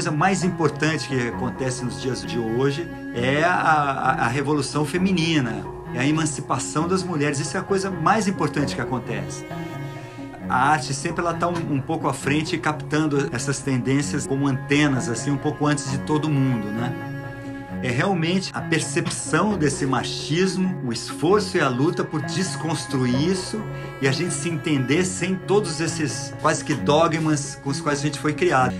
coisa 0.00 0.10
mais 0.10 0.42
importante 0.42 1.08
que 1.08 1.28
acontece 1.28 1.84
nos 1.84 2.00
dias 2.00 2.24
de 2.24 2.38
hoje 2.38 2.88
é 3.14 3.44
a, 3.44 3.52
a, 3.52 4.10
a 4.24 4.28
revolução 4.28 4.86
feminina, 4.86 5.62
é 5.92 5.98
a 5.98 6.06
emancipação 6.06 6.88
das 6.88 7.02
mulheres. 7.02 7.38
Isso 7.38 7.54
é 7.54 7.60
a 7.60 7.62
coisa 7.62 7.90
mais 7.90 8.26
importante 8.26 8.74
que 8.74 8.80
acontece 8.80 9.44
a 10.48 10.70
arte 10.70 10.92
sempre 10.92 11.20
ela 11.20 11.32
está 11.32 11.46
um, 11.46 11.74
um, 11.74 11.80
pouco 11.80 12.08
à 12.08 12.12
frente, 12.12 12.58
captando 12.58 13.28
essas 13.30 13.60
tendências 13.60 14.26
como 14.26 14.48
antenas, 14.48 15.08
assim, 15.08 15.30
um 15.30 15.36
pouco 15.36 15.64
antes 15.64 15.88
de 15.88 15.98
todo 15.98 16.28
mundo, 16.28 16.66
né? 16.66 16.92
É 17.80 17.88
realmente 17.88 18.50
a 18.52 18.60
percepção 18.60 19.56
desse 19.56 19.86
machismo, 19.86 20.82
o 20.84 20.92
esforço 20.92 21.56
e 21.56 21.60
a 21.60 21.68
luta 21.68 22.02
por 22.02 22.20
desconstruir 22.22 23.30
isso 23.30 23.62
e 24.02 24.08
a 24.08 24.12
gente 24.12 24.34
se 24.34 24.48
entender 24.48 25.04
sem 25.04 25.36
todos 25.36 25.80
esses 25.80 26.34
quase 26.42 26.64
que 26.64 26.74
dogmas 26.74 27.54
com 27.62 27.70
os 27.70 27.80
quais 27.80 28.00
a 28.00 28.02
gente 28.02 28.18
foi 28.18 28.32
criado. 28.32 28.74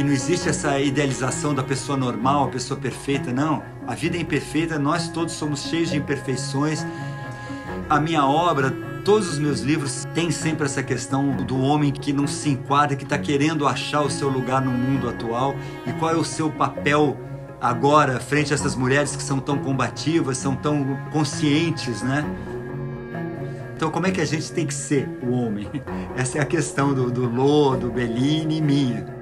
Que 0.00 0.04
não 0.04 0.14
existe 0.14 0.48
essa 0.48 0.80
idealização 0.80 1.54
da 1.54 1.62
pessoa 1.62 1.94
normal, 1.94 2.44
a 2.44 2.48
pessoa 2.48 2.80
perfeita, 2.80 3.34
não. 3.34 3.62
A 3.86 3.94
vida 3.94 4.16
é 4.16 4.20
imperfeita, 4.20 4.78
nós 4.78 5.08
todos 5.08 5.34
somos 5.34 5.64
cheios 5.64 5.90
de 5.90 5.98
imperfeições. 5.98 6.86
A 7.86 8.00
minha 8.00 8.24
obra 8.24 8.74
Todos 9.04 9.30
os 9.30 9.38
meus 9.38 9.60
livros 9.60 10.06
têm 10.14 10.30
sempre 10.30 10.64
essa 10.64 10.82
questão 10.82 11.36
do 11.36 11.60
homem 11.60 11.90
que 11.90 12.14
não 12.14 12.26
se 12.26 12.48
enquadra, 12.48 12.96
que 12.96 13.04
está 13.04 13.18
querendo 13.18 13.66
achar 13.66 14.00
o 14.00 14.10
seu 14.10 14.30
lugar 14.30 14.62
no 14.62 14.70
mundo 14.70 15.06
atual 15.06 15.54
e 15.86 15.92
qual 15.92 16.12
é 16.12 16.16
o 16.16 16.24
seu 16.24 16.50
papel 16.50 17.18
agora 17.60 18.20
frente 18.20 18.52
a 18.52 18.54
essas 18.54 18.74
mulheres 18.74 19.14
que 19.14 19.22
são 19.22 19.38
tão 19.38 19.58
combativas, 19.58 20.38
são 20.38 20.56
tão 20.56 20.98
conscientes, 21.12 22.00
né? 22.02 22.24
Então, 23.76 23.90
como 23.90 24.06
é 24.06 24.10
que 24.10 24.20
a 24.20 24.26
gente 24.26 24.50
tem 24.50 24.66
que 24.66 24.74
ser 24.74 25.06
o 25.22 25.30
homem? 25.32 25.68
Essa 26.16 26.38
é 26.38 26.40
a 26.40 26.46
questão 26.46 26.94
do, 26.94 27.10
do 27.10 27.28
Lô, 27.28 27.76
do 27.76 27.90
Bellini 27.90 28.58
e 28.58 28.62
minha. 28.62 29.19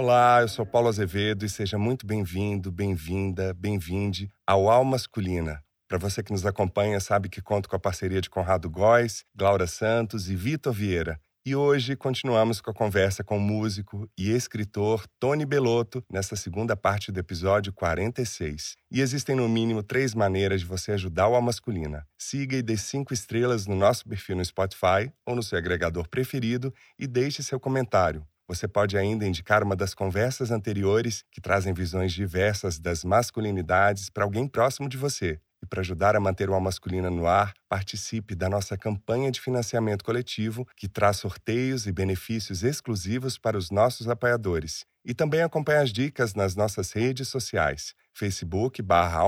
Olá, 0.00 0.42
eu 0.42 0.46
sou 0.46 0.64
Paulo 0.64 0.86
Azevedo 0.86 1.44
e 1.44 1.48
seja 1.48 1.76
muito 1.76 2.06
bem-vindo, 2.06 2.70
bem-vinda, 2.70 3.52
bem-vinde 3.52 4.30
ao 4.46 4.70
Alma 4.70 4.92
Masculina, 4.92 5.60
para 5.88 5.98
você 5.98 6.22
que 6.22 6.30
nos 6.30 6.46
acompanha, 6.46 7.00
sabe 7.00 7.28
que 7.28 7.42
conto 7.42 7.68
com 7.68 7.74
a 7.74 7.80
parceria 7.80 8.20
de 8.20 8.30
Conrado 8.30 8.70
Góes, 8.70 9.24
Glaura 9.34 9.66
Santos 9.66 10.30
e 10.30 10.36
Vitor 10.36 10.72
Vieira. 10.72 11.20
E 11.44 11.56
hoje 11.56 11.96
continuamos 11.96 12.60
com 12.60 12.70
a 12.70 12.74
conversa 12.74 13.24
com 13.24 13.38
o 13.38 13.40
músico 13.40 14.08
e 14.16 14.30
escritor 14.30 15.04
Tony 15.18 15.44
Belotto 15.44 16.04
nessa 16.08 16.36
segunda 16.36 16.76
parte 16.76 17.10
do 17.10 17.18
episódio 17.18 17.72
46. 17.72 18.76
E 18.92 19.00
existem 19.00 19.34
no 19.34 19.48
mínimo 19.48 19.82
três 19.82 20.14
maneiras 20.14 20.60
de 20.60 20.66
você 20.68 20.92
ajudar 20.92 21.26
o 21.26 21.34
A 21.34 21.40
Masculina. 21.40 22.06
Siga 22.16 22.56
e 22.56 22.62
dê 22.62 22.76
cinco 22.76 23.12
estrelas 23.12 23.66
no 23.66 23.74
nosso 23.74 24.08
perfil 24.08 24.36
no 24.36 24.44
Spotify 24.44 25.12
ou 25.26 25.34
no 25.34 25.42
seu 25.42 25.58
agregador 25.58 26.08
preferido 26.08 26.72
e 26.96 27.04
deixe 27.08 27.42
seu 27.42 27.58
comentário. 27.58 28.24
Você 28.48 28.66
pode 28.66 28.96
ainda 28.96 29.26
indicar 29.26 29.62
uma 29.62 29.76
das 29.76 29.92
conversas 29.92 30.50
anteriores 30.50 31.22
que 31.30 31.38
trazem 31.38 31.74
visões 31.74 32.14
diversas 32.14 32.78
das 32.78 33.04
masculinidades 33.04 34.08
para 34.08 34.24
alguém 34.24 34.48
próximo 34.48 34.88
de 34.88 34.96
você. 34.96 35.38
E 35.62 35.66
para 35.66 35.80
ajudar 35.80 36.16
a 36.16 36.20
manter 36.20 36.48
o 36.48 36.54
Alma 36.54 36.64
Masculina 36.66 37.10
no 37.10 37.26
ar, 37.26 37.52
participe 37.68 38.34
da 38.34 38.48
nossa 38.48 38.74
campanha 38.74 39.30
de 39.30 39.38
financiamento 39.38 40.02
coletivo, 40.02 40.66
que 40.74 40.88
traz 40.88 41.18
sorteios 41.18 41.86
e 41.86 41.92
benefícios 41.92 42.62
exclusivos 42.62 43.36
para 43.36 43.58
os 43.58 43.70
nossos 43.70 44.08
apoiadores. 44.08 44.86
E 45.04 45.12
também 45.12 45.42
acompanhe 45.42 45.82
as 45.82 45.92
dicas 45.92 46.34
nas 46.34 46.56
nossas 46.56 46.92
redes 46.92 47.28
sociais, 47.28 47.94
Facebook 48.14 48.80
barra 48.80 49.20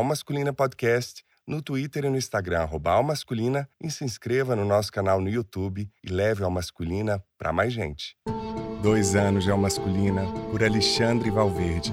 Podcast, 0.57 1.25
no 1.51 1.61
Twitter 1.61 2.05
e 2.05 2.09
no 2.09 2.17
Instagram, 2.17 2.69
Almasculina, 2.85 3.69
e 3.83 3.91
se 3.91 4.05
inscreva 4.05 4.55
no 4.55 4.65
nosso 4.65 4.93
canal 4.93 5.21
no 5.21 5.29
YouTube 5.29 5.91
e 6.03 6.09
leve 6.09 6.45
a 6.45 6.49
Masculina 6.49 7.21
para 7.37 7.53
mais 7.53 7.73
gente. 7.73 8.17
Dois 8.81 9.17
anos 9.17 9.43
de 9.43 9.51
Almasculina, 9.51 10.23
por 10.53 10.63
Alexandre 10.63 11.29
Valverde, 11.29 11.93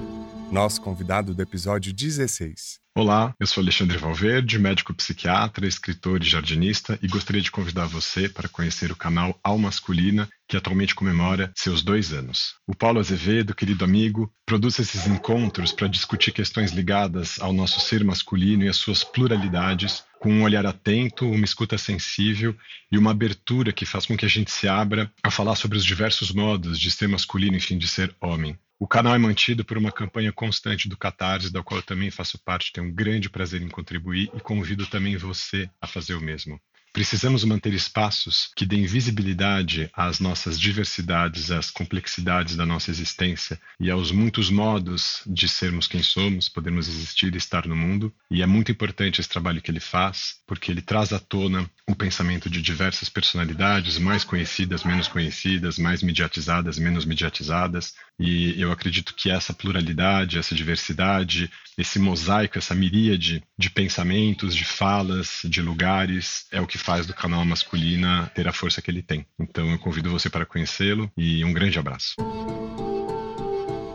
nosso 0.52 0.80
convidado 0.80 1.34
do 1.34 1.42
episódio 1.42 1.92
16. 1.92 2.78
Olá, 2.98 3.32
eu 3.38 3.46
sou 3.46 3.62
Alexandre 3.62 3.96
Valverde, 3.96 4.58
médico 4.58 4.92
psiquiatra, 4.92 5.68
escritor 5.68 6.20
e 6.20 6.26
jardinista, 6.26 6.98
e 7.00 7.06
gostaria 7.06 7.40
de 7.40 7.48
convidar 7.48 7.86
você 7.86 8.28
para 8.28 8.48
conhecer 8.48 8.90
o 8.90 8.96
canal 8.96 9.38
Al 9.40 9.56
Masculina, 9.56 10.28
que 10.48 10.56
atualmente 10.56 10.96
comemora 10.96 11.52
seus 11.54 11.80
dois 11.80 12.12
anos. 12.12 12.56
O 12.66 12.74
Paulo 12.74 12.98
Azevedo, 12.98 13.54
querido 13.54 13.84
amigo, 13.84 14.28
produz 14.44 14.80
esses 14.80 15.06
encontros 15.06 15.70
para 15.70 15.86
discutir 15.86 16.32
questões 16.32 16.72
ligadas 16.72 17.38
ao 17.38 17.52
nosso 17.52 17.78
ser 17.78 18.02
masculino 18.02 18.64
e 18.64 18.68
às 18.68 18.78
suas 18.78 19.04
pluralidades, 19.04 20.02
com 20.18 20.32
um 20.32 20.42
olhar 20.42 20.66
atento, 20.66 21.24
uma 21.24 21.44
escuta 21.44 21.78
sensível 21.78 22.52
e 22.90 22.98
uma 22.98 23.12
abertura 23.12 23.72
que 23.72 23.86
faz 23.86 24.06
com 24.06 24.16
que 24.16 24.26
a 24.26 24.28
gente 24.28 24.50
se 24.50 24.66
abra 24.66 25.08
a 25.22 25.30
falar 25.30 25.54
sobre 25.54 25.78
os 25.78 25.84
diversos 25.84 26.32
modos 26.32 26.80
de 26.80 26.90
ser 26.90 27.06
masculino, 27.06 27.56
enfim, 27.56 27.78
de 27.78 27.86
ser 27.86 28.12
homem. 28.20 28.58
O 28.80 28.86
canal 28.86 29.14
é 29.14 29.18
mantido 29.18 29.64
por 29.64 29.76
uma 29.76 29.90
campanha 29.92 30.32
constante 30.32 30.88
do 30.88 30.96
Catarse, 30.96 31.52
da 31.52 31.62
qual 31.62 31.80
eu 31.80 31.86
também 31.86 32.10
faço 32.10 32.38
parte, 32.38 32.72
tenho 32.72 32.86
um 32.86 32.94
grande 32.94 33.28
prazer 33.28 33.60
em 33.60 33.68
contribuir 33.68 34.30
e 34.34 34.40
convido 34.40 34.86
também 34.86 35.16
você 35.16 35.68
a 35.80 35.86
fazer 35.86 36.14
o 36.14 36.20
mesmo. 36.20 36.60
Precisamos 36.98 37.44
manter 37.44 37.72
espaços 37.74 38.50
que 38.56 38.66
deem 38.66 38.84
visibilidade 38.84 39.88
às 39.94 40.18
nossas 40.18 40.58
diversidades, 40.58 41.48
às 41.48 41.70
complexidades 41.70 42.56
da 42.56 42.66
nossa 42.66 42.90
existência 42.90 43.56
e 43.78 43.88
aos 43.88 44.10
muitos 44.10 44.50
modos 44.50 45.22
de 45.24 45.48
sermos 45.48 45.86
quem 45.86 46.02
somos, 46.02 46.48
podermos 46.48 46.88
existir 46.88 47.32
e 47.32 47.38
estar 47.38 47.68
no 47.68 47.76
mundo. 47.76 48.12
E 48.28 48.42
é 48.42 48.46
muito 48.46 48.72
importante 48.72 49.20
esse 49.20 49.28
trabalho 49.28 49.62
que 49.62 49.70
ele 49.70 49.78
faz, 49.78 50.38
porque 50.44 50.72
ele 50.72 50.82
traz 50.82 51.12
à 51.12 51.20
tona 51.20 51.70
o 51.86 51.94
pensamento 51.94 52.50
de 52.50 52.60
diversas 52.60 53.08
personalidades, 53.08 53.96
mais 53.96 54.24
conhecidas, 54.24 54.82
menos 54.82 55.06
conhecidas, 55.06 55.78
mais 55.78 56.02
mediatizadas, 56.02 56.80
menos 56.80 57.04
mediatizadas. 57.04 57.94
E 58.18 58.60
eu 58.60 58.72
acredito 58.72 59.14
que 59.14 59.30
essa 59.30 59.54
pluralidade, 59.54 60.36
essa 60.36 60.52
diversidade, 60.52 61.48
esse 61.78 62.00
mosaico, 62.00 62.58
essa 62.58 62.74
miríade 62.74 63.40
de 63.56 63.70
pensamentos, 63.70 64.54
de 64.54 64.64
falas, 64.64 65.42
de 65.44 65.62
lugares, 65.62 66.46
é 66.50 66.60
o 66.60 66.66
que 66.66 66.76
faz 66.88 67.06
do 67.06 67.12
canal 67.12 67.44
Masculina 67.44 68.32
ter 68.34 68.48
a 68.48 68.52
força 68.52 68.80
que 68.80 68.90
ele 68.90 69.02
tem. 69.02 69.26
Então 69.38 69.70
eu 69.70 69.78
convido 69.78 70.10
você 70.10 70.30
para 70.30 70.46
conhecê-lo 70.46 71.12
e 71.14 71.44
um 71.44 71.52
grande 71.52 71.78
abraço. 71.78 72.14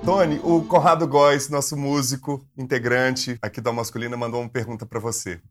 Tony, 0.06 0.40
o 0.44 0.62
Conrado 0.62 1.08
Góes, 1.08 1.50
nosso 1.50 1.76
músico, 1.76 2.48
integrante 2.56 3.36
aqui 3.42 3.60
da 3.60 3.74
Masculina, 3.74 4.16
mandou 4.16 4.40
uma 4.42 4.50
pergunta 4.50 4.86
para 4.86 5.00
você. 5.00 5.42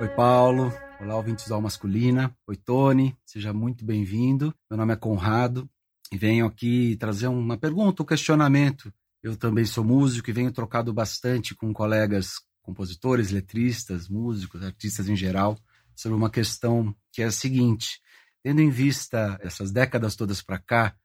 Oi, 0.00 0.08
Paulo. 0.14 0.72
Olá, 1.00 1.16
ouvintes 1.16 1.48
da 1.48 1.60
Masculina. 1.60 2.32
Oi, 2.46 2.54
Tony. 2.54 3.16
Seja 3.26 3.52
muito 3.52 3.84
bem-vindo. 3.84 4.54
Meu 4.70 4.78
nome 4.78 4.92
é 4.92 4.96
Conrado 4.96 5.68
e 6.12 6.16
venho 6.16 6.46
aqui 6.46 6.94
trazer 6.94 7.26
uma 7.26 7.58
pergunta, 7.58 8.04
um 8.04 8.06
questionamento. 8.06 8.92
Eu 9.20 9.36
também 9.36 9.64
sou 9.64 9.82
músico 9.82 10.30
e 10.30 10.32
venho 10.32 10.52
trocado 10.52 10.92
bastante 10.92 11.56
com 11.56 11.72
colegas 11.72 12.34
compositores, 12.62 13.32
letristas, 13.32 14.08
músicos, 14.08 14.62
artistas 14.62 15.08
em 15.08 15.16
geral, 15.16 15.58
sobre 15.94 16.16
uma 16.16 16.30
questão 16.30 16.94
que 17.12 17.22
é 17.22 17.26
a 17.26 17.30
seguinte: 17.30 18.00
tendo 18.42 18.60
em 18.60 18.70
vista 18.70 19.38
essas 19.42 19.70
décadas 19.70 20.16
todas 20.16 20.42
para 20.42 20.58
cá, 20.58 20.96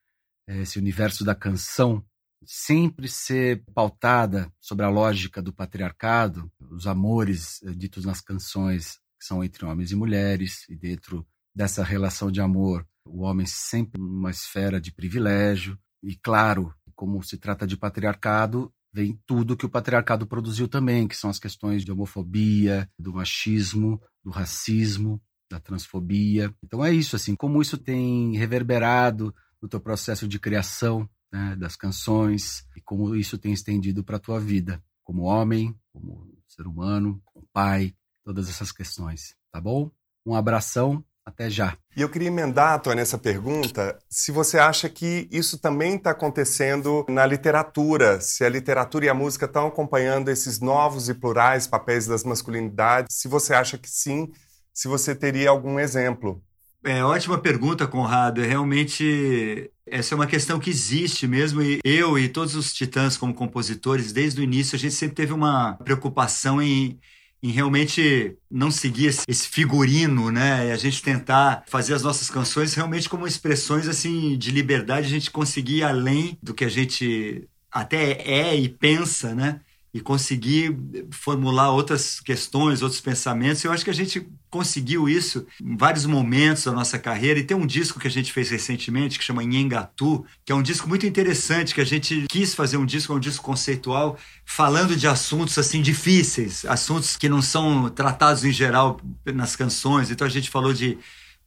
esse 0.47 0.79
universo 0.79 1.23
da 1.23 1.35
canção 1.35 2.03
sempre 2.45 3.07
ser 3.07 3.63
pautada 3.73 4.51
sobre 4.59 4.85
a 4.85 4.89
lógica 4.89 5.41
do 5.41 5.53
patriarcado, 5.53 6.51
os 6.59 6.87
amores 6.87 7.61
eh, 7.63 7.71
ditos 7.71 8.05
nas 8.05 8.21
canções 8.21 8.99
que 9.19 9.25
são 9.25 9.43
entre 9.43 9.65
homens 9.65 9.91
e 9.91 9.95
mulheres, 9.95 10.65
e 10.69 10.75
dentro 10.75 11.27
dessa 11.53 11.83
relação 11.83 12.31
de 12.31 12.39
amor, 12.39 12.87
o 13.05 13.23
homem 13.23 13.45
sempre 13.45 13.99
numa 14.01 14.31
esfera 14.31 14.79
de 14.79 14.93
privilégio, 14.93 15.77
e 16.01 16.15
claro, 16.15 16.73
como 16.95 17.21
se 17.21 17.37
trata 17.37 17.67
de 17.67 17.75
patriarcado, 17.75 18.73
vem 18.91 19.19
tudo 19.25 19.55
que 19.55 19.65
o 19.65 19.69
patriarcado 19.69 20.25
produziu 20.25 20.67
também, 20.67 21.07
que 21.07 21.15
são 21.15 21.29
as 21.29 21.39
questões 21.39 21.83
de 21.83 21.91
homofobia, 21.91 22.89
do 22.97 23.13
machismo, 23.13 24.01
do 24.23 24.31
racismo, 24.31 25.21
da 25.49 25.59
transfobia. 25.59 26.53
Então 26.63 26.83
é 26.83 26.91
isso, 26.91 27.15
assim, 27.15 27.35
como 27.35 27.61
isso 27.61 27.77
tem 27.77 28.35
reverberado 28.37 29.33
no 29.61 29.67
teu 29.67 29.79
processo 29.79 30.27
de 30.27 30.39
criação 30.39 31.09
né, 31.31 31.55
das 31.55 31.75
canções 31.75 32.65
e 32.75 32.81
como 32.81 33.15
isso 33.15 33.37
tem 33.37 33.53
estendido 33.53 34.03
para 34.03 34.17
a 34.17 34.19
tua 34.19 34.39
vida, 34.39 34.83
como 35.03 35.23
homem, 35.23 35.75
como 35.91 36.31
ser 36.47 36.67
humano, 36.67 37.21
como 37.25 37.47
pai, 37.51 37.95
todas 38.23 38.49
essas 38.49 38.71
questões, 38.71 39.35
tá 39.51 39.59
bom? 39.59 39.91
Um 40.25 40.35
abração, 40.35 41.03
até 41.29 41.49
já. 41.49 41.75
E 41.95 42.01
eu 42.01 42.09
queria 42.09 42.27
emendar, 42.27 42.79
Tony, 42.81 43.01
essa 43.01 43.17
pergunta, 43.17 43.97
se 44.09 44.31
você 44.31 44.57
acha 44.57 44.89
que 44.89 45.27
isso 45.31 45.57
também 45.57 45.95
está 45.95 46.11
acontecendo 46.11 47.05
na 47.09 47.25
literatura, 47.25 48.21
se 48.21 48.43
a 48.43 48.49
literatura 48.49 49.05
e 49.05 49.09
a 49.09 49.13
música 49.13 49.45
estão 49.45 49.67
acompanhando 49.67 50.29
esses 50.29 50.59
novos 50.59 51.09
e 51.09 51.13
plurais 51.13 51.67
papéis 51.67 52.05
das 52.05 52.23
masculinidades, 52.23 53.15
se 53.15 53.27
você 53.27 53.53
acha 53.53 53.77
que 53.77 53.89
sim, 53.89 54.31
se 54.73 54.87
você 54.87 55.15
teria 55.15 55.49
algum 55.49 55.79
exemplo. 55.79 56.41
É 56.83 57.03
ótima 57.03 57.37
pergunta, 57.37 57.85
Conrado. 57.85 58.41
É 58.41 58.47
realmente 58.47 59.69
essa 59.85 60.13
é 60.13 60.15
uma 60.15 60.27
questão 60.27 60.59
que 60.59 60.69
existe 60.69 61.27
mesmo 61.27 61.61
e 61.61 61.79
eu 61.83 62.17
e 62.17 62.29
todos 62.29 62.55
os 62.55 62.73
titãs 62.73 63.17
como 63.17 63.33
compositores, 63.33 64.13
desde 64.13 64.39
o 64.39 64.43
início 64.43 64.75
a 64.75 64.79
gente 64.79 64.93
sempre 64.93 65.15
teve 65.15 65.33
uma 65.33 65.73
preocupação 65.83 66.61
em 66.61 66.99
em 67.41 67.51
realmente 67.51 68.35
não 68.51 68.69
seguir 68.69 69.07
esse 69.27 69.47
figurino, 69.47 70.31
né? 70.31 70.67
E 70.67 70.71
a 70.71 70.77
gente 70.77 71.01
tentar 71.01 71.63
fazer 71.67 71.93
as 71.93 72.03
nossas 72.03 72.29
canções 72.29 72.73
realmente 72.73 73.07
como 73.07 73.25
expressões 73.25 73.87
assim 73.87 74.37
de 74.37 74.51
liberdade, 74.51 75.07
a 75.07 75.09
gente 75.09 75.31
conseguir 75.31 75.77
ir 75.77 75.83
além 75.83 76.37
do 76.43 76.53
que 76.53 76.65
a 76.65 76.69
gente 76.69 77.47
até 77.71 78.21
é 78.21 78.55
e 78.55 78.67
pensa, 78.67 79.33
né? 79.33 79.61
E 79.91 79.99
conseguir 79.99 80.77
formular 81.11 81.71
outras 81.71 82.19
questões, 82.19 82.83
outros 82.83 83.01
pensamentos. 83.01 83.63
Eu 83.63 83.71
acho 83.71 83.83
que 83.83 83.89
a 83.89 83.93
gente 83.93 84.27
conseguiu 84.49 85.09
isso 85.09 85.47
em 85.61 85.75
vários 85.75 86.05
momentos 86.05 86.65
da 86.65 86.71
nossa 86.71 86.99
carreira. 86.99 87.39
E 87.39 87.43
tem 87.43 87.57
um 87.57 87.65
disco 87.65 87.99
que 87.99 88.07
a 88.07 88.11
gente 88.11 88.31
fez 88.31 88.51
recentemente 88.51 89.17
que 89.17 89.25
chama 89.25 89.43
Nhengatu, 89.43 90.23
que 90.45 90.51
é 90.51 90.55
um 90.55 90.61
disco 90.61 90.87
muito 90.87 91.07
interessante, 91.07 91.73
que 91.73 91.81
a 91.81 91.85
gente 91.85 92.25
quis 92.29 92.53
fazer 92.53 92.77
um 92.77 92.85
disco, 92.85 93.13
um 93.13 93.19
disco 93.19 93.43
conceitual, 93.43 94.17
falando 94.45 94.95
de 94.95 95.07
assuntos 95.07 95.57
assim 95.57 95.81
difíceis, 95.81 96.65
assuntos 96.65 97.17
que 97.17 97.27
não 97.27 97.41
são 97.41 97.89
tratados 97.89 98.45
em 98.45 98.51
geral 98.51 98.99
nas 99.25 99.55
canções. 99.55 100.11
Então 100.11 100.27
a 100.27 100.29
gente 100.29 100.51
falou 100.51 100.73
de 100.73 100.99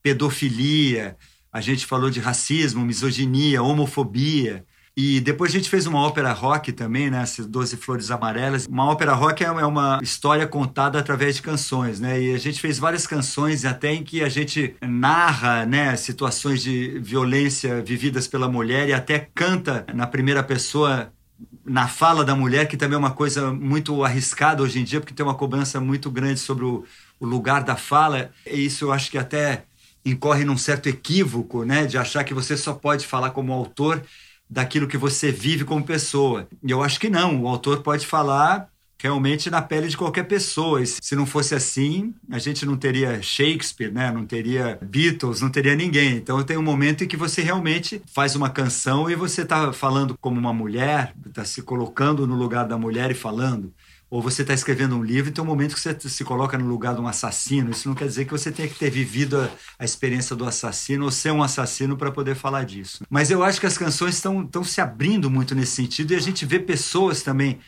pedofilia, 0.03 1.17
a 1.53 1.61
gente 1.61 1.87
falou 1.87 2.11
de 2.11 2.19
racismo, 2.19 2.85
misoginia, 2.85 3.63
homofobia. 3.63 4.65
E 4.95 5.21
depois 5.21 5.51
a 5.51 5.55
gente 5.55 5.71
fez 5.71 5.87
uma 5.87 6.01
ópera 6.01 6.33
rock 6.33 6.71
também, 6.71 7.11
né? 7.11 7.23
Essas 7.23 7.47
Doze 7.47 7.79
Flores 7.79 8.11
Amarelas. 8.11 8.67
Uma 8.67 8.85
ópera 8.85 9.15
rock 9.15 9.43
é, 9.43 9.47
é 9.47 9.51
uma 9.51 9.99
história 10.03 10.47
contada 10.47 10.99
através 10.99 11.37
de 11.37 11.43
canções, 11.43 11.99
né? 11.99 12.21
E 12.21 12.35
a 12.35 12.39
gente 12.39 12.61
fez 12.61 12.79
várias 12.79 13.07
canções 13.07 13.65
até 13.65 13.95
em 13.95 14.05
que 14.05 14.23
a 14.23 14.29
gente 14.29 14.75
narra, 14.83 15.65
né? 15.65 15.97
Situações 15.97 16.63
de 16.63 16.99
violência 16.99 17.83
vividas 17.83 18.29
pela 18.29 18.49
mulher 18.49 18.87
e 18.89 18.93
até 18.93 19.31
canta 19.35 19.87
na 19.95 20.07
primeira 20.07 20.43
pessoa 20.43 21.11
na 21.65 21.89
fala 21.89 22.25
da 22.25 22.35
mulher, 22.37 22.69
que 22.69 22.77
também 22.77 22.97
é 22.97 22.99
uma 22.99 23.13
coisa 23.13 23.51
muito 23.51 24.05
arriscada 24.05 24.63
hoje 24.63 24.79
em 24.79 24.85
dia, 24.85 25.01
porque 25.01 25.15
tem 25.15 25.25
uma 25.25 25.35
cobrança 25.35 25.81
muito 25.81 26.11
grande 26.11 26.39
sobre 26.39 26.65
o, 26.67 26.85
o 27.19 27.25
lugar 27.25 27.65
da 27.65 27.77
fala. 27.77 28.31
E 28.47 28.67
isso 28.67 28.85
eu 28.85 28.93
acho 28.93 29.11
que 29.11 29.17
até 29.17 29.65
incorre 30.05 30.45
num 30.45 30.59
certo 30.59 30.89
equívoco, 30.89 31.65
né? 31.65 31.87
De 31.87 31.97
achar 31.97 32.25
que 32.25 32.35
você 32.35 32.59
só 32.59 32.75
pode 32.75 33.07
falar 33.07 33.31
como 33.31 33.55
autor 33.55 34.03
daquilo 34.53 34.87
que 34.87 34.99
você 34.99 35.33
vive 35.33 35.65
como 35.65 35.83
pessoa. 35.83 36.47
E 36.63 36.71
eu 36.71 36.83
acho 36.83 37.01
que 37.01 37.09
não, 37.09 37.43
o 37.43 37.49
autor 37.49 37.81
pode 37.83 38.07
falar 38.07 38.69
realmente 39.03 39.51
na 39.51 39.61
pele 39.61 39.89
de 39.89 39.97
qualquer 39.97 40.25
pessoa. 40.25 40.81
E 40.83 40.87
se 40.87 41.17
não 41.17 41.25
fosse 41.25 41.55
assim, 41.55 42.15
a 42.31 42.39
gente 42.39 42.65
não 42.65 42.77
teria 42.77 43.21
Shakespeare, 43.23 43.91
né? 43.91 44.13
não 44.13 44.25
teria 44.27 44.79
Beatles, 44.83 45.41
não 45.41 45.51
teria 45.51 45.75
ninguém. 45.75 46.17
Então 46.17 46.41
tem 46.45 46.57
um 46.57 46.63
momento 46.63 47.03
em 47.03 47.09
que 47.09 47.17
você 47.17 47.41
realmente 47.41 48.01
faz 48.15 48.37
uma 48.37 48.51
canção 48.51 49.11
e 49.11 49.17
você 49.17 49.43
está 49.43 49.73
falando 49.73 50.17
como 50.21 50.39
uma 50.39 50.53
mulher, 50.53 51.15
está 51.27 51.45
se 51.45 51.63
colocando 51.63 52.27
no 52.27 52.37
lugar 52.37 52.69
da 52.69 52.79
mulher 52.79 53.11
e 53.11 53.15
falando 53.15 53.73
ou 54.13 54.21
você 54.21 54.43
está 54.43 54.53
escrevendo 54.53 54.95
um 54.95 55.03
livro 55.03 55.31
e 55.31 55.33
tem 55.33 55.43
um 55.43 55.47
momento 55.47 55.75
que 55.75 55.81
você 55.81 55.99
se 56.07 56.23
coloca 56.23 56.59
no 56.59 56.67
lugar 56.67 56.95
de 56.95 57.01
um 57.01 57.09
assassino. 57.09 57.71
Isso 57.71 57.89
não 57.89 57.95
quer 57.95 58.07
dizer 58.07 58.27
que 58.27 58.31
você 58.31 58.53
tenha 58.53 58.69
que 58.69 58.79
ter 58.79 58.91
vivido 58.91 59.41
a, 59.41 59.49
a 59.79 59.87
experiência 59.87 60.37
do 60.37 60.45
assassino 60.45 61.07
ou 61.07 61.11
ser 61.11 61.33
um 61.33 61.43
assassino 61.43 61.97
para 61.97 62.13
poder 62.13 62.35
falar 62.35 62.65
disso. 62.67 63.03
Mas 63.09 63.31
eu 63.31 63.43
acho 63.43 63.59
que 63.59 63.65
as 63.65 63.79
canções 63.79 64.17
estão 64.17 64.63
se 64.65 64.83
abrindo 64.83 65.31
muito 65.31 65.55
nesse 65.55 65.73
sentido 65.77 66.13
e 66.13 66.17
a 66.17 66.21
gente 66.21 66.45
vê 66.45 66.59
pessoas 66.59 67.23
também, 67.23 67.59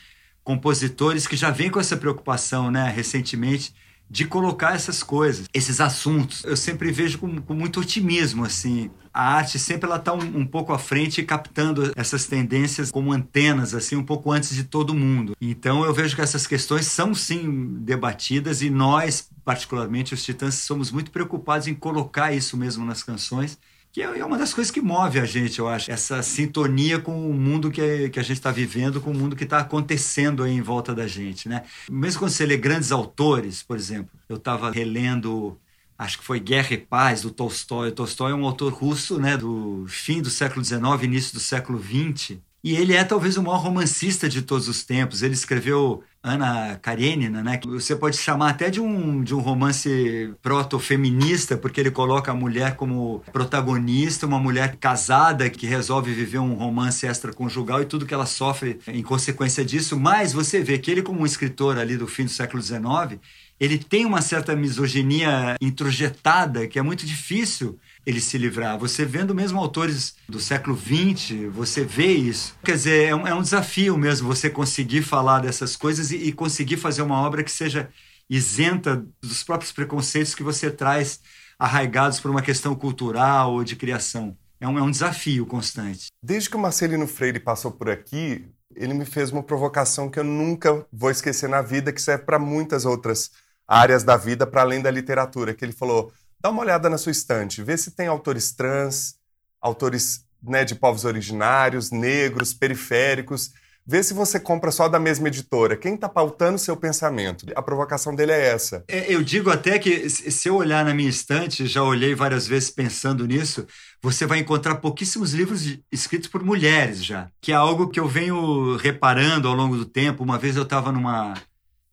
compositores, 0.43 1.25
que 1.25 1.35
já 1.35 1.49
vêm 1.49 1.71
com 1.71 1.79
essa 1.79 1.97
preocupação, 1.97 2.69
né, 2.69 2.93
recentemente, 2.95 3.73
de 4.07 4.25
colocar 4.25 4.75
essas 4.75 5.01
coisas, 5.01 5.47
esses 5.51 5.81
assuntos. 5.81 6.43
Eu 6.43 6.55
sempre 6.55 6.91
vejo 6.91 7.17
com, 7.17 7.41
com 7.41 7.55
muito 7.55 7.79
otimismo, 7.79 8.45
assim. 8.45 8.91
A 9.15 9.35
arte 9.35 9.57
sempre 9.57 9.85
ela 9.85 9.95
está 9.95 10.13
um, 10.13 10.39
um, 10.39 10.45
pouco 10.45 10.73
à 10.73 10.77
frente, 10.77 11.23
captando 11.23 11.93
essas 11.95 12.25
tendências 12.25 12.91
como 12.91 13.13
antenas, 13.13 13.73
assim, 13.73 13.95
um 13.95 14.03
pouco 14.03 14.29
antes 14.29 14.53
de 14.53 14.65
todo 14.65 14.93
mundo. 14.93 15.37
Então 15.39 15.85
eu 15.85 15.93
vejo 15.93 16.17
que 16.17 16.21
essas 16.21 16.45
questões 16.45 16.87
são 16.87 17.15
sim 17.15 17.77
debatidas 17.79 18.61
e 18.61 18.69
nós, 18.69 19.29
particularmente 19.45 20.13
os 20.13 20.21
Titãs, 20.21 20.55
somos 20.55 20.91
muito 20.91 21.11
preocupados 21.11 21.65
em 21.65 21.73
colocar 21.73 22.33
isso 22.33 22.57
mesmo 22.57 22.85
nas 22.85 23.03
canções 23.03 23.57
que 23.95 24.01
é 24.01 24.25
uma 24.25 24.37
das 24.37 24.53
coisas 24.53 24.69
que 24.69 24.81
move 24.81 25.21
a 25.21 25.23
gente, 25.23 25.57
eu 25.57 25.69
acho, 25.69 25.89
essa 25.89 26.21
sintonia 26.21 26.99
com 26.99 27.29
o 27.29 27.33
mundo 27.33 27.71
que, 27.71 28.09
que 28.09 28.19
a 28.19 28.23
gente 28.23 28.35
está 28.35 28.51
vivendo, 28.51 28.99
com 28.99 29.11
o 29.11 29.15
mundo 29.15 29.37
que 29.37 29.45
está 29.45 29.59
acontecendo 29.59 30.43
aí 30.43 30.51
em 30.51 30.61
volta 30.61 30.93
da 30.93 31.07
gente, 31.07 31.47
né? 31.47 31.63
Mesmo 31.89 32.19
quando 32.19 32.31
você 32.31 32.45
lê 32.45 32.57
grandes 32.57 32.91
autores, 32.91 33.63
por 33.63 33.77
exemplo, 33.77 34.11
eu 34.27 34.35
estava 34.35 34.69
relendo 34.69 35.57
acho 35.97 36.19
que 36.19 36.23
foi 36.23 36.39
Guerra 36.39 36.73
e 36.73 36.77
Paz, 36.77 37.21
do 37.21 37.31
Tolstói. 37.31 37.91
Tolstói 37.91 38.31
é 38.31 38.35
um 38.35 38.45
autor 38.45 38.73
russo, 38.73 39.19
né, 39.19 39.37
do 39.37 39.85
fim 39.87 40.21
do 40.21 40.29
século 40.29 40.63
XIX, 40.63 40.81
início 41.03 41.33
do 41.33 41.39
século 41.39 41.81
XX. 41.81 42.37
E 42.63 42.75
ele 42.75 42.93
é 42.93 43.03
talvez 43.03 43.37
o 43.37 43.43
maior 43.43 43.59
romancista 43.59 44.27
de 44.27 44.41
todos 44.41 44.67
os 44.67 44.83
tempos. 44.83 45.21
Ele 45.21 45.35
escreveu 45.35 46.03
Ana 46.25 46.79
Karenina, 46.81 47.43
né? 47.43 47.59
Você 47.67 47.95
pode 47.95 48.17
chamar 48.17 48.49
até 48.49 48.71
de 48.71 48.81
um, 48.81 49.23
de 49.23 49.35
um 49.35 49.39
romance 49.39 50.33
proto-feminista, 50.41 51.55
porque 51.55 51.79
ele 51.79 51.91
coloca 51.91 52.31
a 52.31 52.35
mulher 52.35 52.75
como 52.75 53.23
protagonista, 53.31 54.25
uma 54.25 54.39
mulher 54.39 54.75
casada 54.77 55.47
que 55.51 55.67
resolve 55.67 56.11
viver 56.11 56.39
um 56.39 56.55
romance 56.55 57.05
extraconjugal 57.05 57.79
e 57.83 57.85
tudo 57.85 58.07
que 58.07 58.13
ela 58.13 58.25
sofre 58.25 58.79
em 58.87 59.03
consequência 59.03 59.63
disso. 59.63 59.99
Mas 59.99 60.33
você 60.33 60.63
vê 60.63 60.79
que 60.79 60.89
ele, 60.89 61.03
como 61.03 61.21
um 61.21 61.25
escritor 61.27 61.77
ali 61.77 61.95
do 61.95 62.07
fim 62.07 62.23
do 62.23 62.31
século 62.31 62.59
XIX, 62.59 63.19
ele 63.59 63.77
tem 63.77 64.03
uma 64.03 64.21
certa 64.21 64.55
misoginia 64.55 65.55
introjetada 65.61 66.67
que 66.67 66.79
é 66.79 66.81
muito 66.81 67.05
difícil 67.05 67.79
ele 68.05 68.21
se 68.21 68.37
livrar. 68.37 68.77
Você 68.77 69.03
vendo 69.03 69.33
mesmo 69.33 69.59
autores 69.59 70.15
do 70.29 70.39
século 70.39 70.77
XX, 70.77 71.51
você 71.51 71.83
vê 71.83 72.07
isso. 72.13 72.55
Quer 72.63 72.73
dizer, 72.73 73.09
é 73.09 73.15
um, 73.15 73.27
é 73.27 73.33
um 73.33 73.41
desafio 73.41 73.97
mesmo 73.97 74.27
você 74.27 74.49
conseguir 74.49 75.01
falar 75.01 75.39
dessas 75.39 75.75
coisas 75.75 76.11
e, 76.11 76.17
e, 76.17 76.31
conseguir 76.31 76.77
fazer 76.77 77.01
uma 77.01 77.19
obra 77.21 77.43
que 77.43 77.51
seja 77.51 77.89
isenta 78.29 79.05
dos 79.21 79.43
próprios 79.43 79.71
preconceitos 79.71 80.35
que 80.35 80.43
você 80.43 80.69
traz 80.69 81.19
arraigados 81.57 82.19
por 82.19 82.29
uma 82.29 82.41
questão 82.41 82.75
cultural 82.75 83.53
ou 83.53 83.63
de 83.63 83.75
criação. 83.75 84.37
É 84.59 84.67
um, 84.67 84.77
é 84.77 84.81
um 84.81 84.91
desafio 84.91 85.45
constante. 85.45 86.07
Desde 86.21 86.49
que 86.49 86.55
o 86.55 86.59
Marcelino 86.59 87.07
Freire 87.07 87.39
passou 87.39 87.71
por 87.71 87.89
aqui, 87.89 88.45
ele 88.75 88.93
me 88.93 89.05
fez 89.05 89.31
uma 89.31 89.43
provocação 89.43 90.09
que 90.09 90.19
eu 90.19 90.23
nunca 90.23 90.85
vou 90.91 91.09
esquecer 91.09 91.49
na 91.49 91.61
vida, 91.61 91.91
que 91.91 92.01
serve 92.01 92.23
para 92.23 92.37
muitas 92.37 92.85
outras 92.85 93.31
áreas 93.67 94.03
da 94.03 94.15
vida, 94.15 94.45
para 94.45 94.61
além 94.61 94.81
da 94.81 94.91
literatura, 94.91 95.53
que 95.53 95.63
ele 95.63 95.71
falou 95.71 96.11
Dá 96.45 96.51
uma 96.51 96.61
olhada 96.61 96.87
na 96.91 96.97
sua 96.99 97.11
estante, 97.11 97.63
vê 97.63 97.75
se 97.75 97.89
tem 97.89 98.05
autores 98.05 98.51
trans, 98.51 99.15
autores 99.59 100.23
né, 100.43 100.63
de 100.63 100.75
povos 100.75 101.03
originários, 101.03 101.89
negros, 101.89 102.53
periféricos. 102.53 103.49
Vê 103.83 104.03
se 104.03 104.13
você 104.13 104.39
compra 104.39 104.69
só 104.69 104.87
da 104.87 104.99
mesma 104.99 105.27
editora. 105.27 105.75
Quem 105.75 105.95
está 105.95 106.07
pautando 106.07 106.59
seu 106.59 106.77
pensamento? 106.77 107.47
A 107.55 107.63
provocação 107.63 108.13
dele 108.13 108.31
é 108.31 108.49
essa. 108.49 108.83
É, 108.87 109.11
eu 109.11 109.23
digo 109.23 109.49
até 109.49 109.79
que 109.79 110.07
se 110.07 110.47
eu 110.47 110.57
olhar 110.57 110.85
na 110.85 110.93
minha 110.93 111.09
estante, 111.09 111.65
já 111.65 111.81
olhei 111.81 112.13
várias 112.13 112.45
vezes 112.45 112.69
pensando 112.69 113.25
nisso, 113.25 113.65
você 113.99 114.27
vai 114.27 114.37
encontrar 114.37 114.75
pouquíssimos 114.75 115.33
livros 115.33 115.79
escritos 115.91 116.29
por 116.29 116.43
mulheres 116.43 117.03
já, 117.03 117.27
que 117.41 117.53
é 117.53 117.55
algo 117.55 117.89
que 117.89 117.99
eu 117.99 118.07
venho 118.07 118.75
reparando 118.75 119.47
ao 119.47 119.55
longo 119.55 119.77
do 119.77 119.85
tempo. 119.85 120.23
Uma 120.23 120.37
vez 120.37 120.55
eu 120.55 120.61
estava 120.61 120.91
numa 120.91 121.33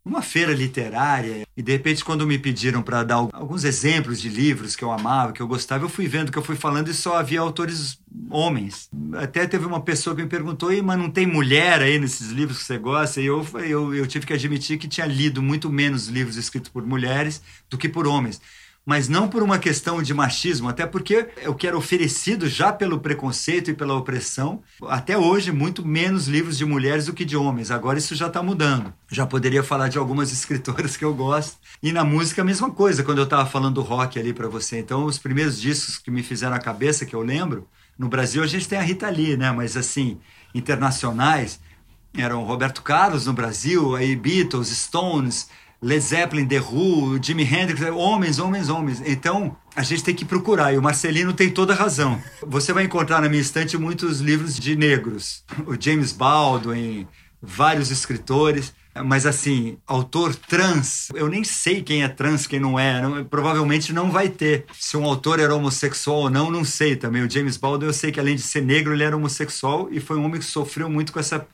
uma 0.05 0.21
feira 0.21 0.53
literária 0.53 1.47
e 1.55 1.61
de 1.61 1.71
repente 1.71 2.03
quando 2.03 2.27
me 2.27 2.37
pediram 2.37 2.81
para 2.81 3.03
dar 3.03 3.15
alguns 3.15 3.63
exemplos 3.63 4.19
de 4.19 4.27
livros 4.27 4.75
que 4.75 4.83
eu 4.83 4.91
amava, 4.91 5.31
que 5.31 5.41
eu 5.41 5.47
gostava, 5.47 5.85
eu 5.85 5.89
fui 5.89 6.07
vendo 6.07 6.31
que 6.31 6.37
eu 6.37 6.43
fui 6.43 6.55
falando 6.55 6.89
e 6.89 6.93
só 6.93 7.15
havia 7.17 7.39
autores 7.39 7.97
homens. 8.29 8.89
Até 9.13 9.47
teve 9.47 9.65
uma 9.65 9.79
pessoa 9.79 10.15
que 10.15 10.21
me 10.21 10.27
perguntou, 10.27 10.69
mas 10.83 10.99
não 10.99 11.09
tem 11.09 11.25
mulher 11.25 11.81
aí 11.81 11.97
nesses 11.97 12.31
livros 12.31 12.59
que 12.59 12.65
você 12.65 12.77
gosta? 12.77 13.21
E 13.21 13.25
eu, 13.25 13.45
eu, 13.65 13.95
eu 13.95 14.05
tive 14.05 14.25
que 14.25 14.33
admitir 14.33 14.77
que 14.77 14.87
tinha 14.87 15.07
lido 15.07 15.41
muito 15.41 15.71
menos 15.71 16.07
livros 16.07 16.35
escritos 16.35 16.69
por 16.69 16.85
mulheres 16.85 17.41
do 17.69 17.77
que 17.77 17.87
por 17.87 18.05
homens 18.05 18.41
mas 18.85 19.07
não 19.07 19.29
por 19.29 19.41
uma 19.41 19.57
questão 19.57 20.01
de 20.01 20.13
machismo, 20.13 20.67
até 20.67 20.85
porque 20.85 21.29
o 21.47 21.53
que 21.53 21.65
era 21.65 21.77
oferecido 21.77 22.47
já 22.49 22.71
pelo 22.73 22.99
preconceito 22.99 23.71
e 23.71 23.73
pela 23.73 23.95
opressão, 23.95 24.61
até 24.87 25.17
hoje, 25.17 25.51
muito 25.51 25.85
menos 25.85 26.27
livros 26.27 26.57
de 26.57 26.65
mulheres 26.65 27.05
do 27.05 27.13
que 27.13 27.23
de 27.23 27.37
homens. 27.37 27.71
Agora 27.71 27.97
isso 27.97 28.15
já 28.15 28.27
está 28.27 28.43
mudando. 28.43 28.93
Já 29.09 29.25
poderia 29.25 29.63
falar 29.63 29.87
de 29.87 29.97
algumas 29.97 30.31
escritoras 30.33 30.97
que 30.97 31.05
eu 31.05 31.13
gosto. 31.13 31.57
E 31.81 31.91
na 31.91 32.03
música 32.03 32.41
a 32.41 32.45
mesma 32.45 32.71
coisa, 32.71 33.03
quando 33.03 33.19
eu 33.19 33.23
estava 33.23 33.45
falando 33.45 33.75
do 33.75 33.81
rock 33.81 34.19
ali 34.19 34.33
para 34.33 34.49
você. 34.49 34.79
Então, 34.79 35.05
os 35.05 35.17
primeiros 35.17 35.59
discos 35.59 35.97
que 35.97 36.11
me 36.11 36.21
fizeram 36.21 36.55
a 36.55 36.59
cabeça, 36.59 37.05
que 37.05 37.15
eu 37.15 37.21
lembro, 37.21 37.67
no 37.97 38.09
Brasil 38.09 38.43
a 38.43 38.47
gente 38.47 38.67
tem 38.67 38.79
a 38.79 38.81
Rita 38.81 39.09
Lee, 39.09 39.37
né? 39.37 39.51
Mas 39.51 39.77
assim, 39.77 40.19
internacionais, 40.53 41.59
eram 42.15 42.43
Roberto 42.43 42.81
Carlos 42.81 43.25
no 43.25 43.33
Brasil, 43.33 43.95
aí 43.95 44.15
Beatles, 44.15 44.67
Stones, 44.69 45.47
Led 45.83 45.99
Zeppelin, 45.99 46.47
The 46.47 46.61
Who, 46.61 47.21
Jimi 47.21 47.43
Hendrix, 47.43 47.81
homens, 47.81 48.39
homens, 48.39 48.69
homens. 48.69 49.01
Então, 49.05 49.57
a 49.75 49.83
gente 49.83 50.01
tem 50.01 50.15
que 50.15 50.23
procurar, 50.23 50.73
e 50.73 50.77
o 50.77 50.81
Marcelino 50.81 51.33
tem 51.33 51.49
toda 51.49 51.73
a 51.73 51.75
razão. 51.75 52.23
Você 52.47 52.71
vai 52.71 52.85
encontrar 52.85 53.21
na 53.21 53.27
minha 53.27 53.41
estante 53.41 53.77
muitos 53.77 54.21
livros 54.21 54.57
de 54.57 54.77
negros. 54.77 55.43
O 55.67 55.75
James 55.77 56.13
Baldwin, 56.13 57.05
vários 57.41 57.91
escritores. 57.91 58.73
Mas 59.05 59.25
assim, 59.25 59.77
autor 59.85 60.35
trans, 60.35 61.09
eu 61.15 61.27
nem 61.27 61.43
sei 61.43 61.81
quem 61.81 62.03
é 62.03 62.07
trans, 62.07 62.47
quem 62.47 62.61
não 62.61 62.79
é. 62.79 63.01
Não, 63.01 63.25
provavelmente 63.25 63.91
não 63.91 64.09
vai 64.09 64.29
ter. 64.29 64.65
Se 64.79 64.95
um 64.95 65.03
autor 65.03 65.39
era 65.39 65.53
homossexual 65.53 66.17
ou 66.17 66.29
não, 66.29 66.49
não 66.49 66.63
sei 66.63 66.95
também. 66.95 67.23
O 67.23 67.29
James 67.29 67.57
Baldwin, 67.57 67.87
eu 67.87 67.93
sei 67.93 68.09
que 68.09 68.19
além 68.21 68.35
de 68.35 68.43
ser 68.43 68.61
negro, 68.61 68.93
ele 68.93 69.03
era 69.03 69.17
homossexual 69.17 69.89
e 69.91 69.99
foi 69.99 70.15
um 70.15 70.23
homem 70.23 70.39
que 70.39 70.45
sofreu 70.45 70.89
muito 70.89 71.11
com 71.11 71.19
essa 71.19 71.45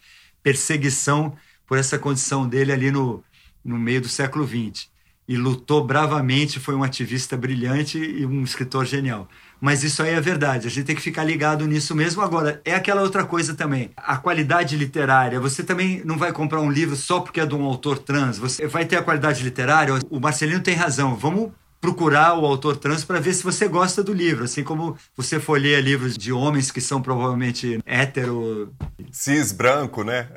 perseguição 0.43 1.33
por 1.65 1.77
essa 1.77 1.97
condição 1.97 2.47
dele 2.47 2.71
ali 2.73 2.91
no, 2.91 3.23
no 3.69 3.77
meio 3.77 4.01
do 4.01 4.09
século 4.09 4.47
XX 4.47 4.89
e 5.29 5.37
lutou 5.37 5.85
bravamente, 5.85 6.59
foi 6.59 6.73
um 6.73 6.83
ativista 6.83 7.37
brilhante 7.37 7.99
e 7.99 8.25
um 8.25 8.43
escritor 8.43 8.83
genial. 8.83 9.29
Mas 9.61 9.83
isso 9.83 10.01
aí 10.01 10.09
é 10.09 10.19
verdade, 10.19 10.65
a 10.65 10.71
gente 10.71 10.85
tem 10.85 10.95
que 10.95 11.01
ficar 11.03 11.23
ligado 11.23 11.67
nisso 11.67 11.93
mesmo. 11.93 12.23
Agora, 12.23 12.59
é 12.65 12.73
aquela 12.73 13.03
outra 13.03 13.23
coisa 13.23 13.53
também, 13.53 13.91
a 13.95 14.17
qualidade 14.17 14.75
literária. 14.75 15.39
Você 15.39 15.61
também 15.61 16.01
não 16.03 16.17
vai 16.17 16.33
comprar 16.33 16.59
um 16.61 16.71
livro 16.71 16.95
só 16.95 17.19
porque 17.19 17.39
é 17.39 17.45
de 17.45 17.53
um 17.53 17.63
autor 17.63 17.99
trans, 17.99 18.39
você 18.39 18.65
vai 18.65 18.85
ter 18.85 18.95
a 18.95 19.03
qualidade 19.03 19.43
literária. 19.43 19.93
O 20.09 20.19
Marcelino 20.19 20.61
tem 20.61 20.73
razão, 20.73 21.15
vamos 21.15 21.51
procurar 21.81 22.37
o 22.37 22.45
autor 22.45 22.77
trans 22.77 23.03
para 23.03 23.19
ver 23.19 23.33
se 23.33 23.43
você 23.43 23.67
gosta 23.67 24.03
do 24.03 24.13
livro, 24.13 24.43
assim 24.43 24.63
como 24.63 24.97
você 25.15 25.41
ler 25.57 25.81
livros 25.81 26.17
de 26.17 26.31
homens 26.31 26.71
que 26.71 26.81
são 26.81 27.01
provavelmente 27.01 27.79
hétero. 27.85 28.73
Cis, 29.11 29.51
branco, 29.51 30.03
né? 30.03 30.29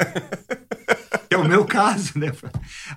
É 1.28 1.36
o 1.36 1.48
meu 1.48 1.64
caso, 1.64 2.12
né? 2.16 2.30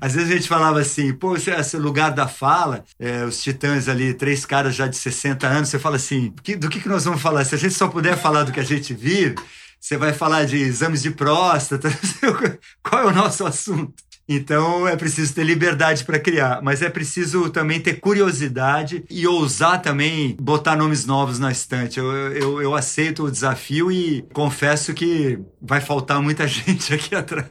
Às 0.02 0.14
vezes 0.14 0.30
a 0.30 0.36
gente 0.36 0.48
falava 0.48 0.80
assim, 0.80 1.14
pô, 1.14 1.36
esse 1.38 1.78
lugar 1.78 2.12
da 2.12 2.28
fala, 2.28 2.84
é, 3.00 3.24
os 3.24 3.42
titãs 3.42 3.88
ali, 3.88 4.14
três 4.14 4.46
caras 4.46 4.76
já 4.76 4.88
de 4.88 4.98
60 4.98 5.48
anos, 5.48 5.70
você 5.70 5.80
fala 5.80 5.96
assim, 5.96 6.34
do 6.58 6.70
que, 6.70 6.82
que 6.82 6.90
nós 6.90 7.06
vamos 7.06 7.22
falar? 7.22 7.46
Se 7.46 7.56
a 7.56 7.58
gente 7.58 7.74
só 7.74 7.88
puder 7.88 8.18
falar 8.18 8.44
do 8.44 8.52
que 8.52 8.60
a 8.60 8.64
gente 8.64 8.94
vive, 8.94 9.36
você 9.80 9.98
vai 9.98 10.14
falar 10.14 10.46
de 10.46 10.58
exames 10.58 11.02
de 11.02 11.12
próstata, 11.12 11.90
qual 12.84 13.04
é 13.04 13.06
o 13.06 13.14
nosso 13.14 13.46
assunto? 13.46 13.94
Então 14.28 14.88
é 14.88 14.96
preciso 14.96 15.34
ter 15.34 15.44
liberdade 15.44 16.04
para 16.04 16.20
criar, 16.20 16.62
mas 16.62 16.82
é 16.82 16.90
preciso 16.90 17.50
também 17.50 17.80
ter 17.80 18.00
curiosidade 18.00 19.06
e 19.10 19.28
ousar 19.28 19.82
também 19.82 20.36
botar 20.40 20.76
nomes 20.76 21.06
novos 21.06 21.38
na 21.38 21.52
estante. 21.52 22.00
Eu, 22.00 22.12
eu, 22.34 22.62
eu 22.62 22.76
aceito 22.76 23.24
o 23.24 23.32
desafio 23.32 23.92
e 23.92 24.24
confesso 24.34 24.94
que 24.94 25.40
vai 25.62 25.80
faltar 25.80 26.22
muita 26.22 26.48
gente 26.50 26.94
aqui 26.94 27.14
atrás. 27.14 27.50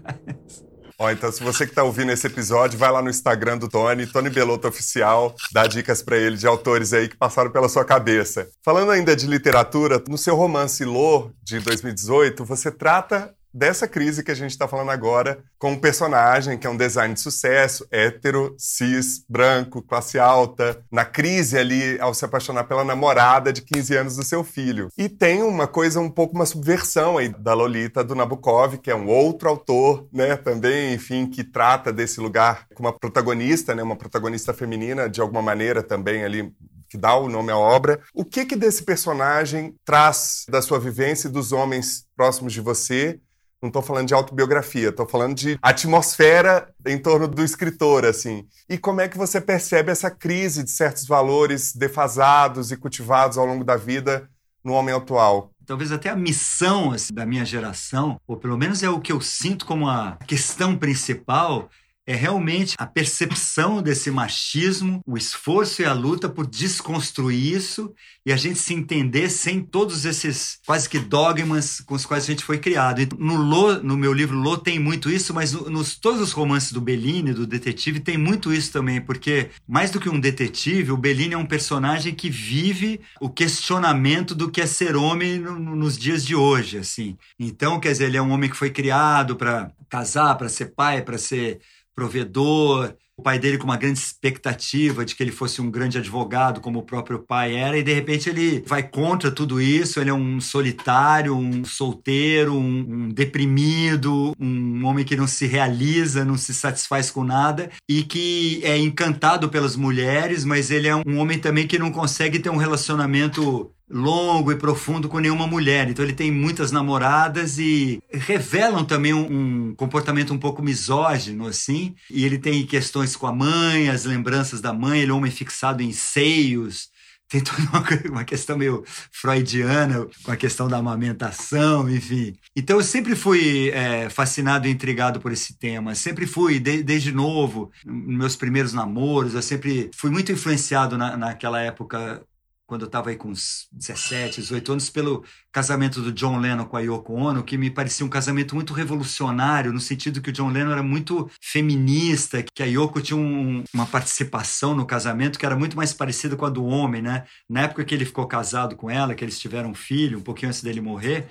Ó, 0.99 1.11
então 1.11 1.31
se 1.31 1.43
você 1.43 1.64
que 1.64 1.73
está 1.73 1.83
ouvindo 1.83 2.12
esse 2.12 2.26
episódio, 2.26 2.78
vai 2.78 2.90
lá 2.90 3.02
no 3.02 3.11
Instagram 3.11 3.59
do 3.59 3.69
Tony, 3.69 4.07
Tony 4.07 4.31
Belotto 4.31 4.69
Oficial, 4.69 5.35
dá 5.52 5.66
dicas 5.66 6.02
para 6.02 6.16
ele 6.16 6.37
de 6.37 6.47
autores 6.47 6.93
aí 6.93 7.09
que 7.09 7.16
passaram 7.16 7.50
pela 7.50 7.69
sua 7.69 7.85
cabeça. 7.85 8.49
Falando 8.64 8.93
ainda 8.93 9.16
de 9.16 9.26
literatura, 9.26 10.02
no 10.09 10.16
seu 10.16 10.37
romance 10.37 10.85
Lô, 10.85 11.31
de 11.43 11.59
2018, 11.59 12.45
você 12.45 12.71
trata 12.71 13.35
dessa 13.54 13.87
crise 13.87 14.25
que 14.25 14.32
a 14.32 14.34
gente 14.34 14.50
está 14.50 14.66
falando 14.66 14.90
agora 14.90 15.38
com 15.58 15.73
um 15.73 15.78
personagem 15.78 16.58
que 16.58 16.66
é 16.66 16.70
um 16.70 16.76
design 16.76 17.14
de 17.14 17.20
sucesso, 17.20 17.87
hétero, 17.90 18.54
cis, 18.58 19.25
branco, 19.28 19.80
classe 19.80 20.18
alta, 20.18 20.82
na 20.90 21.04
crise 21.04 21.56
ali 21.56 21.99
ao 22.00 22.12
se 22.12 22.25
apaixonar 22.25 22.64
pela 22.64 22.84
namorada 22.84 23.52
de 23.52 23.62
15 23.62 23.96
anos 23.96 24.16
do 24.16 24.25
seu 24.25 24.42
filho. 24.42 24.88
E 24.99 25.08
tem 25.08 25.42
uma 25.42 25.68
coisa 25.68 26.00
um 26.00 26.11
pouco 26.11 26.34
uma 26.34 26.46
subversão 26.46 27.16
aí 27.16 27.28
da 27.28 27.54
Lolita 27.54 28.02
do 28.02 28.16
Nabokov, 28.16 28.78
que 28.78 28.90
é 28.90 28.96
um 28.96 29.06
outro 29.06 29.49
autor, 29.49 30.08
né, 30.12 30.37
também, 30.37 30.92
enfim, 30.92 31.26
que 31.26 31.44
trata 31.44 31.92
desse 31.92 32.20
lugar 32.20 32.66
com 32.75 32.82
uma 32.82 32.92
protagonista, 32.92 33.75
né, 33.75 33.82
uma 33.82 33.96
protagonista 33.96 34.52
feminina 34.52 35.08
de 35.08 35.20
alguma 35.20 35.40
maneira 35.40 35.82
também 35.82 36.25
ali 36.25 36.52
que 36.88 36.99
dá 36.99 37.16
o 37.16 37.28
nome 37.28 37.50
à 37.50 37.56
obra. 37.56 38.00
O 38.14 38.25
que 38.25 38.44
que 38.44 38.54
desse 38.54 38.84
personagem 38.84 39.75
traz 39.84 40.44
da 40.49 40.62
sua 40.62 40.78
vivência 40.78 41.26
e 41.28 41.30
dos 41.30 41.50
homens 41.50 42.04
próximos 42.16 42.52
de 42.52 42.61
você 42.61 43.20
não 43.64 43.68
estou 43.68 43.83
falando 43.83 44.09
de 44.09 44.14
autobiografia, 44.14 44.90
estou 44.90 45.09
falando 45.09 45.35
de 45.35 45.59
atmosfera 45.62 46.68
em 46.87 46.99
torno 46.99 47.26
do 47.26 47.42
escritor, 47.42 48.04
assim. 48.04 48.47
E 48.68 48.76
como 48.76 49.00
é 49.00 49.09
que 49.09 49.16
você 49.16 49.40
percebe 49.40 49.90
essa 49.90 50.11
crise 50.11 50.62
de 50.62 50.71
certos 50.71 51.06
valores 51.06 51.75
defasados 51.75 52.71
e 52.71 52.76
cultivados 52.76 53.38
ao 53.38 53.47
longo 53.47 53.64
da 53.64 53.76
vida 53.76 54.28
no 54.62 54.75
homem 54.75 54.94
atual? 54.94 55.50
Talvez 55.64 55.92
até 55.92 56.11
a 56.11 56.16
missão 56.16 56.92
assim, 56.92 57.14
da 57.14 57.25
minha 57.25 57.44
geração, 57.44 58.21
ou 58.26 58.37
pelo 58.37 58.59
menos 58.59 58.83
é 58.83 58.90
o 58.90 59.00
que 59.00 59.12
eu 59.12 59.21
sinto 59.21 59.64
como 59.64 59.88
a 59.88 60.18
questão 60.26 60.76
principal, 60.76 61.71
é 62.06 62.14
realmente 62.14 62.75
a 62.78 62.87
percepção 62.87 63.82
desse 63.82 64.11
machismo, 64.11 65.00
o 65.06 65.16
esforço 65.16 65.82
e 65.82 65.84
a 65.84 65.92
luta 65.92 66.28
por 66.28 66.46
desconstruir 66.46 67.54
isso 67.54 67.94
e 68.26 68.32
a 68.32 68.37
gente 68.37 68.58
se 68.58 68.75
entender 68.75 69.30
sem 69.30 69.61
todos 69.61 70.04
esses 70.04 70.58
quase 70.66 70.88
que 70.88 70.99
dogmas 70.99 71.80
com 71.80 71.94
os 71.94 72.04
quais 72.04 72.25
a 72.25 72.26
gente 72.26 72.44
foi 72.44 72.58
criado. 72.58 73.00
E 73.00 73.08
no 73.18 73.37
Lô, 73.37 73.75
no 73.75 73.96
meu 73.96 74.12
livro 74.12 74.37
Lô 74.37 74.56
tem 74.56 74.78
muito 74.78 75.11
isso, 75.11 75.32
mas 75.32 75.52
nos 75.52 75.96
todos 75.96 76.20
os 76.20 76.32
romances 76.32 76.73
do 76.73 76.80
Bellini, 76.80 77.32
do 77.32 77.46
detetive, 77.46 78.00
tem 78.00 78.18
muito 78.18 78.52
isso 78.52 78.73
também, 78.73 79.00
porque 79.00 79.50
mais 79.66 79.90
do 79.90 80.00
que 80.00 80.08
um 80.08 80.20
detetive, 80.20 80.92
o 80.92 80.96
Bellini 80.96 81.34
é 81.34 81.38
um 81.38 81.46
personagem 81.46 82.14
que 82.14 82.30
vive 82.30 83.00
o 83.20 83.28
questionamento 83.28 84.34
do 84.34 84.50
que 84.50 84.61
é 84.61 84.66
ser 84.66 84.96
homem 84.96 85.38
no, 85.38 85.58
nos 85.76 85.99
dias 85.99 86.25
de 86.25 86.34
hoje, 86.34 86.78
assim. 86.78 87.16
Então, 87.38 87.80
quer 87.80 87.92
dizer, 87.92 88.06
ele 88.06 88.16
é 88.16 88.23
um 88.23 88.30
homem 88.30 88.50
que 88.50 88.56
foi 88.56 88.70
criado 88.70 89.37
para 89.37 89.70
casar, 89.88 90.34
para 90.37 90.49
ser 90.49 90.75
pai, 90.75 91.02
para 91.02 91.18
ser 91.18 91.61
provedor, 91.95 92.95
o 93.17 93.23
pai 93.23 93.39
dele 93.39 93.59
com 93.59 93.65
uma 93.65 93.77
grande 93.77 93.99
expectativa 94.01 95.05
de 95.05 95.15
que 95.15 95.23
ele 95.23 95.31
fosse 95.31 95.63
um 95.63 95.71
grande 95.71 95.99
advogado, 95.99 96.61
como 96.61 96.81
o 96.81 96.83
próprio 96.83 97.21
pai 97.21 97.55
era, 97.55 97.79
e 97.79 97.83
de 97.83 97.93
repente 97.93 98.29
ele 98.29 98.65
vai 98.67 98.83
contra 98.83 99.31
tudo 99.31 99.61
isso. 99.61 100.01
Ele 100.01 100.11
é 100.11 100.15
um 100.15 100.41
solitário, 100.41 101.37
um 101.37 101.65
solteiro, 101.65 102.55
um, 102.55 102.79
um 102.81 103.09
deprimido, 103.09 104.35
um 104.39 104.85
homem 104.85 105.05
que 105.05 105.17
não 105.17 105.29
se 105.29 105.47
realiza, 105.47 106.25
não 106.25 106.37
se 106.37 106.53
satisfaz 106.53 107.11
com 107.11 107.23
nada 107.23 107.71
e 107.89 108.03
que 108.03 108.61
é 108.65 108.77
encantado 108.77 109.49
pelas 109.49 109.77
mulheres, 109.77 110.45
mas 110.45 110.73
ele 110.73 110.89
é 110.89 110.97
um 110.97 111.19
homem 111.19 111.39
também 111.39 111.69
que 111.69 111.79
não 111.79 111.93
consegue 111.93 112.41
ter 112.41 112.51
um 112.51 112.57
relacionamento 112.57 113.71
longo 113.88 114.50
e 114.50 114.57
profundo 114.57 115.09
com 115.09 115.19
nenhuma 115.19 115.47
mulher. 115.47 115.88
Então 115.88 116.05
ele 116.05 116.14
tem 116.14 116.31
muitas 116.31 116.73
namoradas 116.73 117.59
e 117.59 118.00
revelam 118.11 118.85
também 118.85 119.12
um, 119.12 119.69
um, 119.71 119.75
comportamento 119.75 120.33
um 120.33 120.38
pouco 120.38 120.62
misógino, 120.62 121.47
assim. 121.47 121.95
E 122.11 122.25
ele 122.25 122.38
tem 122.38 122.67
questões 122.67 123.17
com 123.17 123.26
a 123.26 123.33
mãe, 123.33 123.88
as 123.88 124.05
lembranças 124.05 124.61
da 124.61 124.73
mãe, 124.73 125.00
ele 125.00 125.11
é 125.11 125.14
um 125.14 125.19
homem 125.19 125.31
fixado 125.31 125.83
em 125.83 125.93
seios. 125.93 126.93
Tem 127.26 127.41
toda 127.41 127.62
uma, 128.11 128.25
questão 128.25 128.57
meio 128.57 128.85
freudiana 129.11 130.07
com 130.23 130.31
a 130.31 130.37
questão 130.37 130.69
da 130.69 130.76
amamentação, 130.76 131.88
enfim. 131.88 132.35
Então 132.55 132.76
eu 132.76 132.83
sempre 132.83 133.17
fui 133.17 133.71
é, 133.71 134.09
fascinado 134.11 134.69
e 134.69 134.71
intrigado 134.71 135.19
por 135.19 135.33
esse 135.33 135.59
tema. 135.59 135.95
Sempre 135.95 136.26
fui, 136.26 136.61
de, 136.61 136.83
desde 136.83 137.12
novo, 137.12 137.73
nos 137.85 138.19
meus 138.19 138.37
primeiros 138.37 138.73
namoros, 138.73 139.35
eu 139.35 139.43
sempre 139.43 139.91
fui 139.95 140.11
muito 140.11 140.31
influenciado 140.31 140.99
na, 140.99 141.17
naquela 141.17 141.61
época 141.61 142.23
quando 142.66 142.83
eu 142.83 142.87
estava 142.87 143.11
aí 143.11 143.16
com 143.16 143.28
uns 143.28 143.68
17, 143.73 144.40
18 144.40 144.73
anos, 144.73 144.90
pelo 144.90 145.25
casamento 145.52 146.00
do 146.00 146.11
John 146.12 146.38
Lennon 146.38 146.64
com 146.64 146.76
a 146.76 146.80
Yoko 146.80 147.12
Ono, 147.12 147.42
que 147.42 147.59
me 147.59 147.71
parecia 147.71 148.06
um 148.06 148.09
casamento 148.09 148.54
muito 148.54 148.73
revolucionário, 148.73 149.73
no 149.73 149.80
sentido 149.80 150.23
que 150.23 150.30
o 150.30 150.33
John 150.33 150.49
Lennon 150.49 150.73
era 150.73 150.83
muito 150.83 151.30
feminista, 151.40 152.42
que 152.42 152.62
a 152.62 152.66
Yoko 152.66 153.02
tinha 153.02 153.16
um, 153.16 153.62
uma 153.73 153.87
participação 153.87 154.75
no 154.75 154.87
casamento 154.87 155.38
que 155.38 155.47
era 155.47 155.56
muito 155.56 155.76
mais 155.76 155.92
parecida 155.92 156.37
com 156.37 156.47
a 156.47 156.50
do 156.50 156.64
homem, 156.64 157.02
né? 157.02 157.25
Na 157.49 157.62
época 157.62 157.85
que 157.85 157.94
ele 157.94 158.04
ficou 158.04 158.26
casado 158.26 158.76
com 158.76 158.90
ela, 158.90 159.14
que 159.14 159.25
eles 159.25 159.38
tiveram 159.38 159.71
um 159.71 159.75
filho, 159.75 160.18
um 160.18 160.23
pouquinho 160.23 160.49
antes 160.49 160.62
dele 160.62 160.80
morrer, 160.80 161.28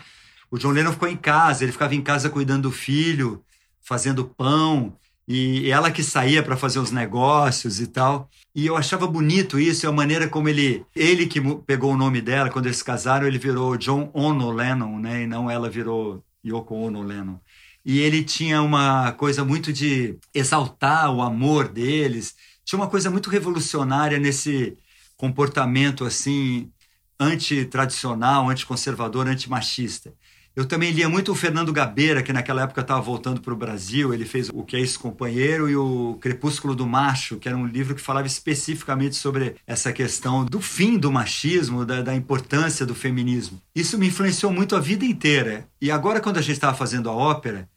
o 0.52 0.58
John 0.60 0.70
Lennon 0.72 0.92
ficou 0.92 1.08
em 1.08 1.18
casa, 1.18 1.64
ele 1.64 1.72
ficava 1.72 1.96
em 1.96 2.02
casa 2.02 2.30
cuidando 2.30 2.64
do 2.64 2.72
filho, 2.72 3.44
fazendo 3.82 4.24
pão, 4.26 4.96
e 5.28 5.70
ela 5.70 5.92
que 5.92 6.04
saía 6.04 6.44
para 6.44 6.58
fazer 6.58 6.80
os 6.80 6.92
negócios 6.92 7.80
e 7.80 7.88
tal. 7.88 8.30
E 8.56 8.66
eu 8.66 8.76
achava 8.76 9.08
bonito 9.08 9.60
isso, 9.60 9.88
a 9.88 9.92
maneira 9.92 10.28
como 10.30 10.50
ele, 10.50 10.86
ele 10.96 11.26
que 11.28 11.42
pegou 11.66 11.94
o 11.94 11.98
nome 11.98 12.22
dela, 12.22 12.50
quando 12.50 12.68
eles 12.68 12.84
casaram, 12.84 13.26
ele 13.26 13.38
virou 13.38 13.78
John 13.78 14.12
Ono 14.14 14.52
Lennon, 14.52 15.00
né? 15.00 15.24
E 15.24 15.28
não 15.28 15.50
ela 15.50 15.70
virou 15.70 16.24
Yoko 16.46 16.76
Ono 16.76 17.02
Lennon. 17.02 17.40
E 17.86 18.00
ele 18.00 18.24
tinha 18.24 18.62
uma 18.62 19.12
coisa 19.14 19.44
muito 19.44 19.74
de 19.74 20.18
exaltar 20.34 21.12
o 21.14 21.22
amor 21.22 21.68
deles. 21.68 22.36
Tinha 22.64 22.80
uma 22.80 22.90
coisa 22.90 23.10
muito 23.10 23.30
revolucionária 23.30 24.20
nesse 24.20 24.78
comportamento 25.18 26.06
assim 26.06 26.72
antitradicional, 27.20 28.50
anticonservador, 28.50 29.28
antimachista. 29.28 30.14
Eu 30.56 30.66
também 30.66 30.92
lia 30.92 31.10
muito 31.10 31.32
o 31.32 31.36
Fernando 31.36 31.74
Gabeira, 31.74 32.22
que 32.22 32.32
naquela 32.32 32.62
época 32.62 32.82
estava 32.82 33.02
voltando 33.02 33.42
para 33.42 33.52
o 33.52 33.58
Brasil. 33.58 34.14
Ele 34.14 34.24
fez 34.24 34.50
O 34.50 34.64
Que 34.64 34.76
é 34.76 34.82
Esse 34.82 35.00
Companheiro 35.00 35.68
e 35.68 35.76
o 35.76 36.16
Crepúsculo 36.22 36.76
do 36.76 36.86
Macho, 36.86 37.38
que 37.38 37.50
era 37.50 37.58
um 37.58 37.66
livro 37.66 37.96
que 37.96 38.02
falava 38.02 38.28
especificamente 38.28 39.16
sobre 39.16 39.56
essa 39.66 39.92
questão 39.92 40.46
do 40.46 40.62
fim 40.62 40.96
do 40.96 41.12
machismo, 41.12 41.84
da, 41.84 42.04
da 42.04 42.16
importância 42.16 42.86
do 42.86 42.94
feminismo. 42.94 43.60
Isso 43.74 43.98
me 43.98 44.08
influenciou 44.08 44.52
muito 44.52 44.76
a 44.76 44.80
vida 44.80 45.04
inteira. 45.04 45.68
E 45.82 45.90
agora, 45.90 46.22
quando 46.22 46.38
a 46.38 46.42
gente 46.42 46.54
estava 46.58 46.78
fazendo 46.78 47.10
a 47.10 47.14
ópera, 47.14 47.68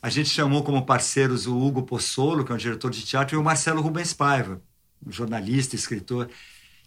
a 0.00 0.08
gente 0.08 0.30
chamou 0.30 0.62
como 0.62 0.86
parceiros 0.86 1.46
o 1.46 1.54
Hugo 1.54 1.82
Pozzolo, 1.82 2.46
que 2.46 2.52
é 2.52 2.54
um 2.54 2.58
diretor 2.58 2.90
de 2.90 3.02
teatro, 3.02 3.36
e 3.36 3.38
o 3.38 3.44
Marcelo 3.44 3.82
Rubens 3.82 4.14
Paiva, 4.14 4.58
um 5.06 5.12
jornalista, 5.12 5.76
escritor. 5.76 6.30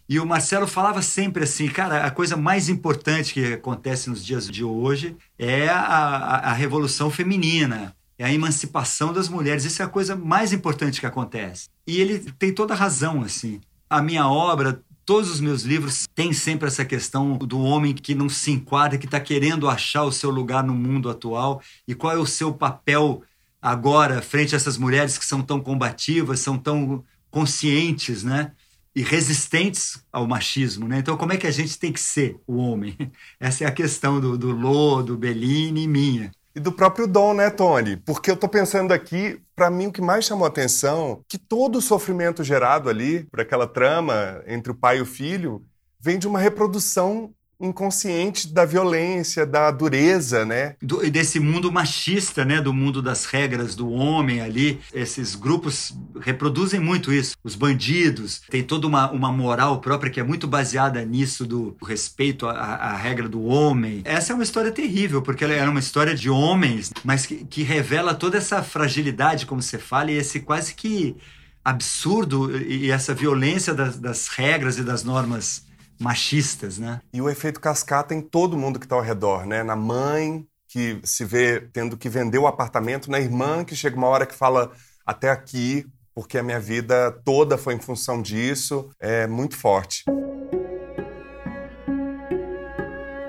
E 0.08 0.20
o 0.20 0.26
Marcelo 0.26 0.68
falava 0.68 1.02
sempre 1.02 1.44
assim, 1.44 1.68
cara, 1.68 2.04
a 2.06 2.10
coisa 2.10 2.36
mais 2.36 2.68
importante 2.68 3.34
que 3.34 3.54
acontece 3.54 4.08
nos 4.08 4.24
dias 4.24 4.48
de 4.48 4.62
hoje 4.62 5.16
é 5.36 5.68
a, 5.68 5.80
a, 5.80 6.36
a 6.50 6.52
revolução 6.52 7.10
feminina, 7.10 7.94
é 8.16 8.24
a 8.24 8.32
emancipação 8.32 9.12
das 9.12 9.28
mulheres. 9.28 9.64
Isso 9.64 9.82
é 9.82 9.84
a 9.84 9.88
coisa 9.88 10.14
mais 10.14 10.52
importante 10.52 11.00
que 11.00 11.06
acontece. 11.06 11.68
E 11.86 12.00
ele 12.00 12.20
tem 12.38 12.52
toda 12.52 12.72
a 12.72 12.76
razão, 12.76 13.22
assim. 13.22 13.60
A 13.90 14.00
minha 14.00 14.28
obra, 14.28 14.80
todos 15.04 15.28
os 15.28 15.40
meus 15.40 15.62
livros 15.62 16.06
têm 16.14 16.32
sempre 16.32 16.68
essa 16.68 16.84
questão 16.84 17.36
do 17.36 17.60
homem 17.60 17.92
que 17.92 18.14
não 18.14 18.28
se 18.28 18.52
enquadra, 18.52 18.98
que 18.98 19.06
está 19.06 19.18
querendo 19.18 19.68
achar 19.68 20.04
o 20.04 20.12
seu 20.12 20.30
lugar 20.30 20.62
no 20.62 20.74
mundo 20.74 21.10
atual 21.10 21.60
e 21.86 21.94
qual 21.94 22.12
é 22.12 22.18
o 22.18 22.26
seu 22.26 22.54
papel 22.54 23.22
agora 23.60 24.22
frente 24.22 24.54
a 24.54 24.56
essas 24.56 24.78
mulheres 24.78 25.18
que 25.18 25.24
são 25.24 25.42
tão 25.42 25.60
combativas, 25.60 26.40
são 26.40 26.56
tão 26.56 27.04
conscientes, 27.30 28.22
né? 28.22 28.52
E 28.96 29.02
resistentes 29.02 30.02
ao 30.10 30.26
machismo, 30.26 30.88
né? 30.88 31.00
Então, 31.00 31.18
como 31.18 31.34
é 31.34 31.36
que 31.36 31.46
a 31.46 31.50
gente 31.50 31.78
tem 31.78 31.92
que 31.92 32.00
ser 32.00 32.40
o 32.46 32.56
homem? 32.56 32.96
Essa 33.38 33.64
é 33.64 33.66
a 33.66 33.70
questão 33.70 34.18
do, 34.18 34.38
do 34.38 34.50
Lô, 34.50 35.02
do 35.02 35.18
Bellini 35.18 35.82
e 35.82 35.86
minha. 35.86 36.32
E 36.54 36.60
do 36.60 36.72
próprio 36.72 37.06
Dom, 37.06 37.34
né, 37.34 37.50
Tony? 37.50 37.98
Porque 37.98 38.30
eu 38.30 38.36
tô 38.36 38.48
pensando 38.48 38.92
aqui, 38.92 39.38
para 39.54 39.70
mim 39.70 39.88
o 39.88 39.92
que 39.92 40.00
mais 40.00 40.24
chamou 40.24 40.46
a 40.46 40.48
atenção, 40.48 41.22
que 41.28 41.36
todo 41.36 41.76
o 41.76 41.82
sofrimento 41.82 42.42
gerado 42.42 42.88
ali 42.88 43.24
por 43.24 43.38
aquela 43.38 43.66
trama 43.66 44.42
entre 44.46 44.72
o 44.72 44.74
pai 44.74 44.96
e 44.96 45.02
o 45.02 45.06
filho 45.06 45.62
vem 46.00 46.18
de 46.18 46.26
uma 46.26 46.38
reprodução 46.38 47.34
inconsciente 47.60 48.52
da 48.52 48.64
violência, 48.64 49.46
da 49.46 49.70
dureza, 49.70 50.44
né? 50.44 50.76
Do, 50.80 50.98
desse 51.10 51.40
mundo 51.40 51.72
machista, 51.72 52.44
né? 52.44 52.60
Do 52.60 52.72
mundo 52.72 53.00
das 53.00 53.24
regras 53.24 53.74
do 53.74 53.90
homem 53.90 54.40
ali. 54.40 54.78
Esses 54.92 55.34
grupos 55.34 55.96
reproduzem 56.20 56.80
muito 56.80 57.12
isso. 57.12 57.36
Os 57.42 57.54
bandidos, 57.54 58.42
tem 58.50 58.62
toda 58.62 58.86
uma, 58.86 59.10
uma 59.10 59.32
moral 59.32 59.80
própria 59.80 60.10
que 60.10 60.20
é 60.20 60.22
muito 60.22 60.46
baseada 60.46 61.04
nisso 61.04 61.46
do 61.46 61.76
respeito 61.82 62.46
à, 62.46 62.52
à 62.52 62.96
regra 62.96 63.28
do 63.28 63.42
homem. 63.44 64.02
Essa 64.04 64.32
é 64.32 64.34
uma 64.34 64.44
história 64.44 64.70
terrível, 64.70 65.22
porque 65.22 65.44
ela 65.44 65.54
era 65.54 65.70
uma 65.70 65.80
história 65.80 66.14
de 66.14 66.28
homens, 66.28 66.92
mas 67.02 67.24
que, 67.24 67.44
que 67.44 67.62
revela 67.62 68.14
toda 68.14 68.36
essa 68.36 68.62
fragilidade, 68.62 69.46
como 69.46 69.62
você 69.62 69.78
fala, 69.78 70.10
e 70.10 70.16
esse 70.16 70.40
quase 70.40 70.74
que 70.74 71.16
absurdo 71.64 72.56
e 72.56 72.92
essa 72.92 73.12
violência 73.12 73.74
das, 73.74 73.98
das 73.98 74.28
regras 74.28 74.78
e 74.78 74.84
das 74.84 75.02
normas 75.02 75.65
machistas, 75.98 76.78
né? 76.78 77.00
E 77.12 77.20
o 77.20 77.28
efeito 77.28 77.60
cascata 77.60 78.14
em 78.14 78.20
todo 78.20 78.56
mundo 78.56 78.78
que 78.78 78.86
está 78.86 78.96
ao 78.96 79.02
redor, 79.02 79.46
né? 79.46 79.62
Na 79.62 79.76
mãe 79.76 80.46
que 80.68 81.00
se 81.04 81.24
vê 81.24 81.60
tendo 81.72 81.96
que 81.96 82.08
vender 82.08 82.38
o 82.38 82.46
apartamento, 82.46 83.10
na 83.10 83.20
irmã 83.20 83.64
que 83.64 83.74
chega 83.74 83.96
uma 83.96 84.08
hora 84.08 84.26
que 84.26 84.34
fala 84.34 84.72
até 85.06 85.30
aqui, 85.30 85.86
porque 86.14 86.38
a 86.38 86.42
minha 86.42 86.60
vida 86.60 87.12
toda 87.24 87.56
foi 87.56 87.74
em 87.74 87.80
função 87.80 88.20
disso, 88.20 88.90
é 88.98 89.26
muito 89.26 89.56
forte. 89.56 90.04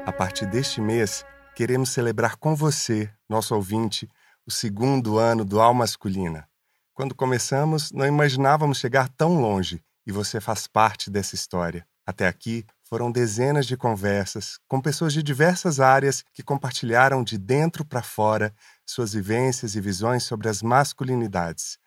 A 0.06 0.12
partir 0.12 0.46
deste 0.48 0.82
mês, 0.82 1.24
queremos 1.56 1.90
celebrar 1.90 2.38
com 2.38 2.56
você, 2.56 3.10
nosso 3.30 3.54
ouvinte, 3.54 4.10
o 4.46 4.52
segundo 4.52 5.18
ano 5.18 5.44
do 5.44 5.60
Alma 5.60 5.80
Masculina. 5.80 6.48
Quando 6.94 7.14
começamos, 7.14 7.92
não 7.92 8.08
imaginávamos 8.08 8.80
chegar 8.80 9.08
tão 9.10 9.40
longe 9.40 9.84
e 10.06 10.12
você 10.12 10.42
faz 10.42 10.66
parte 10.66 11.12
dessa 11.12 11.36
história. 11.36 11.86
Até 12.08 12.26
aqui, 12.26 12.66
foram 12.86 13.12
dezenas 13.12 13.66
de 13.66 13.76
conversas 13.76 14.58
com 14.66 14.80
pessoas 14.80 15.12
de 15.12 15.22
diversas 15.22 15.82
áreas 15.82 16.24
que 16.34 16.42
compartilharam 16.42 17.22
de 17.22 17.38
dentro 17.38 17.84
para 17.84 18.02
fora 18.02 18.56
suas 18.86 19.12
vivências 19.12 19.76
e 19.76 19.82
visões 19.82 20.24
sobre 20.24 20.48
as 20.48 20.62
masculinidades. 20.62 21.78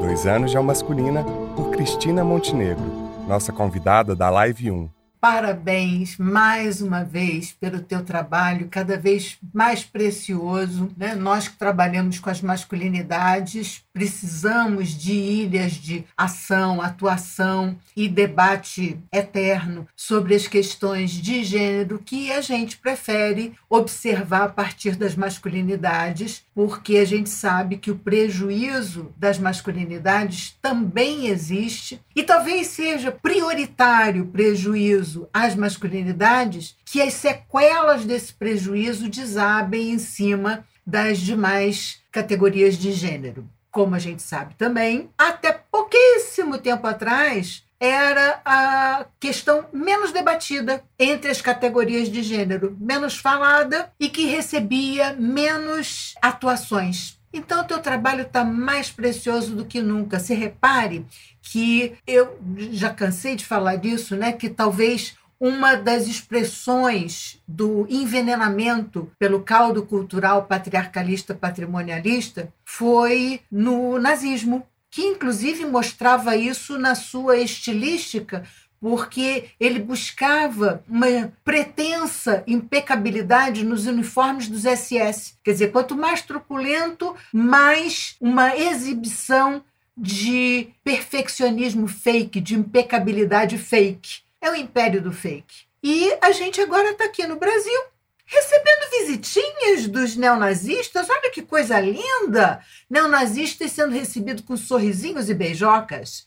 Dois 0.00 0.26
anos 0.26 0.50
de 0.50 0.56
Almasculina 0.56 1.22
por 1.54 1.70
Cristina 1.70 2.24
Montenegro, 2.24 2.86
nossa 3.26 3.52
convidada 3.52 4.16
da 4.16 4.30
Live 4.30 4.70
1. 4.70 4.95
Parabéns 5.28 6.16
mais 6.18 6.80
uma 6.80 7.02
vez 7.02 7.50
pelo 7.50 7.80
teu 7.80 8.04
trabalho, 8.04 8.68
cada 8.70 8.96
vez 8.96 9.36
mais 9.52 9.82
precioso. 9.82 10.88
Né? 10.96 11.16
Nós 11.16 11.48
que 11.48 11.56
trabalhamos 11.56 12.20
com 12.20 12.30
as 12.30 12.40
masculinidades 12.40 13.84
precisamos 13.96 14.90
de 14.90 15.14
ilhas 15.14 15.72
de 15.72 16.04
ação, 16.14 16.82
atuação 16.82 17.78
e 17.96 18.06
debate 18.06 19.00
eterno 19.10 19.88
sobre 19.96 20.34
as 20.34 20.46
questões 20.46 21.12
de 21.12 21.42
gênero 21.42 22.02
que 22.04 22.30
a 22.30 22.42
gente 22.42 22.76
prefere 22.76 23.54
observar 23.70 24.42
a 24.42 24.48
partir 24.50 24.96
das 24.96 25.16
masculinidades, 25.16 26.44
porque 26.54 26.98
a 26.98 27.06
gente 27.06 27.30
sabe 27.30 27.78
que 27.78 27.90
o 27.90 27.96
prejuízo 27.96 29.10
das 29.16 29.38
masculinidades 29.38 30.54
também 30.60 31.28
existe 31.28 31.98
e 32.14 32.22
talvez 32.22 32.66
seja 32.66 33.10
prioritário 33.10 34.24
o 34.24 34.28
prejuízo 34.28 35.15
às 35.32 35.54
masculinidades 35.54 36.76
que 36.84 37.00
as 37.00 37.14
sequelas 37.14 38.04
desse 38.04 38.34
prejuízo 38.34 39.08
desabem 39.08 39.90
em 39.90 39.98
cima 39.98 40.66
das 40.86 41.18
demais 41.18 42.00
categorias 42.10 42.76
de 42.76 42.92
gênero 42.92 43.48
como 43.76 43.94
a 43.94 43.98
gente 43.98 44.22
sabe 44.22 44.54
também, 44.54 45.10
até 45.18 45.52
pouquíssimo 45.52 46.56
tempo 46.56 46.86
atrás, 46.86 47.62
era 47.78 48.40
a 48.42 49.04
questão 49.20 49.66
menos 49.70 50.12
debatida 50.12 50.82
entre 50.98 51.30
as 51.30 51.42
categorias 51.42 52.08
de 52.08 52.22
gênero, 52.22 52.74
menos 52.80 53.18
falada 53.18 53.92
e 54.00 54.08
que 54.08 54.24
recebia 54.24 55.12
menos 55.12 56.14
atuações. 56.22 57.20
Então, 57.36 57.60
o 57.60 57.64
teu 57.64 57.80
trabalho 57.80 58.22
está 58.22 58.42
mais 58.42 58.90
precioso 58.90 59.54
do 59.54 59.66
que 59.66 59.82
nunca. 59.82 60.18
Se 60.18 60.34
repare 60.34 61.04
que 61.42 61.92
eu 62.06 62.38
já 62.72 62.88
cansei 62.88 63.36
de 63.36 63.44
falar 63.44 63.76
disso, 63.76 64.16
né? 64.16 64.32
Que 64.32 64.48
talvez 64.48 65.14
uma 65.38 65.74
das 65.74 66.06
expressões 66.06 67.38
do 67.46 67.86
envenenamento 67.90 69.12
pelo 69.18 69.42
caldo 69.42 69.84
cultural 69.84 70.44
patriarcalista 70.44 71.34
patrimonialista 71.34 72.50
foi 72.64 73.40
no 73.52 73.98
nazismo, 73.98 74.66
que 74.90 75.02
inclusive 75.02 75.66
mostrava 75.66 76.34
isso 76.36 76.78
na 76.78 76.94
sua 76.94 77.36
estilística, 77.36 78.44
porque 78.80 79.50
ele 79.58 79.78
buscava 79.78 80.82
uma 80.88 81.32
pretensa 81.44 82.42
impecabilidade 82.46 83.64
nos 83.64 83.86
uniformes 83.86 84.48
dos 84.48 84.62
SS. 84.62 85.34
Quer 85.42 85.52
dizer, 85.52 85.72
quanto 85.72 85.96
mais 85.96 86.22
truculento, 86.22 87.14
mais 87.32 88.16
uma 88.20 88.56
exibição 88.56 89.62
de 89.96 90.68
perfeccionismo 90.84 91.88
fake, 91.88 92.40
de 92.40 92.54
impecabilidade 92.54 93.56
fake 93.56 94.20
é 94.40 94.50
o 94.50 94.54
império 94.54 95.00
do 95.00 95.12
fake. 95.12 95.64
E 95.82 96.12
a 96.20 96.32
gente 96.32 96.60
agora 96.60 96.90
está 96.90 97.04
aqui 97.04 97.26
no 97.26 97.36
Brasil 97.36 97.80
recebendo 98.26 98.90
visitinhas 98.90 99.86
dos 99.86 100.16
neonazistas. 100.16 101.08
Olha 101.08 101.30
que 101.30 101.42
coisa 101.42 101.78
linda! 101.80 102.60
Neonazistas 102.90 103.72
sendo 103.72 103.92
recebidos 103.92 104.44
com 104.44 104.56
sorrisinhos 104.56 105.30
e 105.30 105.34
beijocas. 105.34 106.25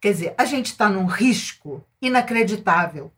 Quer 0.00 0.12
dizer, 0.12 0.34
a 0.38 0.44
gente 0.44 0.66
está 0.66 0.88
num 0.88 1.04
risco 1.04 1.84
inacreditável. 2.00 3.12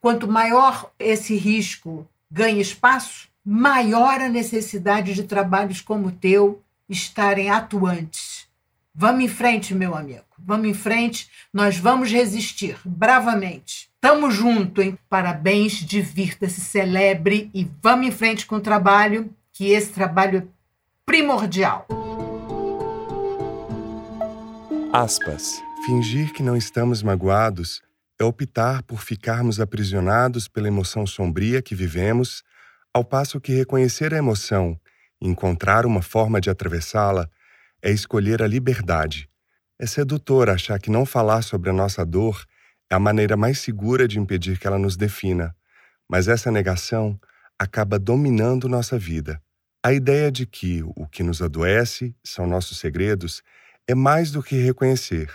Quanto 0.00 0.26
maior 0.26 0.90
esse 0.98 1.36
risco 1.36 2.08
ganha 2.30 2.60
espaço, 2.60 3.28
maior 3.44 4.20
a 4.20 4.28
necessidade 4.28 5.14
de 5.14 5.24
trabalhos 5.24 5.80
como 5.80 6.08
o 6.08 6.12
teu 6.12 6.62
estarem 6.88 7.50
atuantes. 7.50 8.46
Vamos 8.94 9.24
em 9.24 9.28
frente, 9.28 9.74
meu 9.74 9.94
amigo. 9.94 10.24
Vamos 10.38 10.68
em 10.68 10.74
frente. 10.74 11.28
Nós 11.52 11.76
vamos 11.76 12.10
resistir 12.10 12.78
bravamente. 12.82 13.90
Tamo 14.00 14.30
junto, 14.30 14.80
hein? 14.80 14.98
Parabéns, 15.10 15.72
divirta-se, 15.74 16.60
celebre 16.60 17.50
e 17.52 17.68
vamos 17.82 18.06
em 18.06 18.10
frente 18.10 18.46
com 18.46 18.56
o 18.56 18.60
trabalho, 18.60 19.30
que 19.52 19.70
esse 19.70 19.92
trabalho 19.92 20.38
é 20.38 20.42
primordial. 21.04 21.86
Aspas. 24.92 25.60
Fingir 25.86 26.32
que 26.32 26.42
não 26.42 26.56
estamos 26.56 27.00
magoados 27.00 27.80
é 28.18 28.24
optar 28.24 28.82
por 28.82 29.00
ficarmos 29.00 29.60
aprisionados 29.60 30.48
pela 30.48 30.66
emoção 30.66 31.06
sombria 31.06 31.62
que 31.62 31.76
vivemos, 31.76 32.42
ao 32.92 33.04
passo 33.04 33.40
que 33.40 33.52
reconhecer 33.52 34.12
a 34.12 34.16
emoção 34.16 34.76
e 35.20 35.28
encontrar 35.28 35.86
uma 35.86 36.02
forma 36.02 36.40
de 36.40 36.50
atravessá-la 36.50 37.30
é 37.80 37.92
escolher 37.92 38.42
a 38.42 38.48
liberdade. 38.48 39.30
É 39.78 39.86
sedutor 39.86 40.50
achar 40.50 40.80
que 40.80 40.90
não 40.90 41.06
falar 41.06 41.42
sobre 41.42 41.70
a 41.70 41.72
nossa 41.72 42.04
dor 42.04 42.44
É 42.90 42.96
a 42.96 42.98
maneira 42.98 43.36
mais 43.36 43.60
segura 43.60 44.08
de 44.08 44.18
impedir 44.18 44.58
que 44.58 44.66
ela 44.66 44.80
nos 44.80 44.96
defina, 44.96 45.54
mas 46.10 46.26
essa 46.26 46.50
negação 46.50 47.16
acaba 47.56 47.96
dominando 47.96 48.68
nossa 48.68 48.98
vida. 48.98 49.40
A 49.84 49.92
ideia 49.92 50.32
de 50.32 50.46
que 50.46 50.82
o 50.82 51.06
que 51.06 51.22
nos 51.22 51.40
adoece 51.40 52.12
são 52.24 52.44
nossos 52.44 52.78
segredos 52.78 53.40
é 53.86 53.94
mais 53.94 54.32
do 54.32 54.42
que 54.42 54.56
reconhecer, 54.56 55.30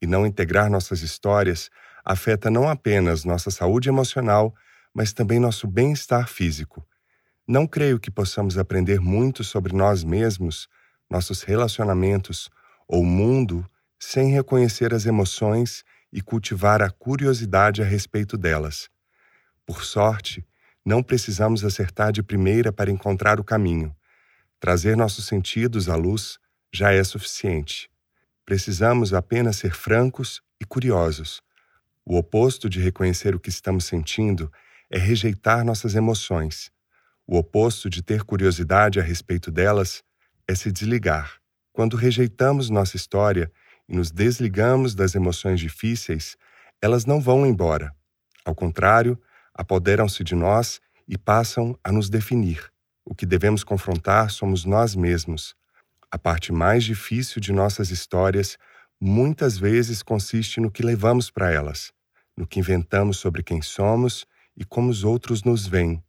e 0.00 0.06
não 0.06 0.26
integrar 0.26 0.70
nossas 0.70 1.02
histórias 1.02 1.70
afeta 2.04 2.50
não 2.50 2.68
apenas 2.68 3.24
nossa 3.24 3.50
saúde 3.50 3.88
emocional, 3.88 4.54
mas 4.94 5.12
também 5.12 5.38
nosso 5.38 5.66
bem-estar 5.66 6.28
físico. 6.28 6.86
Não 7.46 7.66
creio 7.66 7.98
que 7.98 8.10
possamos 8.10 8.56
aprender 8.56 9.00
muito 9.00 9.42
sobre 9.44 9.74
nós 9.74 10.04
mesmos, 10.04 10.68
nossos 11.08 11.42
relacionamentos 11.42 12.48
ou 12.88 13.04
mundo 13.04 13.68
sem 13.98 14.30
reconhecer 14.30 14.94
as 14.94 15.04
emoções 15.04 15.84
e 16.12 16.20
cultivar 16.20 16.82
a 16.82 16.90
curiosidade 16.90 17.82
a 17.82 17.84
respeito 17.84 18.36
delas. 18.36 18.88
Por 19.66 19.84
sorte, 19.84 20.44
não 20.84 21.02
precisamos 21.02 21.64
acertar 21.64 22.10
de 22.10 22.22
primeira 22.22 22.72
para 22.72 22.90
encontrar 22.90 23.38
o 23.38 23.44
caminho. 23.44 23.94
Trazer 24.58 24.96
nossos 24.96 25.26
sentidos 25.26 25.88
à 25.88 25.96
luz 25.96 26.38
já 26.72 26.92
é 26.92 27.04
suficiente. 27.04 27.90
Precisamos 28.50 29.14
apenas 29.14 29.58
ser 29.58 29.72
francos 29.72 30.42
e 30.60 30.64
curiosos. 30.64 31.40
O 32.04 32.16
oposto 32.18 32.68
de 32.68 32.80
reconhecer 32.80 33.32
o 33.32 33.38
que 33.38 33.48
estamos 33.48 33.84
sentindo 33.84 34.50
é 34.90 34.98
rejeitar 34.98 35.64
nossas 35.64 35.94
emoções. 35.94 36.68
O 37.28 37.38
oposto 37.38 37.88
de 37.88 38.02
ter 38.02 38.24
curiosidade 38.24 38.98
a 38.98 39.04
respeito 39.04 39.52
delas 39.52 40.02
é 40.48 40.54
se 40.56 40.72
desligar. 40.72 41.34
Quando 41.72 41.96
rejeitamos 41.96 42.70
nossa 42.70 42.96
história 42.96 43.52
e 43.88 43.94
nos 43.94 44.10
desligamos 44.10 44.96
das 44.96 45.14
emoções 45.14 45.60
difíceis, 45.60 46.36
elas 46.82 47.06
não 47.06 47.20
vão 47.20 47.46
embora. 47.46 47.94
Ao 48.44 48.52
contrário, 48.52 49.16
apoderam-se 49.54 50.24
de 50.24 50.34
nós 50.34 50.80
e 51.06 51.16
passam 51.16 51.78
a 51.84 51.92
nos 51.92 52.10
definir. 52.10 52.68
O 53.04 53.14
que 53.14 53.26
devemos 53.26 53.62
confrontar 53.62 54.28
somos 54.28 54.64
nós 54.64 54.96
mesmos. 54.96 55.54
A 56.12 56.18
parte 56.18 56.52
mais 56.52 56.82
difícil 56.82 57.40
de 57.40 57.52
nossas 57.52 57.90
histórias 57.90 58.58
muitas 59.00 59.56
vezes 59.56 60.02
consiste 60.02 60.60
no 60.60 60.70
que 60.70 60.82
levamos 60.82 61.30
para 61.30 61.52
elas, 61.52 61.92
no 62.36 62.46
que 62.46 62.58
inventamos 62.58 63.18
sobre 63.18 63.44
quem 63.44 63.62
somos 63.62 64.26
e 64.56 64.64
como 64.64 64.90
os 64.90 65.04
outros 65.04 65.44
nos 65.44 65.66
veem. 65.66 66.02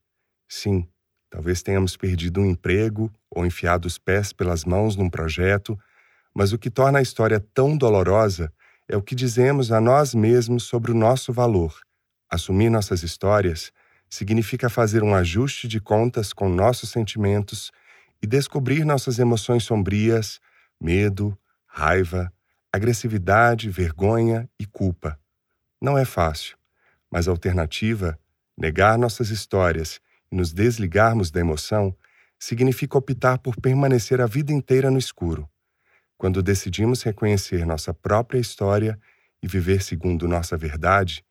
Sim, 0.50 0.88
talvez 1.30 1.62
tenhamos 1.62 1.96
perdido 1.96 2.42
um 2.42 2.46
emprego 2.46 3.14
ou 3.30 3.46
enfiado 3.46 3.86
os 3.86 4.00
pés 4.00 4.34
pelas 4.34 4.66
mãos 4.66 4.96
num 4.96 5.10
projeto, 5.10 5.80
mas 6.34 6.52
o 6.52 6.58
que 6.58 6.72
torna 6.72 6.98
a 6.98 7.02
história 7.02 7.40
tão 7.40 7.78
dolorosa 7.78 8.52
é 8.88 8.98
o 8.98 9.04
que 9.04 9.14
dizemos 9.14 9.72
a 9.72 9.80
nós 9.80 10.16
mesmos 10.16 10.64
sobre 10.64 10.92
o 10.92 10.96
nosso 10.96 11.32
valor. 11.32 11.80
Assumir 12.30 12.70
nossas 12.70 13.04
histórias 13.04 13.72
significa 14.10 14.70
fazer 14.70 15.04
um 15.04 15.14
ajuste 15.14 15.68
de 15.68 15.80
contas 15.80 16.34
com 16.34 16.50
nossos 16.50 16.90
sentimentos 16.90 17.72
e 18.22 18.28
descobrir 18.28 18.86
nossas 18.86 19.20
emoções 19.20 19.64
sombrias, 19.64 20.40
medo, 20.80 21.38
raiva, 21.66 22.32
agressividade, 22.72 23.70
vergonha 23.70 24.50
e 24.60 24.66
culpa. 24.66 25.20
Não 25.82 25.98
é 25.98 26.06
fácil, 26.06 26.58
mas 27.10 27.28
a 27.28 27.32
alternativa, 27.32 28.20
negar 28.58 28.98
nossas 28.98 29.30
histórias 29.30 30.00
e 30.32 30.36
nos 30.36 30.54
desligarmos 30.54 31.32
da 31.32 31.40
emoção, 31.40 31.96
significa 32.40 32.98
optar 32.98 33.38
por 33.38 33.56
permanecer 33.60 34.22
a 34.22 34.26
vida 34.26 34.52
inteira 34.52 34.90
no 34.90 34.98
escuro. 34.98 35.50
Quando 36.18 36.42
decidimos 36.44 37.02
reconhecer 37.04 37.66
nossa 37.66 37.94
própria 37.94 38.40
história 38.40 39.00
e 39.42 39.48
viver 39.48 39.82
segundo 39.82 40.28
nossa 40.28 40.56
verdade, 40.56 41.26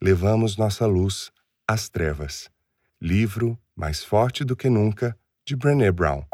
levamos 0.00 0.56
nossa 0.56 0.86
luz 0.86 1.32
às 1.66 1.88
trevas. 1.88 2.50
Livro 3.00 3.58
Mais 3.74 4.04
Forte 4.04 4.44
do 4.44 4.54
que 4.54 4.68
Nunca, 4.68 5.18
de 5.46 5.56
Brené 5.56 5.90
Brown. 5.90 6.33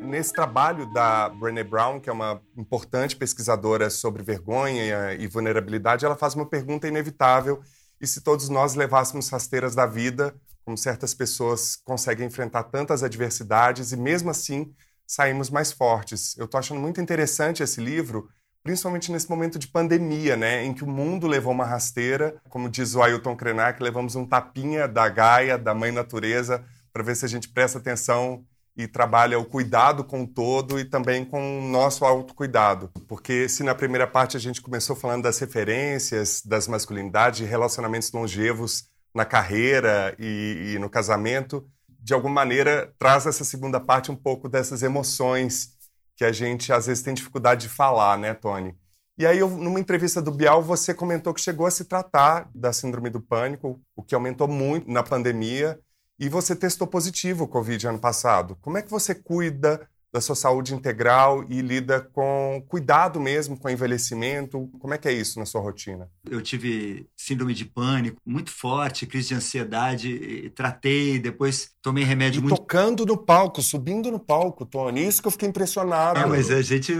Nesse 0.00 0.32
trabalho 0.32 0.92
da 0.92 1.28
Brené 1.28 1.64
Brown, 1.64 1.98
que 1.98 2.08
é 2.08 2.12
uma 2.12 2.40
importante 2.56 3.16
pesquisadora 3.16 3.90
sobre 3.90 4.22
vergonha 4.22 5.14
e 5.14 5.26
vulnerabilidade, 5.26 6.04
ela 6.04 6.16
faz 6.16 6.34
uma 6.34 6.46
pergunta 6.46 6.86
inevitável: 6.86 7.60
e 8.00 8.06
se 8.06 8.20
todos 8.20 8.48
nós 8.48 8.74
levássemos 8.74 9.28
rasteiras 9.28 9.74
da 9.74 9.86
vida, 9.86 10.34
como 10.64 10.76
certas 10.76 11.14
pessoas 11.14 11.76
conseguem 11.76 12.26
enfrentar 12.26 12.64
tantas 12.64 13.02
adversidades 13.02 13.92
e 13.92 13.96
mesmo 13.96 14.30
assim 14.30 14.72
saímos 15.06 15.48
mais 15.48 15.72
fortes? 15.72 16.36
Eu 16.36 16.44
estou 16.44 16.58
achando 16.58 16.80
muito 16.80 17.00
interessante 17.00 17.62
esse 17.62 17.80
livro, 17.80 18.28
principalmente 18.62 19.12
nesse 19.12 19.30
momento 19.30 19.58
de 19.58 19.68
pandemia, 19.68 20.36
né, 20.36 20.64
em 20.64 20.74
que 20.74 20.82
o 20.82 20.88
mundo 20.88 21.26
levou 21.26 21.52
uma 21.52 21.64
rasteira, 21.64 22.36
como 22.48 22.68
diz 22.68 22.94
o 22.94 23.02
Ailton 23.02 23.36
Krenak, 23.36 23.82
levamos 23.82 24.16
um 24.16 24.26
tapinha 24.26 24.88
da 24.88 25.08
Gaia, 25.08 25.56
da 25.56 25.72
Mãe 25.72 25.92
Natureza, 25.92 26.64
para 26.92 27.02
ver 27.02 27.14
se 27.14 27.24
a 27.24 27.28
gente 27.28 27.48
presta 27.48 27.78
atenção 27.78 28.44
e 28.76 28.86
trabalha 28.86 29.38
o 29.38 29.44
cuidado 29.44 30.04
com 30.04 30.22
o 30.22 30.26
todo 30.26 30.78
e 30.78 30.84
também 30.84 31.24
com 31.24 31.60
o 31.60 31.62
nosso 31.68 32.04
autocuidado. 32.04 32.90
Porque 33.08 33.48
se 33.48 33.62
na 33.62 33.74
primeira 33.74 34.06
parte 34.06 34.36
a 34.36 34.40
gente 34.40 34.60
começou 34.60 34.94
falando 34.94 35.22
das 35.22 35.38
referências, 35.38 36.42
das 36.44 36.68
masculinidades, 36.68 37.38
de 37.38 37.44
relacionamentos 37.44 38.12
longevos 38.12 38.84
na 39.14 39.24
carreira 39.24 40.14
e, 40.18 40.74
e 40.74 40.78
no 40.78 40.90
casamento, 40.90 41.66
de 41.98 42.12
alguma 42.12 42.34
maneira 42.34 42.92
traz 42.98 43.24
essa 43.24 43.44
segunda 43.44 43.80
parte 43.80 44.10
um 44.10 44.16
pouco 44.16 44.48
dessas 44.48 44.82
emoções 44.82 45.70
que 46.14 46.24
a 46.24 46.32
gente 46.32 46.72
às 46.72 46.86
vezes 46.86 47.02
tem 47.02 47.14
dificuldade 47.14 47.62
de 47.62 47.68
falar, 47.68 48.18
né, 48.18 48.34
Tony? 48.34 48.74
E 49.18 49.24
aí, 49.24 49.40
numa 49.40 49.80
entrevista 49.80 50.20
do 50.20 50.30
Bial, 50.30 50.62
você 50.62 50.92
comentou 50.92 51.32
que 51.32 51.40
chegou 51.40 51.66
a 51.66 51.70
se 51.70 51.86
tratar 51.86 52.50
da 52.54 52.70
síndrome 52.70 53.08
do 53.08 53.18
pânico, 53.18 53.80
o 53.96 54.02
que 54.02 54.14
aumentou 54.14 54.46
muito 54.46 54.90
na 54.90 55.02
pandemia 55.02 55.80
e 56.18 56.28
você 56.28 56.56
testou 56.56 56.86
positivo 56.86 57.44
o 57.44 57.48
Covid 57.48 57.86
ano 57.86 57.98
passado. 57.98 58.56
Como 58.60 58.78
é 58.78 58.82
que 58.82 58.90
você 58.90 59.14
cuida 59.14 59.88
da 60.12 60.20
sua 60.20 60.34
saúde 60.34 60.74
integral 60.74 61.44
e 61.48 61.60
lida 61.60 62.00
com 62.00 62.64
cuidado 62.68 63.20
mesmo 63.20 63.58
com 63.58 63.68
o 63.68 63.70
envelhecimento? 63.70 64.70
Como 64.78 64.94
é 64.94 64.98
que 64.98 65.08
é 65.08 65.12
isso 65.12 65.38
na 65.38 65.44
sua 65.44 65.60
rotina? 65.60 66.08
Eu 66.28 66.40
tive 66.40 67.06
síndrome 67.14 67.52
de 67.52 67.66
pânico 67.66 68.16
muito 68.24 68.50
forte, 68.50 69.06
crise 69.06 69.28
de 69.28 69.34
ansiedade, 69.34 70.50
tratei, 70.54 71.18
depois 71.18 71.70
tomei 71.82 72.02
remédio 72.02 72.38
e 72.38 72.42
muito... 72.42 72.56
tocando 72.56 73.04
no 73.04 73.18
palco, 73.18 73.60
subindo 73.60 74.10
no 74.10 74.18
palco, 74.18 74.64
Tony. 74.64 75.06
Isso 75.06 75.20
que 75.20 75.28
eu 75.28 75.32
fiquei 75.32 75.48
impressionado. 75.48 76.20
É, 76.20 76.26
mas 76.26 76.50
a 76.50 76.62
gente 76.62 76.94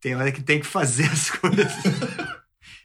tem 0.00 0.14
hora 0.14 0.30
que 0.30 0.42
tem 0.42 0.60
que 0.60 0.66
fazer 0.66 1.06
as 1.06 1.30
coisas. 1.38 1.72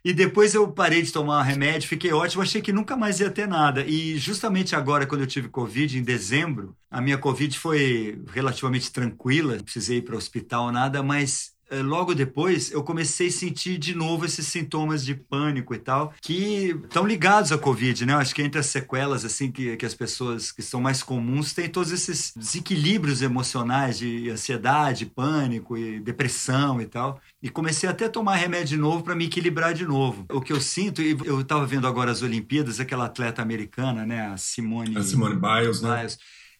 E 0.04 0.12
depois 0.12 0.54
eu 0.54 0.68
parei 0.68 1.02
de 1.02 1.12
tomar 1.12 1.42
remédio, 1.42 1.88
fiquei 1.88 2.12
ótimo, 2.12 2.42
achei 2.42 2.62
que 2.62 2.72
nunca 2.72 2.96
mais 2.96 3.20
ia 3.20 3.30
ter 3.30 3.46
nada. 3.48 3.84
E 3.84 4.16
justamente 4.18 4.74
agora, 4.76 5.06
quando 5.06 5.22
eu 5.22 5.26
tive 5.26 5.48
Covid, 5.48 5.98
em 5.98 6.02
dezembro, 6.02 6.76
a 6.90 7.00
minha 7.00 7.18
Covid 7.18 7.58
foi 7.58 8.20
relativamente 8.32 8.90
tranquila, 8.92 9.56
não 9.56 9.64
precisei 9.64 9.98
ir 9.98 10.02
para 10.02 10.14
o 10.14 10.18
hospital, 10.18 10.72
nada, 10.72 11.02
mas 11.02 11.52
eh, 11.70 11.82
logo 11.82 12.14
depois 12.14 12.70
eu 12.70 12.82
comecei 12.82 13.28
a 13.28 13.30
sentir 13.30 13.78
de 13.78 13.94
novo 13.94 14.24
esses 14.24 14.46
sintomas 14.46 15.04
de 15.04 15.14
pânico 15.14 15.74
e 15.74 15.78
tal, 15.78 16.14
que 16.22 16.76
estão 16.84 17.06
ligados 17.06 17.52
à 17.52 17.58
Covid, 17.58 18.06
né? 18.06 18.14
Acho 18.14 18.34
que 18.34 18.42
entre 18.42 18.58
as 18.60 18.66
sequelas, 18.66 19.24
assim, 19.24 19.50
que, 19.52 19.76
que 19.76 19.86
as 19.86 19.94
pessoas 19.94 20.50
que 20.50 20.62
são 20.62 20.80
mais 20.80 21.02
comuns 21.02 21.52
têm 21.52 21.68
todos 21.68 21.92
esses 21.92 22.32
desequilíbrios 22.34 23.22
emocionais 23.22 23.98
de 23.98 24.30
ansiedade, 24.30 25.06
pânico 25.06 25.76
e 25.76 26.00
depressão 26.00 26.80
e 26.80 26.86
tal. 26.86 27.20
E 27.40 27.48
comecei 27.48 27.88
até 27.88 28.06
a 28.06 28.10
tomar 28.10 28.34
remédio 28.34 28.76
de 28.76 28.76
novo 28.76 29.04
para 29.04 29.14
me 29.14 29.26
equilibrar 29.26 29.72
de 29.72 29.86
novo. 29.86 30.26
O 30.30 30.40
que 30.40 30.52
eu 30.52 30.60
sinto, 30.60 31.00
e 31.00 31.16
eu 31.24 31.40
estava 31.40 31.64
vendo 31.64 31.86
agora 31.86 32.10
as 32.10 32.22
Olimpíadas, 32.22 32.80
aquela 32.80 33.04
atleta 33.04 33.40
americana, 33.40 34.04
né? 34.04 34.26
A 34.26 34.36
Simone, 34.36 34.96
a 34.96 35.02
Simone 35.02 35.36
Biles, 35.36 35.80
né? 35.80 35.98
Biles 35.98 36.18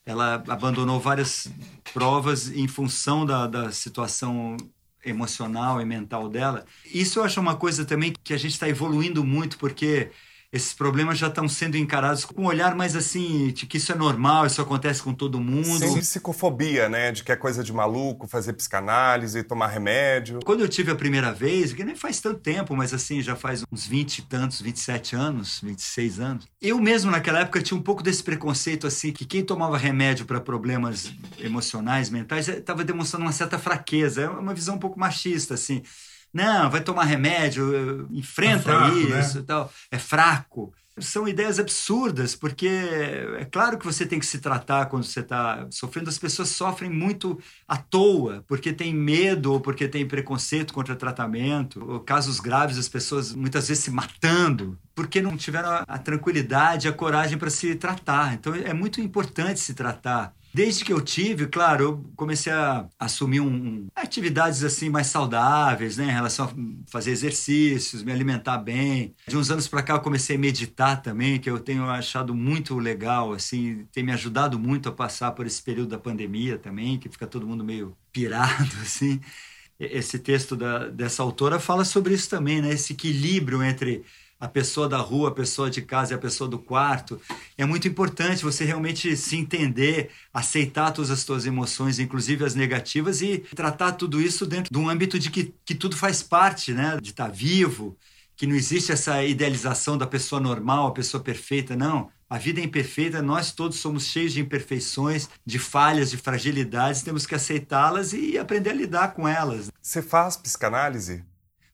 ela 0.08 0.42
abandonou 0.48 0.98
várias 0.98 1.52
provas 1.92 2.50
em 2.50 2.66
função 2.66 3.26
da, 3.26 3.46
da 3.46 3.70
situação 3.70 4.56
emocional 5.04 5.82
e 5.82 5.84
mental 5.84 6.30
dela. 6.30 6.64
Isso 6.86 7.18
eu 7.18 7.24
acho 7.24 7.38
uma 7.38 7.54
coisa 7.54 7.84
também 7.84 8.14
que 8.24 8.32
a 8.32 8.38
gente 8.38 8.52
está 8.52 8.66
evoluindo 8.66 9.22
muito, 9.22 9.58
porque 9.58 10.10
esses 10.50 10.72
problemas 10.72 11.18
já 11.18 11.26
estão 11.28 11.46
sendo 11.46 11.76
encarados 11.76 12.24
com 12.24 12.42
um 12.42 12.46
olhar 12.46 12.74
mais 12.74 12.96
assim, 12.96 13.48
de 13.48 13.66
que 13.66 13.76
isso 13.76 13.92
é 13.92 13.94
normal, 13.94 14.46
isso 14.46 14.62
acontece 14.62 15.02
com 15.02 15.12
todo 15.12 15.38
mundo. 15.38 15.78
Sem 15.78 15.98
psicofobia, 15.98 16.88
né? 16.88 17.12
De 17.12 17.22
que 17.22 17.30
é 17.30 17.36
coisa 17.36 17.62
de 17.62 17.72
maluco, 17.72 18.26
fazer 18.26 18.54
psicanálise, 18.54 19.42
tomar 19.42 19.66
remédio. 19.66 20.40
Quando 20.44 20.60
eu 20.60 20.68
tive 20.68 20.90
a 20.90 20.94
primeira 20.94 21.32
vez, 21.32 21.74
que 21.74 21.84
nem 21.84 21.94
faz 21.94 22.20
tanto 22.20 22.40
tempo, 22.40 22.74
mas 22.74 22.94
assim, 22.94 23.20
já 23.20 23.36
faz 23.36 23.62
uns 23.70 23.86
20 23.86 24.18
e 24.18 24.22
tantos, 24.22 24.62
27 24.62 25.14
anos, 25.14 25.60
26 25.62 26.20
anos. 26.20 26.48
Eu 26.62 26.80
mesmo 26.80 27.10
naquela 27.10 27.40
época 27.40 27.60
tinha 27.60 27.78
um 27.78 27.82
pouco 27.82 28.02
desse 28.02 28.22
preconceito 28.22 28.86
assim, 28.86 29.12
que 29.12 29.26
quem 29.26 29.44
tomava 29.44 29.76
remédio 29.76 30.24
para 30.24 30.40
problemas 30.40 31.12
emocionais, 31.38 32.08
mentais, 32.08 32.48
estava 32.48 32.82
demonstrando 32.84 33.26
uma 33.26 33.32
certa 33.32 33.58
fraqueza. 33.58 34.22
É 34.22 34.28
uma 34.30 34.54
visão 34.54 34.76
um 34.76 34.78
pouco 34.78 34.98
machista, 34.98 35.54
assim. 35.54 35.82
Não, 36.32 36.70
vai 36.70 36.80
tomar 36.80 37.04
remédio, 37.04 38.06
enfrenta 38.10 38.70
é 38.70 38.74
fraco, 38.74 38.96
isso 38.96 39.38
né? 39.38 39.44
tal. 39.46 39.72
É 39.90 39.98
fraco. 39.98 40.72
São 41.00 41.28
ideias 41.28 41.60
absurdas, 41.60 42.34
porque 42.34 42.66
é 42.66 43.44
claro 43.44 43.78
que 43.78 43.84
você 43.84 44.04
tem 44.04 44.18
que 44.18 44.26
se 44.26 44.40
tratar 44.40 44.86
quando 44.86 45.04
você 45.04 45.20
está 45.20 45.66
sofrendo. 45.70 46.08
As 46.08 46.18
pessoas 46.18 46.48
sofrem 46.48 46.90
muito 46.90 47.38
à 47.68 47.76
toa, 47.76 48.44
porque 48.48 48.72
tem 48.72 48.92
medo 48.92 49.52
ou 49.52 49.60
porque 49.60 49.86
tem 49.86 50.06
preconceito 50.06 50.74
contra 50.74 50.96
tratamento. 50.96 51.84
Ou 51.88 52.00
casos 52.00 52.40
graves, 52.40 52.78
as 52.78 52.88
pessoas 52.88 53.32
muitas 53.32 53.68
vezes 53.68 53.84
se 53.84 53.90
matando 53.92 54.76
porque 54.94 55.22
não 55.22 55.36
tiveram 55.36 55.70
a, 55.70 55.84
a 55.86 55.98
tranquilidade, 55.98 56.88
a 56.88 56.92
coragem 56.92 57.38
para 57.38 57.50
se 57.50 57.76
tratar. 57.76 58.34
Então 58.34 58.52
é 58.52 58.74
muito 58.74 59.00
importante 59.00 59.60
se 59.60 59.72
tratar. 59.72 60.34
Desde 60.52 60.84
que 60.84 60.92
eu 60.92 61.00
tive, 61.00 61.46
claro, 61.46 61.84
eu 61.84 62.10
comecei 62.16 62.52
a 62.52 62.88
assumir 62.98 63.40
um, 63.40 63.86
atividades 63.94 64.64
assim 64.64 64.88
mais 64.88 65.06
saudáveis, 65.08 65.96
né, 65.96 66.06
em 66.06 66.12
relação 66.12 66.46
a 66.46 66.90
fazer 66.90 67.10
exercícios, 67.10 68.02
me 68.02 68.10
alimentar 68.10 68.58
bem. 68.58 69.14
De 69.26 69.36
uns 69.36 69.50
anos 69.50 69.68
para 69.68 69.82
cá 69.82 69.94
eu 69.94 70.00
comecei 70.00 70.36
a 70.36 70.38
meditar 70.38 71.02
também, 71.02 71.38
que 71.38 71.50
eu 71.50 71.60
tenho 71.60 71.84
achado 71.84 72.34
muito 72.34 72.78
legal, 72.78 73.32
assim, 73.32 73.86
tem 73.92 74.02
me 74.02 74.12
ajudado 74.12 74.58
muito 74.58 74.88
a 74.88 74.92
passar 74.92 75.32
por 75.32 75.46
esse 75.46 75.62
período 75.62 75.90
da 75.90 75.98
pandemia 75.98 76.58
também, 76.58 76.98
que 76.98 77.08
fica 77.08 77.26
todo 77.26 77.46
mundo 77.46 77.62
meio 77.64 77.96
pirado, 78.12 78.74
assim. 78.82 79.20
Esse 79.78 80.18
texto 80.18 80.56
da, 80.56 80.88
dessa 80.88 81.22
autora 81.22 81.60
fala 81.60 81.84
sobre 81.84 82.14
isso 82.14 82.28
também, 82.28 82.60
né, 82.60 82.70
esse 82.72 82.94
equilíbrio 82.94 83.62
entre 83.62 84.04
a 84.40 84.46
pessoa 84.46 84.88
da 84.88 84.98
rua, 84.98 85.30
a 85.30 85.34
pessoa 85.34 85.70
de 85.70 85.82
casa 85.82 86.12
e 86.12 86.16
a 86.16 86.18
pessoa 86.18 86.48
do 86.48 86.58
quarto. 86.58 87.20
É 87.56 87.64
muito 87.64 87.88
importante 87.88 88.44
você 88.44 88.64
realmente 88.64 89.16
se 89.16 89.36
entender, 89.36 90.10
aceitar 90.32 90.92
todas 90.92 91.10
as 91.10 91.20
suas 91.20 91.46
emoções, 91.46 91.98
inclusive 91.98 92.44
as 92.44 92.54
negativas, 92.54 93.20
e 93.20 93.38
tratar 93.54 93.92
tudo 93.92 94.20
isso 94.20 94.46
dentro 94.46 94.72
de 94.72 94.78
um 94.78 94.88
âmbito 94.88 95.18
de 95.18 95.30
que, 95.30 95.54
que 95.64 95.74
tudo 95.74 95.96
faz 95.96 96.22
parte, 96.22 96.72
né? 96.72 96.98
De 97.02 97.10
estar 97.10 97.26
tá 97.26 97.30
vivo, 97.30 97.96
que 98.36 98.46
não 98.46 98.54
existe 98.54 98.92
essa 98.92 99.24
idealização 99.24 99.98
da 99.98 100.06
pessoa 100.06 100.40
normal, 100.40 100.86
a 100.86 100.92
pessoa 100.92 101.22
perfeita, 101.22 101.74
não. 101.74 102.08
A 102.30 102.36
vida 102.36 102.60
é 102.60 102.64
imperfeita, 102.64 103.22
nós 103.22 103.52
todos 103.52 103.78
somos 103.78 104.04
cheios 104.04 104.34
de 104.34 104.40
imperfeições, 104.40 105.28
de 105.44 105.58
falhas, 105.58 106.10
de 106.10 106.18
fragilidades, 106.18 107.02
temos 107.02 107.26
que 107.26 107.34
aceitá-las 107.34 108.12
e 108.12 108.38
aprender 108.38 108.70
a 108.70 108.74
lidar 108.74 109.14
com 109.14 109.26
elas. 109.26 109.70
Você 109.80 110.02
faz 110.02 110.36
psicanálise? 110.36 111.24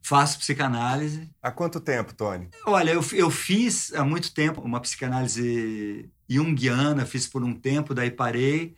Faço 0.04 0.38
psicanálise. 0.38 1.30
Há 1.42 1.50
quanto 1.50 1.80
tempo, 1.80 2.14
Tony? 2.14 2.50
Olha, 2.66 2.90
eu, 2.90 3.02
eu 3.14 3.30
fiz 3.30 3.90
há 3.94 4.04
muito 4.04 4.34
tempo 4.34 4.60
uma 4.60 4.78
psicanálise 4.78 6.10
junguiana, 6.28 7.06
fiz 7.06 7.26
por 7.26 7.42
um 7.42 7.54
tempo, 7.54 7.94
daí 7.94 8.10
parei. 8.10 8.76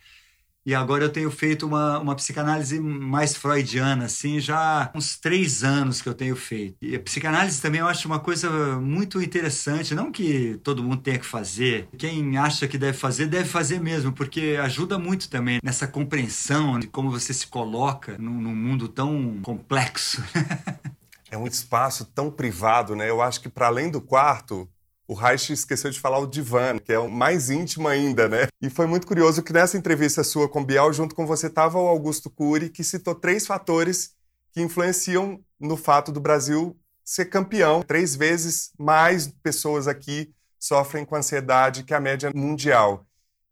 E 0.65 0.73
agora 0.73 1.03
eu 1.05 1.09
tenho 1.09 1.29
feito 1.29 1.65
uma, 1.65 1.99
uma 1.99 2.15
psicanálise 2.15 2.79
mais 2.79 3.35
freudiana, 3.35 4.05
assim, 4.05 4.39
já 4.39 4.83
há 4.83 4.91
uns 4.97 5.17
três 5.17 5.63
anos 5.63 6.01
que 6.01 6.07
eu 6.07 6.13
tenho 6.13 6.35
feito. 6.35 6.77
E 6.81 6.95
a 6.95 6.99
psicanálise 6.99 7.61
também 7.61 7.81
eu 7.81 7.87
acho 7.87 8.07
uma 8.07 8.19
coisa 8.19 8.77
muito 8.79 9.21
interessante, 9.21 9.95
não 9.95 10.11
que 10.11 10.59
todo 10.63 10.83
mundo 10.83 11.01
tenha 11.01 11.19
que 11.19 11.25
fazer. 11.25 11.89
Quem 11.97 12.37
acha 12.37 12.67
que 12.67 12.77
deve 12.77 12.97
fazer, 12.97 13.27
deve 13.27 13.47
fazer 13.49 13.79
mesmo, 13.79 14.11
porque 14.13 14.57
ajuda 14.61 14.97
muito 14.97 15.29
também 15.29 15.59
nessa 15.63 15.87
compreensão 15.87 16.79
de 16.79 16.87
como 16.87 17.11
você 17.11 17.33
se 17.33 17.47
coloca 17.47 18.17
num, 18.17 18.41
num 18.41 18.55
mundo 18.55 18.89
tão 18.89 19.39
complexo. 19.43 20.21
é 21.29 21.37
um 21.37 21.47
espaço 21.47 22.05
tão 22.05 22.31
privado, 22.31 22.95
né? 22.95 23.09
Eu 23.09 23.21
acho 23.21 23.41
que 23.41 23.49
para 23.49 23.67
além 23.67 23.89
do 23.89 24.01
quarto, 24.01 24.69
o 25.07 25.13
Reich 25.13 25.51
esqueceu 25.51 25.89
de 25.89 25.99
falar 25.99 26.19
o 26.19 26.27
divã, 26.27 26.77
que 26.77 26.91
é 26.91 26.99
o 26.99 27.09
mais 27.09 27.49
íntimo 27.49 27.87
ainda, 27.87 28.27
né? 28.27 28.47
E 28.61 28.69
foi 28.69 28.85
muito 28.85 29.07
curioso 29.07 29.41
que 29.41 29.53
nessa 29.53 29.77
entrevista 29.77 30.23
sua 30.23 30.49
com 30.49 30.63
Bial, 30.63 30.91
junto 30.91 31.15
com 31.15 31.25
você 31.25 31.47
estava 31.47 31.79
o 31.79 31.87
Augusto 31.87 32.29
Cury, 32.29 32.69
que 32.69 32.83
citou 32.83 33.15
três 33.15 33.47
fatores 33.47 34.11
que 34.51 34.61
influenciam 34.61 35.39
no 35.59 35.77
fato 35.77 36.11
do 36.11 36.19
Brasil 36.19 36.77
ser 37.03 37.25
campeão. 37.25 37.81
Três 37.81 38.15
vezes 38.15 38.71
mais 38.77 39.27
pessoas 39.41 39.87
aqui 39.87 40.33
sofrem 40.59 41.05
com 41.05 41.15
ansiedade 41.15 41.83
que 41.83 41.93
a 41.93 41.99
média 41.99 42.31
mundial. 42.33 43.05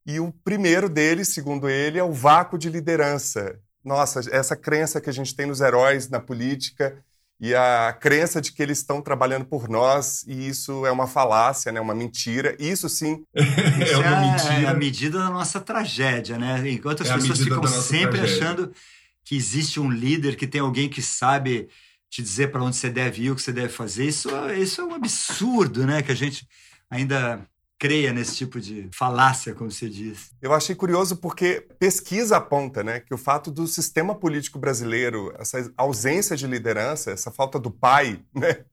E 0.06 0.20
o 0.20 0.32
primeiro 0.44 0.90
deles, 0.90 1.30
segundo 1.30 1.70
ele, 1.70 1.98
é 1.98 2.04
o 2.04 2.12
vácuo 2.12 2.58
de 2.58 2.70
liderança. 2.70 3.60
Nossa, 3.84 4.22
essa 4.32 4.56
crença 4.56 5.00
que 5.00 5.10
a 5.10 5.14
gente 5.14 5.36
tem 5.36 5.46
nos 5.46 5.62
heróis 5.62 6.10
na 6.10 6.20
política 6.20 7.02
e 7.40 7.54
a 7.54 7.92
crença 8.00 8.40
de 8.40 8.52
que 8.52 8.64
eles 8.64 8.78
estão 8.78 9.02
trabalhando 9.02 9.46
por 9.46 9.68
nós 9.68 10.24
e 10.26 10.48
isso 10.48 10.86
é 10.86 10.92
uma 10.92 11.06
falácia, 11.06 11.72
né, 11.72 11.82
uma 11.82 11.94
mentira. 11.94 12.56
Isso 12.58 12.88
sim, 12.88 13.26
isso 13.36 14.02
é, 14.02 14.08
uma 14.08 14.32
mentira. 14.32 14.54
É 14.54 14.66
a 14.68 14.74
medida 14.74 15.20
da 15.20 15.30
nossa 15.30 15.60
tragédia, 15.60 16.38
né? 16.38 16.70
Enquanto 16.70 17.04
as 17.04 17.10
é 17.10 17.14
pessoas 17.16 17.40
ficam 17.40 17.66
sempre 17.68 18.20
tragédia. 18.20 18.50
achando 18.50 18.74
que 19.24 19.36
existe 19.36 19.80
um 19.80 19.90
líder, 19.90 20.36
que 20.36 20.48
tem 20.48 20.62
alguém 20.62 20.88
que 20.88 21.02
sabe 21.02 21.68
te 22.10 22.22
dizer 22.22 22.52
para 22.52 22.64
onde 22.64 22.78
você 22.78 22.90
deve 22.90 23.24
ir, 23.24 23.32
o 23.32 23.36
que 23.36 23.42
você 23.42 23.52
deve 23.52 23.70
fazer, 23.70 24.06
isso, 24.06 24.30
isso 24.58 24.80
é 24.80 24.84
um 24.86 24.94
absurdo, 24.94 25.86
né? 25.86 26.02
Que 26.02 26.12
a 26.12 26.16
gente 26.16 26.48
ainda 26.90 27.46
creia 27.78 28.14
nesse 28.14 28.36
tipo 28.36 28.60
de 28.60 28.90
falácia, 28.94 29.54
como 29.54 29.70
você 29.70 29.90
diz. 29.90 30.32
Eu 30.42 30.54
achei 30.54 30.76
curioso 30.76 31.18
porque 31.18 31.68
pesquisa 31.78 32.38
aponta 32.38 32.84
né, 32.84 33.00
que 33.00 33.14
o 33.14 33.18
fato 33.18 33.52
do 33.52 33.68
sistema 33.68 34.16
político 34.16 34.58
brasileiro, 34.58 35.34
essa 35.38 35.72
ausência 35.76 36.36
de 36.36 36.48
liderança, 36.48 37.12
essa 37.12 37.32
falta 37.32 37.60
do 37.60 37.70
pai, 37.70 38.24
né, 38.34 38.64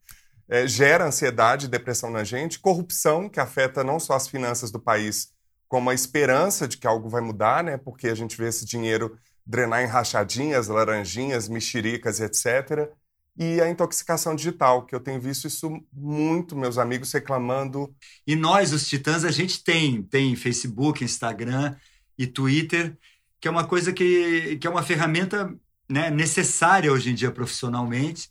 é, 0.48 0.66
gera 0.66 1.06
ansiedade 1.06 1.66
e 1.66 1.68
depressão 1.68 2.10
na 2.10 2.24
gente, 2.24 2.60
corrupção, 2.60 3.28
que 3.28 3.40
afeta 3.40 3.82
não 3.82 3.98
só 3.98 4.14
as 4.14 4.28
finanças 4.28 4.70
do 4.70 4.78
país, 4.78 5.30
como 5.68 5.90
a 5.90 5.94
esperança 5.94 6.68
de 6.68 6.76
que 6.76 6.86
algo 6.86 7.08
vai 7.08 7.22
mudar, 7.22 7.64
né, 7.64 7.76
porque 7.76 8.08
a 8.08 8.14
gente 8.14 8.36
vê 8.36 8.48
esse 8.48 8.64
dinheiro 8.64 9.18
drenar 9.44 9.82
em 9.82 9.86
rachadinhas, 9.86 10.68
laranjinhas, 10.68 11.48
mexericas 11.48 12.20
etc., 12.20 12.88
e 13.36 13.60
a 13.60 13.70
intoxicação 13.70 14.36
digital, 14.36 14.84
que 14.84 14.94
eu 14.94 15.00
tenho 15.00 15.20
visto 15.20 15.46
isso 15.46 15.70
muito, 15.92 16.56
meus 16.56 16.78
amigos 16.78 17.12
reclamando. 17.12 17.94
E 18.26 18.36
nós, 18.36 18.72
os 18.72 18.86
Titãs, 18.86 19.24
a 19.24 19.30
gente 19.30 19.64
tem, 19.64 20.02
tem 20.02 20.36
Facebook, 20.36 21.02
Instagram 21.02 21.74
e 22.18 22.26
Twitter, 22.26 22.96
que 23.40 23.48
é 23.48 23.50
uma 23.50 23.66
coisa 23.66 23.92
que, 23.92 24.56
que 24.58 24.66
é 24.66 24.70
uma 24.70 24.82
ferramenta 24.82 25.54
né, 25.88 26.10
necessária 26.10 26.92
hoje 26.92 27.10
em 27.10 27.14
dia 27.14 27.30
profissionalmente. 27.30 28.30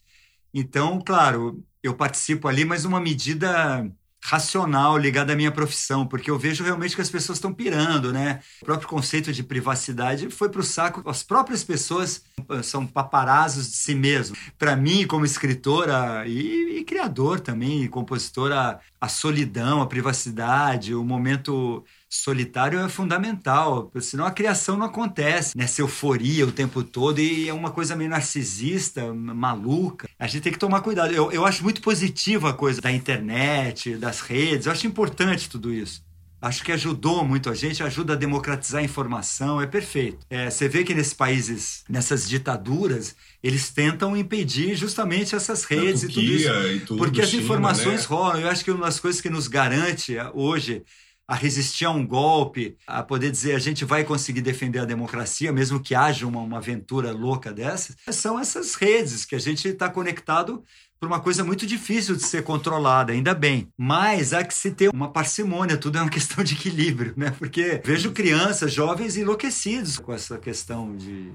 Então, 0.53 1.01
claro, 1.01 1.63
eu 1.81 1.95
participo 1.95 2.47
ali, 2.47 2.65
mas 2.65 2.85
uma 2.85 2.99
medida 2.99 3.89
racional 4.23 4.97
ligada 4.97 5.33
à 5.33 5.35
minha 5.35 5.51
profissão, 5.51 6.05
porque 6.05 6.29
eu 6.29 6.37
vejo 6.37 6.63
realmente 6.63 6.95
que 6.95 7.01
as 7.01 7.09
pessoas 7.09 7.37
estão 7.37 7.53
pirando, 7.53 8.13
né? 8.13 8.39
O 8.61 8.65
próprio 8.65 8.87
conceito 8.87 9.33
de 9.33 9.43
privacidade 9.43 10.29
foi 10.29 10.49
para 10.49 10.61
o 10.61 10.63
saco. 10.63 11.09
As 11.09 11.23
próprias 11.23 11.63
pessoas 11.63 12.23
eh, 12.49 12.61
são 12.61 12.85
paparazos 12.85 13.69
de 13.69 13.75
si 13.77 13.95
mesmo. 13.95 14.35
Para 14.57 14.75
mim, 14.75 15.07
como 15.07 15.25
escritora 15.25 16.25
e, 16.27 16.79
e 16.79 16.83
criador 16.83 17.39
também, 17.39 17.83
e 17.83 17.89
compositora, 17.89 18.79
a 19.01 19.07
solidão, 19.09 19.81
a 19.81 19.87
privacidade, 19.87 20.93
o 20.93 21.03
momento 21.03 21.83
solitário 22.07 22.79
é 22.79 22.87
fundamental, 22.87 23.91
senão 23.99 24.25
a 24.25 24.31
criação 24.31 24.77
não 24.77 24.85
acontece 24.85 25.57
nessa 25.57 25.81
euforia 25.81 26.45
o 26.45 26.51
tempo 26.51 26.83
todo 26.83 27.19
e 27.19 27.49
é 27.49 27.53
uma 27.53 27.71
coisa 27.71 27.95
meio 27.95 28.11
narcisista, 28.11 29.11
maluca. 29.11 30.07
A 30.19 30.27
gente 30.27 30.43
tem 30.43 30.53
que 30.53 30.59
tomar 30.59 30.81
cuidado. 30.81 31.11
Eu, 31.13 31.31
eu 31.31 31.45
acho 31.45 31.63
muito 31.63 31.81
positiva 31.81 32.51
a 32.51 32.53
coisa 32.53 32.79
da 32.79 32.91
internet, 32.91 33.97
das 33.97 34.21
redes, 34.21 34.67
eu 34.67 34.71
acho 34.71 34.85
importante 34.85 35.49
tudo 35.49 35.73
isso. 35.73 36.03
Acho 36.41 36.63
que 36.63 36.71
ajudou 36.71 37.23
muito 37.23 37.49
a 37.49 37.53
gente, 37.53 37.83
ajuda 37.83 38.13
a 38.13 38.15
democratizar 38.15 38.81
a 38.81 38.83
informação, 38.83 39.61
é 39.61 39.67
perfeito. 39.67 40.25
É, 40.29 40.49
você 40.49 40.67
vê 40.67 40.83
que 40.83 40.95
nesses 40.95 41.13
países, 41.13 41.83
nessas 41.87 42.27
ditaduras, 42.27 43.15
eles 43.43 43.69
tentam 43.69 44.17
impedir 44.17 44.75
justamente 44.75 45.35
essas 45.35 45.63
redes 45.63 46.03
e 46.03 46.07
tudo 46.07 46.21
isso. 46.21 46.49
E 46.49 46.79
tudo, 46.79 46.97
porque 46.97 47.21
as 47.21 47.33
informações 47.33 48.01
né? 48.01 48.07
rolam. 48.07 48.41
Eu 48.41 48.49
acho 48.49 48.63
que 48.63 48.71
uma 48.71 48.85
das 48.85 48.99
coisas 48.99 49.21
que 49.21 49.29
nos 49.29 49.47
garante 49.47 50.15
hoje 50.33 50.83
a 51.27 51.35
resistir 51.35 51.85
a 51.85 51.91
um 51.91 52.05
golpe, 52.05 52.75
a 52.85 53.01
poder 53.01 53.31
dizer 53.31 53.55
a 53.55 53.59
gente 53.59 53.85
vai 53.85 54.03
conseguir 54.03 54.41
defender 54.41 54.79
a 54.79 54.85
democracia, 54.85 55.53
mesmo 55.53 55.79
que 55.79 55.95
haja 55.95 56.27
uma, 56.27 56.41
uma 56.41 56.57
aventura 56.57 57.13
louca 57.13 57.53
dessa, 57.53 57.95
são 58.11 58.37
essas 58.37 58.75
redes 58.75 59.23
que 59.23 59.35
a 59.35 59.39
gente 59.39 59.65
está 59.67 59.89
conectado 59.89 60.61
por 61.01 61.07
uma 61.07 61.19
coisa 61.19 61.43
muito 61.43 61.65
difícil 61.65 62.15
de 62.15 62.21
ser 62.21 62.43
controlada, 62.43 63.11
ainda 63.11 63.33
bem. 63.33 63.67
Mas 63.75 64.33
há 64.33 64.43
que 64.43 64.53
se 64.53 64.69
ter 64.69 64.89
uma 64.93 65.09
parcimônia, 65.09 65.75
tudo 65.75 65.97
é 65.97 66.01
uma 66.01 66.09
questão 66.11 66.43
de 66.43 66.53
equilíbrio, 66.53 67.13
né? 67.17 67.33
Porque 67.39 67.81
vejo 67.83 68.11
crianças, 68.11 68.71
jovens 68.71 69.17
enlouquecidos 69.17 69.97
com 69.97 70.13
essa 70.13 70.37
questão 70.37 70.95
de 70.95 71.31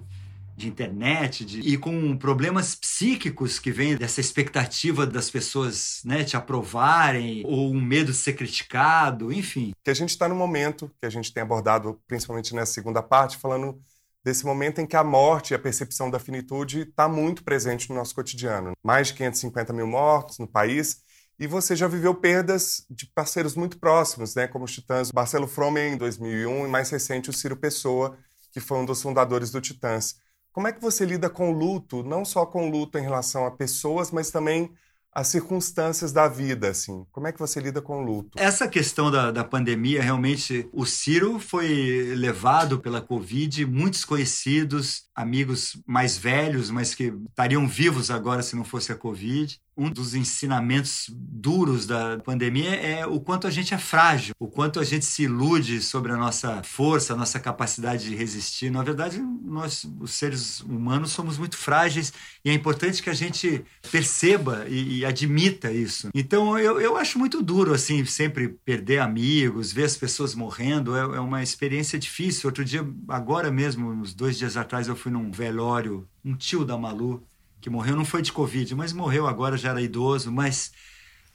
de 0.56 0.68
internet 0.68 1.44
de, 1.44 1.60
e 1.60 1.76
com 1.76 2.16
problemas 2.16 2.74
psíquicos 2.74 3.58
que 3.58 3.70
vêm 3.70 3.94
dessa 3.94 4.22
expectativa 4.22 5.06
das 5.06 5.28
pessoas 5.28 6.00
né, 6.02 6.24
te 6.24 6.34
aprovarem 6.34 7.42
ou 7.44 7.70
um 7.70 7.80
medo 7.80 8.10
de 8.10 8.16
ser 8.16 8.32
criticado, 8.32 9.30
enfim. 9.30 9.72
Que 9.84 9.90
a 9.90 9.94
gente 9.94 10.08
está 10.08 10.26
no 10.26 10.34
momento 10.34 10.90
que 10.98 11.04
a 11.04 11.10
gente 11.10 11.30
tem 11.30 11.42
abordado, 11.42 12.00
principalmente 12.06 12.54
nessa 12.54 12.72
segunda 12.72 13.02
parte, 13.02 13.36
falando 13.36 13.78
desse 14.26 14.44
momento 14.44 14.80
em 14.80 14.86
que 14.86 14.96
a 14.96 15.04
morte 15.04 15.52
e 15.52 15.54
a 15.54 15.58
percepção 15.58 16.10
da 16.10 16.18
finitude 16.18 16.80
está 16.80 17.08
muito 17.08 17.44
presente 17.44 17.88
no 17.88 17.94
nosso 17.94 18.12
cotidiano. 18.12 18.72
Mais 18.82 19.06
de 19.06 19.14
550 19.14 19.72
mil 19.72 19.86
mortos 19.86 20.40
no 20.40 20.48
país. 20.48 21.04
E 21.38 21.46
você 21.46 21.76
já 21.76 21.86
viveu 21.86 22.12
perdas 22.12 22.84
de 22.90 23.06
parceiros 23.14 23.54
muito 23.54 23.78
próximos, 23.78 24.34
né, 24.34 24.48
como 24.48 24.64
os 24.64 24.72
Titãs, 24.72 25.12
Marcelo 25.12 25.46
Fromen 25.46 25.92
em 25.92 25.96
2001 25.96 26.66
e 26.66 26.68
mais 26.68 26.90
recente 26.90 27.30
o 27.30 27.32
Ciro 27.32 27.56
Pessoa, 27.56 28.18
que 28.50 28.58
foi 28.58 28.78
um 28.78 28.84
dos 28.84 29.00
fundadores 29.00 29.52
do 29.52 29.60
Titãs. 29.60 30.16
Como 30.50 30.66
é 30.66 30.72
que 30.72 30.80
você 30.80 31.04
lida 31.04 31.30
com 31.30 31.52
o 31.52 31.56
luto, 31.56 32.02
não 32.02 32.24
só 32.24 32.44
com 32.44 32.66
o 32.66 32.70
luto 32.70 32.98
em 32.98 33.02
relação 33.02 33.46
a 33.46 33.52
pessoas, 33.52 34.10
mas 34.10 34.32
também 34.32 34.74
as 35.16 35.28
circunstâncias 35.28 36.12
da 36.12 36.28
vida, 36.28 36.68
assim. 36.68 37.06
Como 37.10 37.26
é 37.26 37.32
que 37.32 37.38
você 37.38 37.58
lida 37.58 37.80
com 37.80 38.02
o 38.02 38.04
luto? 38.04 38.38
Essa 38.38 38.68
questão 38.68 39.10
da, 39.10 39.30
da 39.30 39.42
pandemia, 39.42 40.02
realmente, 40.02 40.68
o 40.74 40.84
Ciro 40.84 41.38
foi 41.38 42.12
levado 42.14 42.78
pela 42.80 43.00
Covid, 43.00 43.64
muitos 43.64 44.04
conhecidos, 44.04 45.04
amigos 45.14 45.82
mais 45.86 46.18
velhos, 46.18 46.70
mas 46.70 46.94
que 46.94 47.14
estariam 47.30 47.66
vivos 47.66 48.10
agora 48.10 48.42
se 48.42 48.54
não 48.54 48.62
fosse 48.62 48.92
a 48.92 48.94
Covid 48.94 49.58
um 49.76 49.90
dos 49.90 50.14
ensinamentos 50.14 51.10
duros 51.12 51.86
da 51.86 52.18
pandemia 52.18 52.74
é 52.74 53.06
o 53.06 53.20
quanto 53.20 53.46
a 53.46 53.50
gente 53.50 53.74
é 53.74 53.78
frágil, 53.78 54.34
o 54.40 54.48
quanto 54.48 54.80
a 54.80 54.84
gente 54.84 55.04
se 55.04 55.24
ilude 55.24 55.82
sobre 55.82 56.12
a 56.12 56.16
nossa 56.16 56.62
força, 56.62 57.12
a 57.12 57.16
nossa 57.16 57.38
capacidade 57.38 58.04
de 58.04 58.14
resistir. 58.14 58.70
Na 58.70 58.82
verdade, 58.82 59.18
nós, 59.18 59.86
os 60.00 60.12
seres 60.12 60.60
humanos, 60.60 61.12
somos 61.12 61.36
muito 61.36 61.56
frágeis 61.56 62.12
e 62.44 62.50
é 62.50 62.54
importante 62.54 63.02
que 63.02 63.10
a 63.10 63.14
gente 63.14 63.64
perceba 63.90 64.64
e, 64.66 64.98
e 64.98 65.04
admita 65.04 65.70
isso. 65.70 66.08
Então, 66.14 66.58
eu, 66.58 66.80
eu 66.80 66.96
acho 66.96 67.18
muito 67.18 67.42
duro, 67.42 67.74
assim, 67.74 68.04
sempre 68.04 68.48
perder 68.48 69.00
amigos, 69.00 69.72
ver 69.72 69.84
as 69.84 69.96
pessoas 69.96 70.34
morrendo. 70.34 70.96
É, 70.96 71.00
é 71.00 71.20
uma 71.20 71.42
experiência 71.42 71.98
difícil. 71.98 72.48
Outro 72.48 72.64
dia, 72.64 72.86
agora 73.08 73.50
mesmo, 73.50 73.90
uns 73.90 74.14
dois 74.14 74.38
dias 74.38 74.56
atrás, 74.56 74.88
eu 74.88 74.96
fui 74.96 75.12
num 75.12 75.30
velório, 75.30 76.08
um 76.24 76.34
tio 76.34 76.64
da 76.64 76.78
Malu, 76.78 77.22
que 77.66 77.70
morreu 77.70 77.96
não 77.96 78.04
foi 78.04 78.22
de 78.22 78.32
Covid, 78.32 78.76
mas 78.76 78.92
morreu 78.92 79.26
agora, 79.26 79.56
já 79.56 79.70
era 79.70 79.82
idoso, 79.82 80.30
mas 80.30 80.70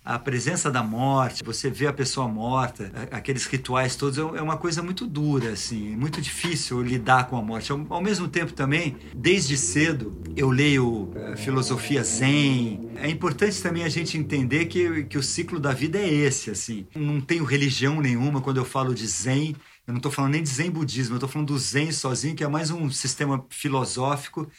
a 0.03 0.17
presença 0.17 0.71
da 0.71 0.81
morte, 0.81 1.43
você 1.43 1.69
vê 1.69 1.87
a 1.87 1.91
pessoa 1.91 2.25
morta, 2.25 2.89
aqueles 3.11 3.45
rituais 3.45 3.97
todos, 3.97 4.17
é, 4.17 4.21
é 4.21 4.41
uma 4.41 4.55
coisa 4.55 4.81
muito 4.81 5.05
dura, 5.05 5.51
assim, 5.51 5.93
muito 5.97 6.21
difícil 6.21 6.81
lidar 6.81 7.27
com 7.27 7.35
a 7.35 7.41
morte. 7.41 7.73
Ao, 7.73 8.01
mesmo 8.01 8.29
tempo 8.29 8.53
também, 8.53 8.95
desde 9.13 9.57
cedo, 9.57 10.21
eu 10.33 10.49
leio 10.49 11.09
uh, 11.09 11.35
filosofia 11.35 12.01
zen. 12.01 12.91
É 12.95 13.09
importante 13.09 13.61
também 13.61 13.83
a 13.83 13.89
gente 13.89 14.17
entender 14.17 14.67
que, 14.67 15.03
que 15.03 15.17
o 15.17 15.23
ciclo 15.23 15.59
da 15.59 15.73
vida 15.73 15.99
é 15.99 16.07
esse, 16.07 16.49
assim. 16.49 16.87
Não 16.95 17.19
tenho 17.19 17.43
religião 17.43 17.99
nenhuma 17.99 18.39
quando 18.39 18.55
eu 18.55 18.65
falo 18.65 18.95
de 18.95 19.05
zen. 19.05 19.53
Eu 19.85 19.91
não 19.91 19.97
estou 19.97 20.09
falando 20.13 20.31
nem 20.31 20.43
de 20.43 20.49
zen 20.49 20.71
budismo, 20.71 21.15
eu 21.15 21.17
estou 21.17 21.27
falando 21.27 21.49
do 21.49 21.59
zen 21.59 21.91
sozinho, 21.91 22.35
que 22.35 22.43
é 22.43 22.47
mais 22.47 22.71
um 22.71 22.89
sistema 22.89 23.43
filosófico 23.49 24.49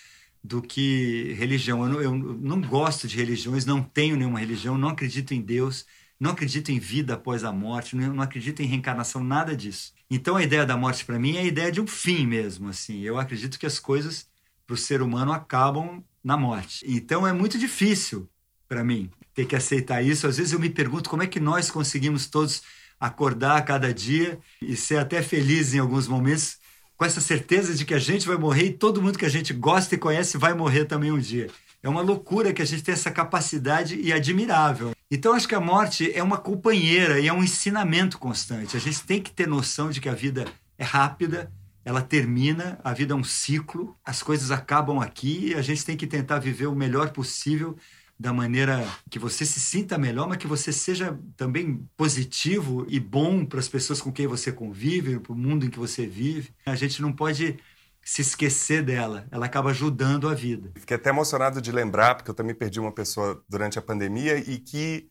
do 0.42 0.60
que 0.60 1.34
religião. 1.38 1.84
Eu 1.84 1.88
não, 1.88 2.00
eu 2.00 2.14
não 2.14 2.60
gosto 2.60 3.06
de 3.06 3.16
religiões, 3.16 3.64
não 3.64 3.82
tenho 3.82 4.16
nenhuma 4.16 4.40
religião, 4.40 4.76
não 4.76 4.88
acredito 4.88 5.32
em 5.32 5.40
Deus, 5.40 5.86
não 6.18 6.30
acredito 6.30 6.70
em 6.70 6.78
vida 6.78 7.14
após 7.14 7.44
a 7.44 7.52
morte, 7.52 7.96
não, 7.96 8.14
não 8.14 8.22
acredito 8.22 8.60
em 8.60 8.66
reencarnação, 8.66 9.22
nada 9.22 9.56
disso. 9.56 9.92
Então 10.10 10.36
a 10.36 10.42
ideia 10.42 10.66
da 10.66 10.76
morte 10.76 11.04
para 11.04 11.18
mim 11.18 11.36
é 11.36 11.40
a 11.40 11.44
ideia 11.44 11.70
de 11.70 11.80
um 11.80 11.86
fim 11.86 12.26
mesmo. 12.26 12.68
Assim, 12.68 13.00
eu 13.00 13.18
acredito 13.18 13.58
que 13.58 13.66
as 13.66 13.78
coisas 13.78 14.28
para 14.66 14.74
o 14.74 14.76
ser 14.76 15.02
humano 15.02 15.32
acabam 15.32 16.04
na 16.22 16.36
morte. 16.36 16.84
Então 16.86 17.26
é 17.26 17.32
muito 17.32 17.58
difícil 17.58 18.28
para 18.68 18.84
mim 18.84 19.10
ter 19.34 19.46
que 19.46 19.56
aceitar 19.56 20.02
isso. 20.02 20.26
Às 20.26 20.36
vezes 20.36 20.52
eu 20.52 20.60
me 20.60 20.70
pergunto 20.70 21.08
como 21.08 21.22
é 21.22 21.26
que 21.26 21.40
nós 21.40 21.70
conseguimos 21.70 22.26
todos 22.26 22.62
acordar 22.98 23.56
a 23.56 23.62
cada 23.62 23.92
dia 23.92 24.38
e 24.60 24.76
ser 24.76 24.98
até 24.98 25.22
felizes 25.22 25.74
em 25.74 25.78
alguns 25.80 26.06
momentos 26.06 26.58
com 27.02 27.06
essa 27.06 27.20
certeza 27.20 27.74
de 27.74 27.84
que 27.84 27.94
a 27.94 27.98
gente 27.98 28.28
vai 28.28 28.36
morrer 28.36 28.66
e 28.66 28.72
todo 28.72 29.02
mundo 29.02 29.18
que 29.18 29.26
a 29.26 29.28
gente 29.28 29.52
gosta 29.52 29.96
e 29.96 29.98
conhece 29.98 30.38
vai 30.38 30.54
morrer 30.54 30.84
também 30.84 31.10
um 31.10 31.18
dia. 31.18 31.48
É 31.82 31.88
uma 31.88 32.00
loucura 32.00 32.52
que 32.52 32.62
a 32.62 32.64
gente 32.64 32.84
tem 32.84 32.92
essa 32.92 33.10
capacidade 33.10 34.00
e 34.00 34.12
admirável. 34.12 34.92
Então, 35.10 35.32
acho 35.32 35.48
que 35.48 35.54
a 35.56 35.60
morte 35.60 36.12
é 36.14 36.22
uma 36.22 36.36
companheira 36.36 37.18
e 37.18 37.26
é 37.26 37.32
um 37.32 37.42
ensinamento 37.42 38.20
constante. 38.20 38.76
A 38.76 38.80
gente 38.80 39.02
tem 39.02 39.20
que 39.20 39.32
ter 39.32 39.48
noção 39.48 39.90
de 39.90 40.00
que 40.00 40.08
a 40.08 40.14
vida 40.14 40.44
é 40.78 40.84
rápida, 40.84 41.50
ela 41.84 42.00
termina, 42.00 42.78
a 42.84 42.92
vida 42.92 43.14
é 43.14 43.16
um 43.16 43.24
ciclo, 43.24 43.96
as 44.04 44.22
coisas 44.22 44.52
acabam 44.52 45.00
aqui 45.00 45.48
e 45.48 45.54
a 45.56 45.60
gente 45.60 45.84
tem 45.84 45.96
que 45.96 46.06
tentar 46.06 46.38
viver 46.38 46.68
o 46.68 46.76
melhor 46.76 47.10
possível 47.10 47.76
da 48.22 48.32
maneira 48.32 48.86
que 49.10 49.18
você 49.18 49.44
se 49.44 49.58
sinta 49.58 49.98
melhor, 49.98 50.28
mas 50.28 50.38
que 50.38 50.46
você 50.46 50.72
seja 50.72 51.18
também 51.36 51.84
positivo 51.96 52.86
e 52.88 53.00
bom 53.00 53.44
para 53.44 53.58
as 53.58 53.68
pessoas 53.68 54.00
com 54.00 54.12
quem 54.12 54.28
você 54.28 54.52
convive, 54.52 55.18
para 55.18 55.32
o 55.32 55.36
mundo 55.36 55.66
em 55.66 55.70
que 55.70 55.78
você 55.78 56.06
vive. 56.06 56.54
A 56.64 56.76
gente 56.76 57.02
não 57.02 57.12
pode 57.12 57.58
se 58.04 58.22
esquecer 58.22 58.82
dela, 58.84 59.26
ela 59.30 59.46
acaba 59.46 59.70
ajudando 59.70 60.28
a 60.28 60.34
vida. 60.34 60.70
Fiquei 60.76 60.96
até 60.96 61.10
emocionado 61.10 61.60
de 61.60 61.72
lembrar, 61.72 62.14
porque 62.14 62.30
eu 62.30 62.34
também 62.34 62.54
perdi 62.54 62.78
uma 62.78 62.92
pessoa 62.92 63.42
durante 63.48 63.76
a 63.76 63.82
pandemia 63.82 64.38
e 64.38 64.58
que, 64.58 65.08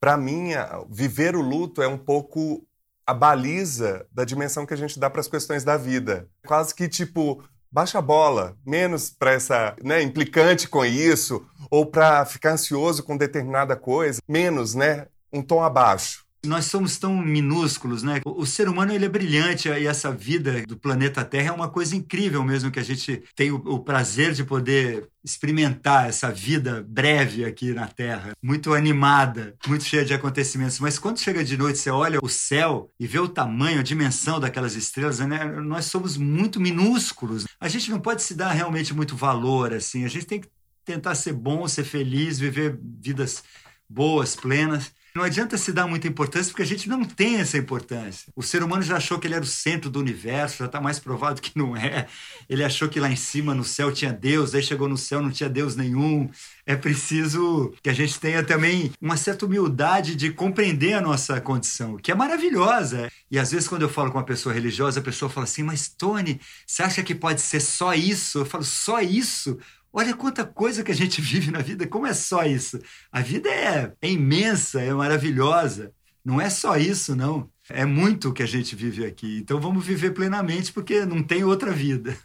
para 0.00 0.16
mim, 0.16 0.48
viver 0.90 1.36
o 1.36 1.42
luto 1.42 1.82
é 1.82 1.88
um 1.88 1.98
pouco 1.98 2.66
a 3.06 3.12
baliza 3.12 4.06
da 4.10 4.24
dimensão 4.24 4.64
que 4.64 4.72
a 4.72 4.76
gente 4.76 4.98
dá 4.98 5.10
para 5.10 5.20
as 5.20 5.28
questões 5.28 5.64
da 5.64 5.76
vida. 5.76 6.28
Quase 6.46 6.74
que 6.74 6.88
tipo, 6.88 7.44
baixa 7.74 7.98
a 7.98 8.02
bola, 8.02 8.56
menos 8.64 9.10
para 9.10 9.32
essa, 9.32 9.74
né, 9.82 10.00
implicante 10.00 10.68
com 10.68 10.84
isso, 10.84 11.44
ou 11.68 11.84
para 11.84 12.24
ficar 12.24 12.52
ansioso 12.52 13.02
com 13.02 13.16
determinada 13.16 13.74
coisa, 13.74 14.20
menos, 14.28 14.76
né, 14.76 15.08
um 15.32 15.42
tom 15.42 15.60
abaixo. 15.60 16.23
Nós 16.44 16.66
somos 16.66 16.98
tão 16.98 17.16
minúsculos, 17.16 18.02
né? 18.02 18.20
O 18.24 18.46
ser 18.46 18.68
humano 18.68 18.92
ele 18.92 19.04
é 19.04 19.08
brilhante 19.08 19.68
e 19.68 19.86
essa 19.86 20.12
vida 20.12 20.62
do 20.66 20.76
planeta 20.76 21.24
Terra 21.24 21.48
é 21.48 21.52
uma 21.52 21.68
coisa 21.68 21.96
incrível 21.96 22.42
mesmo 22.44 22.70
que 22.70 22.78
a 22.78 22.84
gente 22.84 23.22
tem 23.34 23.50
o, 23.50 23.56
o 23.56 23.80
prazer 23.80 24.32
de 24.32 24.44
poder 24.44 25.08
experimentar 25.24 26.08
essa 26.08 26.30
vida 26.30 26.84
breve 26.86 27.44
aqui 27.44 27.72
na 27.72 27.86
Terra, 27.86 28.32
muito 28.42 28.74
animada, 28.74 29.54
muito 29.66 29.84
cheia 29.84 30.04
de 30.04 30.12
acontecimentos. 30.12 30.78
Mas 30.78 30.98
quando 30.98 31.18
chega 31.18 31.42
de 31.42 31.56
noite, 31.56 31.78
você 31.78 31.90
olha 31.90 32.18
o 32.22 32.28
céu 32.28 32.90
e 33.00 33.06
vê 33.06 33.18
o 33.18 33.28
tamanho, 33.28 33.80
a 33.80 33.82
dimensão 33.82 34.38
daquelas 34.38 34.74
estrelas, 34.74 35.18
né? 35.20 35.44
Nós 35.62 35.86
somos 35.86 36.16
muito 36.16 36.60
minúsculos. 36.60 37.46
A 37.58 37.68
gente 37.68 37.90
não 37.90 38.00
pode 38.00 38.22
se 38.22 38.34
dar 38.34 38.52
realmente 38.52 38.92
muito 38.92 39.16
valor 39.16 39.72
assim. 39.72 40.04
A 40.04 40.08
gente 40.08 40.26
tem 40.26 40.40
que 40.40 40.48
tentar 40.84 41.14
ser 41.14 41.32
bom, 41.32 41.66
ser 41.66 41.84
feliz, 41.84 42.38
viver 42.38 42.78
vidas 43.00 43.42
boas, 43.88 44.36
plenas. 44.36 44.92
Não 45.16 45.22
adianta 45.22 45.56
se 45.56 45.72
dar 45.72 45.86
muita 45.86 46.08
importância 46.08 46.50
porque 46.50 46.62
a 46.64 46.66
gente 46.66 46.88
não 46.88 47.04
tem 47.04 47.36
essa 47.36 47.56
importância. 47.56 48.32
O 48.34 48.42
ser 48.42 48.64
humano 48.64 48.82
já 48.82 48.96
achou 48.96 49.16
que 49.16 49.28
ele 49.28 49.36
era 49.36 49.44
o 49.44 49.46
centro 49.46 49.88
do 49.88 50.00
universo, 50.00 50.58
já 50.58 50.66
está 50.66 50.80
mais 50.80 50.98
provado 50.98 51.40
que 51.40 51.56
não 51.56 51.76
é. 51.76 52.08
Ele 52.48 52.64
achou 52.64 52.88
que 52.88 52.98
lá 52.98 53.08
em 53.08 53.14
cima 53.14 53.54
no 53.54 53.62
céu 53.62 53.92
tinha 53.92 54.12
Deus, 54.12 54.56
aí 54.56 54.62
chegou 54.62 54.88
no 54.88 54.98
céu 54.98 55.22
não 55.22 55.30
tinha 55.30 55.48
Deus 55.48 55.76
nenhum. 55.76 56.28
É 56.66 56.74
preciso 56.74 57.72
que 57.80 57.88
a 57.88 57.92
gente 57.92 58.18
tenha 58.18 58.42
também 58.42 58.90
uma 59.00 59.16
certa 59.16 59.46
humildade 59.46 60.16
de 60.16 60.32
compreender 60.32 60.94
a 60.94 61.00
nossa 61.00 61.40
condição, 61.40 61.96
que 61.96 62.10
é 62.10 62.14
maravilhosa. 62.16 63.08
E 63.30 63.38
às 63.38 63.52
vezes, 63.52 63.68
quando 63.68 63.82
eu 63.82 63.88
falo 63.88 64.10
com 64.10 64.18
uma 64.18 64.24
pessoa 64.24 64.52
religiosa, 64.52 64.98
a 64.98 65.02
pessoa 65.02 65.30
fala 65.30 65.44
assim: 65.44 65.62
Mas 65.62 65.86
Tony, 65.86 66.40
você 66.66 66.82
acha 66.82 67.04
que 67.04 67.14
pode 67.14 67.40
ser 67.40 67.60
só 67.60 67.94
isso? 67.94 68.38
Eu 68.38 68.46
falo: 68.46 68.64
Só 68.64 69.00
isso? 69.00 69.60
Olha 69.96 70.12
quanta 70.12 70.44
coisa 70.44 70.82
que 70.82 70.90
a 70.90 70.94
gente 70.94 71.20
vive 71.22 71.52
na 71.52 71.60
vida, 71.60 71.86
como 71.86 72.06
é 72.06 72.12
só 72.12 72.44
isso? 72.44 72.80
A 73.12 73.20
vida 73.20 73.48
é, 73.48 73.92
é 74.02 74.10
imensa, 74.10 74.82
é 74.82 74.92
maravilhosa. 74.92 75.92
Não 76.24 76.40
é 76.40 76.50
só 76.50 76.76
isso, 76.76 77.14
não. 77.14 77.48
É 77.68 77.84
muito 77.84 78.30
o 78.30 78.32
que 78.32 78.42
a 78.42 78.46
gente 78.46 78.74
vive 78.74 79.06
aqui. 79.06 79.38
Então 79.38 79.60
vamos 79.60 79.86
viver 79.86 80.10
plenamente, 80.10 80.72
porque 80.72 81.04
não 81.04 81.22
tem 81.22 81.44
outra 81.44 81.70
vida. 81.70 82.16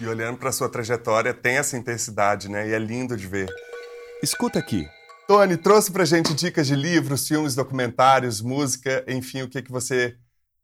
E 0.00 0.06
olhando 0.06 0.38
para 0.38 0.52
sua 0.52 0.68
trajetória, 0.68 1.34
tem 1.34 1.56
essa 1.56 1.76
intensidade, 1.76 2.48
né? 2.48 2.68
E 2.68 2.72
é 2.72 2.78
lindo 2.78 3.16
de 3.16 3.26
ver. 3.26 3.48
Escuta 4.22 4.58
aqui. 4.58 4.86
Tony, 5.26 5.56
trouxe 5.56 5.92
para 5.92 6.04
gente 6.04 6.32
dicas 6.32 6.66
de 6.66 6.74
livros, 6.74 7.28
filmes, 7.28 7.54
documentários, 7.54 8.40
música, 8.40 9.04
enfim, 9.06 9.42
o 9.42 9.48
que, 9.48 9.60
que 9.60 9.70
você 9.70 10.16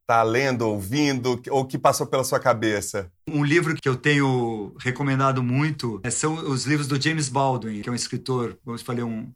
está 0.05 0.23
lendo, 0.23 0.69
ouvindo, 0.69 1.41
ou 1.51 1.65
que 1.65 1.79
passou 1.79 2.07
pela 2.07 2.23
sua 2.23 2.39
cabeça? 2.39 3.11
Um 3.27 3.43
livro 3.43 3.75
que 3.75 3.89
eu 3.89 3.97
tenho 3.97 4.75
recomendado 4.79 5.43
muito 5.43 6.01
é, 6.05 6.11
são 6.11 6.35
os 6.35 6.67
livros 6.67 6.87
do 6.87 7.01
James 7.01 7.29
Baldwin, 7.31 7.81
que 7.81 7.89
é 7.89 7.93
um 7.93 7.95
escritor, 7.95 8.59
vamos 8.65 8.83
falar, 8.83 9.05
um 9.05 9.33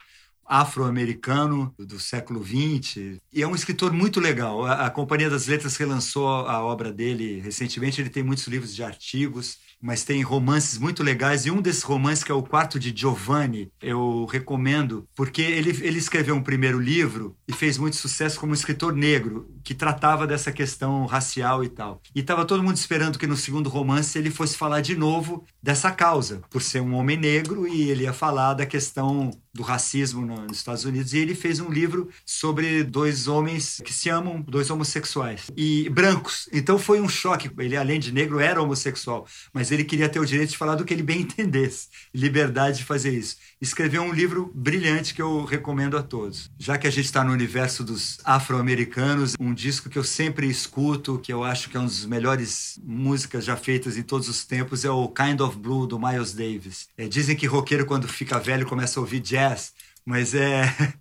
afro-americano 0.49 1.75
do 1.79 2.01
século 2.01 2.43
XX. 2.45 3.21
E 3.33 3.43
é 3.43 3.47
um 3.47 3.55
escritor 3.55 3.93
muito 3.93 4.19
legal. 4.19 4.65
A, 4.65 4.87
a 4.87 4.91
Companhia 4.91 5.29
das 5.29 5.47
Letras 5.47 5.77
relançou 5.77 6.27
a 6.27 6.65
obra 6.65 6.93
dele 6.93 7.41
recentemente. 7.41 8.01
Ele 8.01 8.11
tem 8.11 8.23
muitos 8.23 8.47
livros 8.47 8.75
de 8.75 8.83
artigos 8.83 9.59
mas 9.81 10.05
tem 10.05 10.23
romances 10.23 10.79
muito 10.79 11.03
legais 11.03 11.47
e 11.47 11.51
um 11.51 11.63
desses 11.63 11.83
romances 11.83 12.25
que 12.25 12.33
é 12.33 12.35
o 12.35 12.43
Quarto 12.43 12.79
de 12.79 12.93
Giovanni, 12.95 13.71
eu 13.81 14.27
recomendo, 14.27 15.09
porque 15.15 15.43
ele, 15.43 15.71
ele 15.83 15.99
escreveu 15.99 16.35
um 16.35 16.43
primeiro 16.43 16.81
livro 16.81 17.37
e 17.47 17.53
fez 17.53 17.79
muito 17.79 17.97
sucesso 17.97 18.41
como 18.41 18.55
escritor 18.55 18.95
negro, 18.95 19.49
que 19.63 19.75
tratava 19.75 20.27
dessa 20.27 20.51
questão 20.51 21.07
racial 21.07 21.63
e 21.63 21.69
tal. 21.69 22.01
E 22.15 22.21
estava 22.21 22.45
todo 22.45 22.63
mundo 22.63 22.77
esperando 22.77 23.19
que 23.19 23.27
no 23.27 23.37
segundo 23.37 23.69
romance 23.69 24.19
ele 24.19 24.31
fosse 24.31 24.57
falar 24.57 24.81
de 24.81 24.97
novo 24.97 25.45
dessa 25.63 25.91
causa, 25.91 26.43
por 26.51 26.63
ser 26.63 26.81
um 26.81 26.95
homem 26.95 27.17
negro 27.17 27.69
e 27.69 27.91
ele 27.91 28.05
ia 28.05 28.13
falar 28.13 28.55
da 28.55 28.67
questão 28.67 29.31
do 29.59 29.63
racismo 29.65 30.25
nos 30.25 30.59
Estados 30.59 30.85
Unidos 30.85 31.13
e 31.13 31.19
ele 31.19 31.35
fez 31.35 31.59
um 31.59 31.69
livro 31.69 32.09
sobre 32.25 32.85
dois 32.85 33.27
homens 33.27 33.83
que 33.85 33.93
se 33.93 34.09
amam, 34.09 34.41
dois 34.41 34.71
homossexuais 34.71 35.51
e 35.57 35.91
brancos. 35.91 36.49
Então 36.53 36.79
foi 36.79 37.01
um 37.01 37.09
choque. 37.09 37.51
Ele 37.59 37.77
além 37.77 37.99
de 37.99 38.13
negro 38.13 38.39
era 38.39 38.63
homossexual, 38.63 39.27
mas 39.53 39.73
ele 39.73 39.83
queria 39.83 40.09
ter 40.09 40.21
o 40.21 40.25
direito 40.25 40.51
de 40.51 40.57
falar 40.57 40.77
do 40.77 40.85
que 40.85 40.95
ele 40.95 41.03
bem 41.03 41.23
entendesse, 41.23 41.89
liberdade 42.15 42.79
de 42.79 42.85
fazer 42.85 43.13
isso. 43.13 43.37
Escreveu 43.61 44.03
um 44.03 44.13
livro 44.13 44.53
brilhante 44.55 45.13
que 45.13 45.21
eu 45.21 45.45
recomendo 45.45 45.97
a 45.97 46.03
todos. 46.03 46.51
Já 46.59 46.79
que 46.79 46.87
a 46.87 46.91
gente 46.91 47.07
está 47.07 47.25
no 47.25 47.33
universo 47.33 47.83
dos 47.83 48.19
afro-americanos, 48.25 49.35
um 49.41 49.53
disco 49.53 49.89
que 49.89 49.99
eu 49.99 50.05
sempre 50.05 50.49
escuto, 50.49 51.19
que 51.19 51.33
eu 51.33 51.43
acho 51.43 51.69
que 51.69 51.77
é 51.77 51.81
um 51.81 51.85
dos 51.85 52.07
melhores 52.07 52.79
músicas 52.85 53.45
já 53.45 53.57
feitas 53.57 53.97
em 53.97 54.03
todos 54.03 54.29
os 54.29 54.45
tempos, 54.45 54.85
é 54.85 54.91
o 54.91 55.09
Kind 55.09 55.41
of 55.41 55.59
Blue 55.59 55.87
do 55.87 55.99
Miles 55.99 56.33
Davis. 56.33 56.89
É, 56.97 57.09
dizem 57.09 57.35
que 57.35 57.47
roqueiro 57.47 57.85
quando 57.85 58.07
fica 58.07 58.39
velho 58.39 58.65
começa 58.65 59.01
a 59.01 59.03
ouvir 59.03 59.21
jazz 59.21 59.73
mas 60.09 60.35
é. 60.35 60.63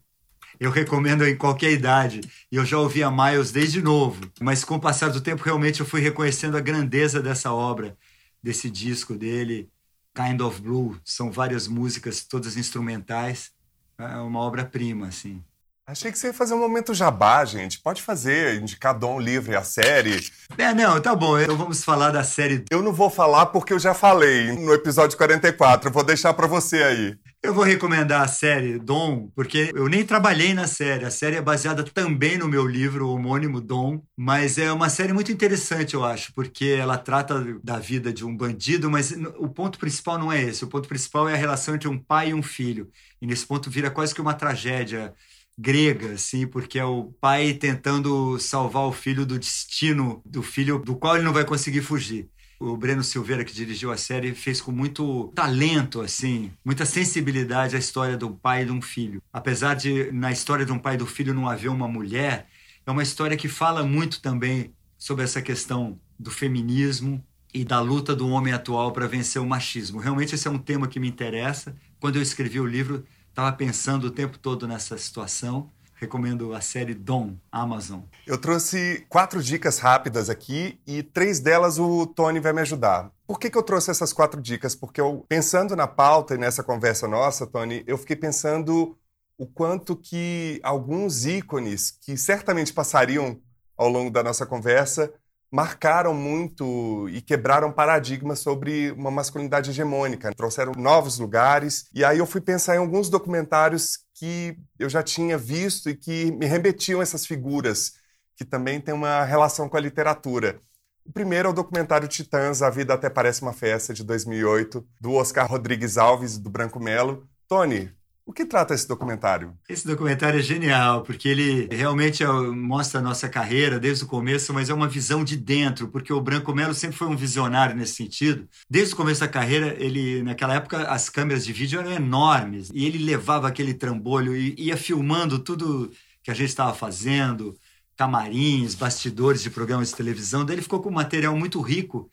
Eu 0.60 0.72
recomendo 0.72 1.24
em 1.24 1.38
qualquer 1.38 1.72
idade. 1.72 2.20
E 2.51 2.55
eu 2.55 2.66
já 2.66 2.80
ouvia 2.80 3.12
Miles 3.12 3.51
desde 3.51 3.80
novo. 3.80 4.20
Mas 4.41 4.64
com 4.64 4.74
o 4.74 4.80
passar 4.80 5.10
do 5.10 5.22
tempo, 5.22 5.43
realmente 5.43 5.82
eu 5.82 5.86
fui 5.86 6.01
reconhecendo 6.01 6.58
a 6.58 6.60
grandeza 6.60 7.22
dessa 7.22 7.53
obra, 7.53 7.95
desse 8.41 8.68
disco 8.68 9.14
dele, 9.14 9.70
Kind 10.18 10.41
of 10.41 10.59
Blue. 10.59 10.99
São 11.05 11.32
várias 11.32 11.68
músicas, 11.68 12.26
todas 12.26 12.57
instrumentais. 12.57 13.51
É 13.99 14.18
uma 14.18 14.39
obra-prima, 14.39 15.07
assim. 15.07 15.43
Achei 15.89 16.11
que 16.11 16.19
você 16.19 16.27
ia 16.27 16.33
fazer 16.33 16.53
um 16.53 16.59
momento 16.59 16.93
jabá, 16.93 17.45
gente. 17.45 17.79
Pode 17.79 18.01
fazer, 18.01 18.61
indicar 18.61 18.93
Dom 18.93 19.21
Livre, 19.21 19.55
a 19.55 19.63
série. 19.63 20.19
É, 20.57 20.73
não, 20.73 20.99
tá 20.99 21.15
bom. 21.15 21.39
Então 21.39 21.55
vamos 21.55 21.81
falar 21.81 22.11
da 22.11 22.25
série. 22.25 22.65
Eu 22.69 22.83
não 22.83 22.91
vou 22.91 23.09
falar 23.09 23.45
porque 23.45 23.71
eu 23.71 23.79
já 23.79 23.93
falei 23.93 24.51
no 24.51 24.73
episódio 24.73 25.17
44. 25.17 25.88
Eu 25.88 25.93
vou 25.93 26.03
deixar 26.03 26.33
para 26.33 26.45
você 26.45 26.83
aí. 26.83 27.17
Eu 27.41 27.53
vou 27.53 27.63
recomendar 27.63 28.21
a 28.21 28.27
série 28.27 28.77
Dom, 28.77 29.29
porque 29.33 29.71
eu 29.73 29.88
nem 29.88 30.03
trabalhei 30.03 30.53
na 30.53 30.67
série. 30.67 31.05
A 31.05 31.09
série 31.09 31.38
é 31.38 31.41
baseada 31.41 31.81
também 31.85 32.38
no 32.38 32.49
meu 32.49 32.67
livro 32.67 33.07
homônimo 33.07 33.61
Dom, 33.61 34.01
mas 34.17 34.57
é 34.57 34.69
uma 34.73 34.89
série 34.89 35.13
muito 35.13 35.31
interessante, 35.31 35.93
eu 35.93 36.03
acho, 36.03 36.33
porque 36.33 36.65
ela 36.65 36.97
trata 36.97 37.41
da 37.63 37.79
vida 37.79 38.11
de 38.11 38.25
um 38.25 38.35
bandido, 38.35 38.91
mas 38.91 39.13
o 39.38 39.47
ponto 39.47 39.79
principal 39.79 40.17
não 40.17 40.33
é 40.33 40.43
esse. 40.43 40.65
O 40.65 40.67
ponto 40.67 40.89
principal 40.89 41.29
é 41.29 41.33
a 41.33 41.38
relação 41.38 41.75
entre 41.75 41.88
um 41.88 41.97
pai 41.97 42.31
e 42.31 42.33
um 42.33 42.43
filho. 42.43 42.89
E 43.21 43.25
nesse 43.25 43.45
ponto 43.45 43.69
vira 43.69 43.89
quase 43.89 44.13
que 44.13 44.19
uma 44.19 44.33
tragédia 44.33 45.13
grega, 45.58 46.14
assim, 46.14 46.45
porque 46.45 46.78
é 46.78 46.86
o 46.86 47.05
pai 47.20 47.53
tentando 47.53 48.38
salvar 48.39 48.84
o 48.84 48.91
filho 48.91 49.26
do 49.26 49.39
destino 49.39 50.22
do 50.26 50.43
filho 50.43 50.80
do 50.80 50.95
qual 50.95 51.16
ele 51.16 51.26
não 51.26 51.34
vai 51.34 51.43
conseguir 51.43 51.82
fugir. 51.82 52.30
O 52.60 52.76
Breno 52.76 53.03
Silveira, 53.03 53.45
que 53.45 53.53
dirigiu 53.53 53.91
a 53.91 53.97
série, 53.97 54.34
fez 54.34 54.60
com 54.60 54.72
muito 54.72 55.32
talento, 55.36 56.01
assim, 56.01 56.51
muita 56.66 56.86
sensibilidade 56.86 57.76
a 57.76 57.80
história 57.80 58.18
um 58.26 58.34
pai 58.34 58.64
e 58.64 58.66
de 58.66 58.72
um 58.72 58.82
filho. 58.82 59.22
Apesar 59.32 59.76
de, 59.76 60.12
na 60.12 60.32
história 60.32 60.66
de 60.66 60.72
um 60.72 60.80
pai 60.80 60.95
e 60.95 60.97
do 60.97 61.05
filho, 61.05 61.34
não 61.34 61.47
haver 61.47 61.70
uma 61.70 61.88
mulher, 61.88 62.47
é 62.86 62.91
uma 62.91 63.03
história 63.03 63.38
que 63.38 63.47
fala 63.47 63.84
muito 63.84 64.22
também 64.22 64.74
sobre 64.97 65.24
essa 65.24 65.41
questão 65.41 65.99
do 66.20 66.32
feminismo 66.32 67.24
e 67.53 67.64
da 67.64 67.80
luta 67.80 68.16
do 68.16 68.28
homem 68.28 68.53
atual 68.53 68.91
para 68.91 69.08
vencer 69.08 69.41
o 69.41 69.45
machismo. 69.45 69.99
Realmente 69.99 70.36
esse 70.36 70.47
é 70.47 70.51
um 70.51 70.58
tema 70.58 70.88
que 70.88 70.99
me 70.99 71.08
interessa. 71.08 71.76
Quando 71.99 72.16
eu 72.16 72.22
escrevi 72.22 72.60
o 72.60 72.66
livro, 72.66 73.03
estava 73.38 73.55
pensando 73.55 74.05
o 74.05 74.11
tempo 74.11 74.39
todo 74.39 74.67
nessa 74.67 74.97
situação. 74.97 75.69
Recomendo 75.93 76.55
a 76.55 76.61
série 76.61 76.95
Dom, 76.95 77.38
Amazon. 77.51 78.01
Eu 78.25 78.35
trouxe 78.39 79.05
quatro 79.09 79.43
dicas 79.43 79.77
rápidas 79.77 80.27
aqui 80.27 80.79
e 80.88 81.03
três 81.03 81.39
delas 81.39 81.77
o 81.77 82.07
Tony 82.07 82.39
vai 82.39 82.51
me 82.51 82.61
ajudar. 82.61 83.11
Por 83.27 83.39
que, 83.39 83.51
que 83.51 83.57
eu 83.57 83.61
trouxe 83.61 83.91
essas 83.91 84.11
quatro 84.11 84.41
dicas? 84.41 84.73
Porque 84.73 84.99
eu, 84.99 85.23
pensando 85.29 85.75
na 85.75 85.85
pauta 85.85 86.33
e 86.33 86.38
nessa 86.38 86.63
conversa 86.63 87.07
nossa, 87.07 87.45
Tony, 87.45 87.83
eu 87.85 87.95
fiquei 87.97 88.15
pensando 88.15 88.97
o 89.38 89.45
quanto 89.45 89.95
que 89.95 90.59
alguns 90.63 91.25
ícones 91.27 91.91
que 91.91 92.17
certamente 92.17 92.73
passariam 92.73 93.39
ao 93.77 93.88
longo 93.88 94.09
da 94.09 94.23
nossa 94.23 94.47
conversa 94.47 95.13
marcaram 95.52 96.14
muito 96.14 97.08
e 97.10 97.22
quebraram 97.22 97.72
paradigmas 97.72 98.39
sobre 98.39 98.91
uma 98.91 99.10
masculinidade 99.10 99.70
hegemônica, 99.70 100.34
trouxeram 100.36 100.74
novos 100.76 101.20
lugares. 101.20 101.88
E 101.93 102.04
aí 102.04 102.20
eu 102.20 102.26
fui 102.26 102.41
pensar 102.41 102.76
em 102.76 102.80
alguns 102.80 103.10
documentários 103.10 104.00
que 104.14 104.58
eu 104.78 104.89
já 104.89 105.02
tinha 105.02 105.38
visto 105.38 105.89
e 105.89 105.95
que 105.95 106.32
me 106.32 106.45
remetiam 106.45 107.00
a 107.00 107.04
essas 107.04 107.26
figuras, 107.26 107.93
que 108.36 108.43
também 108.43 108.82
têm 108.82 108.93
uma 108.93 109.24
relação 109.24 109.70
com 109.70 109.78
a 109.78 109.82
literatura. 109.82 110.60
O 111.06 111.12
primeiro 111.12 111.48
é 111.48 111.52
o 111.52 111.56
documentário 111.56 112.08
Titãs, 112.08 112.62
A 112.62 112.70
Vida 112.70 112.93
Até 112.93 113.10
Parece 113.10 113.41
Uma 113.41 113.54
Festa, 113.54 113.93
de 113.93 114.04
2008, 114.04 114.86
do 115.00 115.14
Oscar 115.14 115.50
Rodrigues 115.50 115.98
Alves 115.98 116.38
do 116.38 116.50
Branco 116.50 116.82
Melo. 116.82 117.26
Tony, 117.48 117.89
o 118.28 118.34
que 118.34 118.45
trata 118.45 118.73
esse 118.73 118.86
documentário? 118.86 119.57
Esse 119.69 119.88
documentário 119.88 120.38
é 120.38 120.43
genial, 120.43 121.01
porque 121.01 121.30
ele 121.30 121.69
realmente 121.71 122.21
é 122.21 122.28
mostra 122.28 122.99
a 122.99 123.01
nossa 123.01 123.30
carreira 123.30 123.80
desde 123.80 124.03
o 124.03 124.07
começo, 124.07 124.53
mas 124.53 124.69
é 124.69 124.73
uma 124.73 124.89
visão 124.89 125.23
de 125.23 125.38
dentro, 125.38 125.88
porque 125.88 126.11
o 126.11 126.19
Branco 126.19 126.53
Melo 126.53 126.73
sempre 126.73 126.97
foi 126.97 127.07
um 127.07 127.15
visionário 127.15 127.73
nesse 127.73 127.93
sentido. 127.93 128.45
Desde 128.69 128.93
o 128.93 128.97
começo 128.97 129.21
da 129.21 129.30
carreira, 129.30 129.78
ele 129.80 130.21
naquela 130.23 130.55
época 130.55 130.89
as 130.89 131.09
câmeras 131.09 131.45
de 131.45 131.53
vídeo 131.53 131.80
eram 131.80 131.93
enormes, 131.93 132.69
e 132.73 132.86
ele 132.86 132.97
levava 132.97 133.47
aquele 133.47 133.73
trambolho 133.73 134.36
e 134.36 134.53
ia 134.57 134.75
filmando 134.75 135.39
tudo 135.39 135.89
que 136.21 136.30
a 136.30 136.34
gente 136.34 136.49
estava 136.49 136.73
fazendo, 136.73 137.55
camarins, 137.95 138.75
bastidores 138.75 139.41
de 139.41 139.49
programas 139.49 139.88
de 139.89 139.95
televisão. 139.95 140.43
Daí 140.43 140.55
ele 140.55 140.61
ficou 140.61 140.82
com 140.82 140.89
um 140.89 140.93
material 140.93 141.36
muito 141.38 141.61
rico 141.61 142.11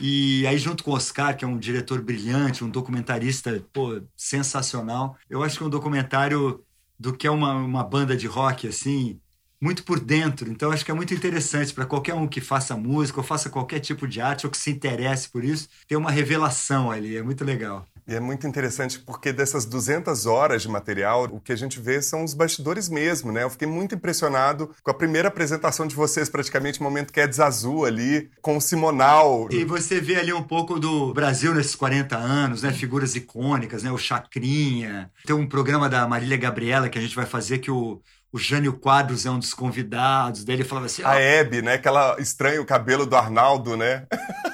e 0.00 0.46
aí, 0.46 0.58
junto 0.58 0.82
com 0.82 0.92
o 0.92 0.94
Oscar, 0.94 1.36
que 1.36 1.44
é 1.44 1.48
um 1.48 1.58
diretor 1.58 2.00
brilhante, 2.02 2.64
um 2.64 2.70
documentarista 2.70 3.64
pô, 3.72 4.00
sensacional, 4.16 5.16
eu 5.28 5.42
acho 5.42 5.58
que 5.58 5.62
é 5.64 5.66
um 5.66 5.70
documentário 5.70 6.64
do 6.98 7.16
que 7.16 7.26
é 7.26 7.30
uma, 7.30 7.54
uma 7.54 7.84
banda 7.84 8.16
de 8.16 8.26
rock, 8.26 8.66
assim, 8.68 9.20
muito 9.60 9.84
por 9.84 10.00
dentro. 10.00 10.50
Então, 10.50 10.70
acho 10.72 10.84
que 10.84 10.90
é 10.90 10.94
muito 10.94 11.12
interessante 11.14 11.74
para 11.74 11.86
qualquer 11.86 12.14
um 12.14 12.26
que 12.26 12.40
faça 12.40 12.76
música 12.76 13.20
ou 13.20 13.24
faça 13.26 13.50
qualquer 13.50 13.80
tipo 13.80 14.08
de 14.08 14.20
arte 14.20 14.46
ou 14.46 14.50
que 14.50 14.58
se 14.58 14.70
interesse 14.70 15.28
por 15.28 15.44
isso, 15.44 15.68
ter 15.86 15.96
uma 15.96 16.10
revelação 16.10 16.90
ali. 16.90 17.16
É 17.16 17.22
muito 17.22 17.44
legal. 17.44 17.89
E 18.10 18.14
é 18.16 18.18
muito 18.18 18.44
interessante 18.44 18.98
porque 18.98 19.32
dessas 19.32 19.64
200 19.64 20.26
horas 20.26 20.62
de 20.62 20.68
material, 20.68 21.28
o 21.30 21.38
que 21.38 21.52
a 21.52 21.56
gente 21.56 21.78
vê 21.78 22.02
são 22.02 22.24
os 22.24 22.34
bastidores 22.34 22.88
mesmo, 22.88 23.30
né? 23.30 23.44
Eu 23.44 23.50
fiquei 23.50 23.68
muito 23.68 23.94
impressionado 23.94 24.74
com 24.82 24.90
a 24.90 24.94
primeira 24.94 25.28
apresentação 25.28 25.86
de 25.86 25.94
vocês, 25.94 26.28
praticamente, 26.28 26.80
o 26.80 26.82
momento 26.82 27.12
que 27.12 27.20
é 27.20 27.30
Azul 27.40 27.84
ali, 27.84 28.28
com 28.42 28.56
o 28.56 28.60
Simonal. 28.60 29.46
E 29.52 29.64
você 29.64 30.00
vê 30.00 30.16
ali 30.16 30.32
um 30.32 30.42
pouco 30.42 30.80
do 30.80 31.14
Brasil 31.14 31.54
nesses 31.54 31.76
40 31.76 32.16
anos, 32.16 32.64
né? 32.64 32.72
Figuras 32.72 33.14
icônicas, 33.14 33.84
né? 33.84 33.92
O 33.92 33.96
Chacrinha. 33.96 35.08
Tem 35.24 35.36
um 35.36 35.46
programa 35.46 35.88
da 35.88 36.04
Marília 36.08 36.36
Gabriela 36.36 36.88
que 36.88 36.98
a 36.98 37.00
gente 37.00 37.14
vai 37.14 37.26
fazer 37.26 37.58
que 37.58 37.70
o 37.70 38.02
o 38.32 38.38
Jânio 38.38 38.74
Quadros 38.74 39.26
é 39.26 39.30
um 39.30 39.40
dos 39.40 39.52
convidados, 39.52 40.44
daí 40.44 40.54
ele 40.54 40.62
falava 40.62 40.86
assim... 40.86 41.02
A 41.04 41.16
Hebe, 41.16 41.62
né? 41.62 41.78
Que 41.78 41.88
ela 41.88 42.14
estranha 42.20 42.62
o 42.62 42.64
cabelo 42.64 43.04
do 43.04 43.16
Arnaldo, 43.16 43.76
né? 43.76 44.06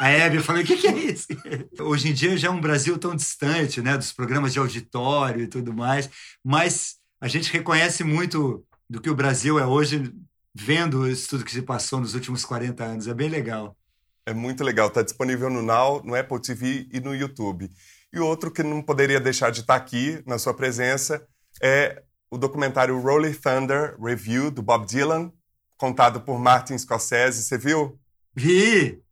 a 0.00 0.08
Hebe, 0.08 0.36
eu 0.36 0.42
falei, 0.42 0.62
o 0.62 0.66
que, 0.66 0.78
que, 0.78 0.86
é 0.86 0.96
isso? 0.96 1.26
Hoje 1.78 2.08
em 2.08 2.14
dia 2.14 2.34
já 2.34 2.48
é 2.48 2.50
um 2.50 2.60
Brasil 2.60 2.96
tão 2.96 3.14
distante, 3.14 3.82
né, 3.82 3.98
dos 3.98 4.12
programas 4.12 4.50
de 4.50 4.58
auditório 4.58 5.42
e 5.42 5.46
tudo 5.46 5.74
mais, 5.74 6.08
mas 6.42 6.94
a 7.20 7.28
gente 7.28 7.52
reconhece 7.52 8.02
muito 8.02 8.64
do 8.88 8.98
que 8.98 9.10
o 9.10 9.14
Brasil 9.14 9.58
é 9.58 9.66
hoje 9.66 10.10
vendo 10.54 11.06
isso 11.06 11.28
tudo 11.28 11.44
que 11.44 11.52
se 11.52 11.60
passou 11.60 12.00
nos 12.00 12.14
últimos 12.14 12.46
40 12.46 12.82
anos. 12.82 13.08
É 13.08 13.12
bem 13.12 13.28
legal. 13.28 13.76
É 14.24 14.32
muito 14.32 14.64
legal. 14.64 14.88
Está 14.88 15.02
disponível 15.02 15.50
no 15.50 15.60
Now, 15.60 16.02
no 16.02 16.14
Apple 16.14 16.40
TV 16.40 16.88
e 16.90 16.98
no 16.98 17.14
YouTube. 17.14 17.70
E 18.10 18.18
outro 18.18 18.50
que 18.50 18.62
não 18.62 18.80
poderia 18.80 19.20
deixar 19.20 19.50
de 19.50 19.60
estar 19.60 19.78
tá 19.78 19.84
aqui 19.84 20.22
na 20.26 20.38
sua 20.38 20.54
presença 20.54 21.22
é 21.62 22.02
o 22.30 22.38
documentário 22.38 22.98
Rolling 22.98 23.34
Thunder 23.34 24.00
Review, 24.00 24.50
do 24.50 24.62
Bob 24.62 24.86
Dylan, 24.86 25.30
contado 25.76 26.22
por 26.22 26.38
Martin 26.38 26.78
Scorsese. 26.78 27.42
Você 27.42 27.58
viu? 27.58 28.00
Vi! 28.34 29.02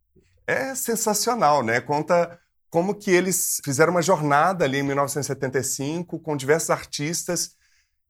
É 0.49 0.74
sensacional, 0.74 1.62
né? 1.62 1.80
Conta 1.80 2.38
como 2.70 2.94
que 2.94 3.11
eles 3.11 3.61
fizeram 3.64 3.92
uma 3.92 4.03
jornada 4.03 4.64
ali 4.64 4.78
em 4.78 4.82
1975 4.82 6.18
com 6.18 6.36
diversos 6.36 6.70
artistas 6.70 7.57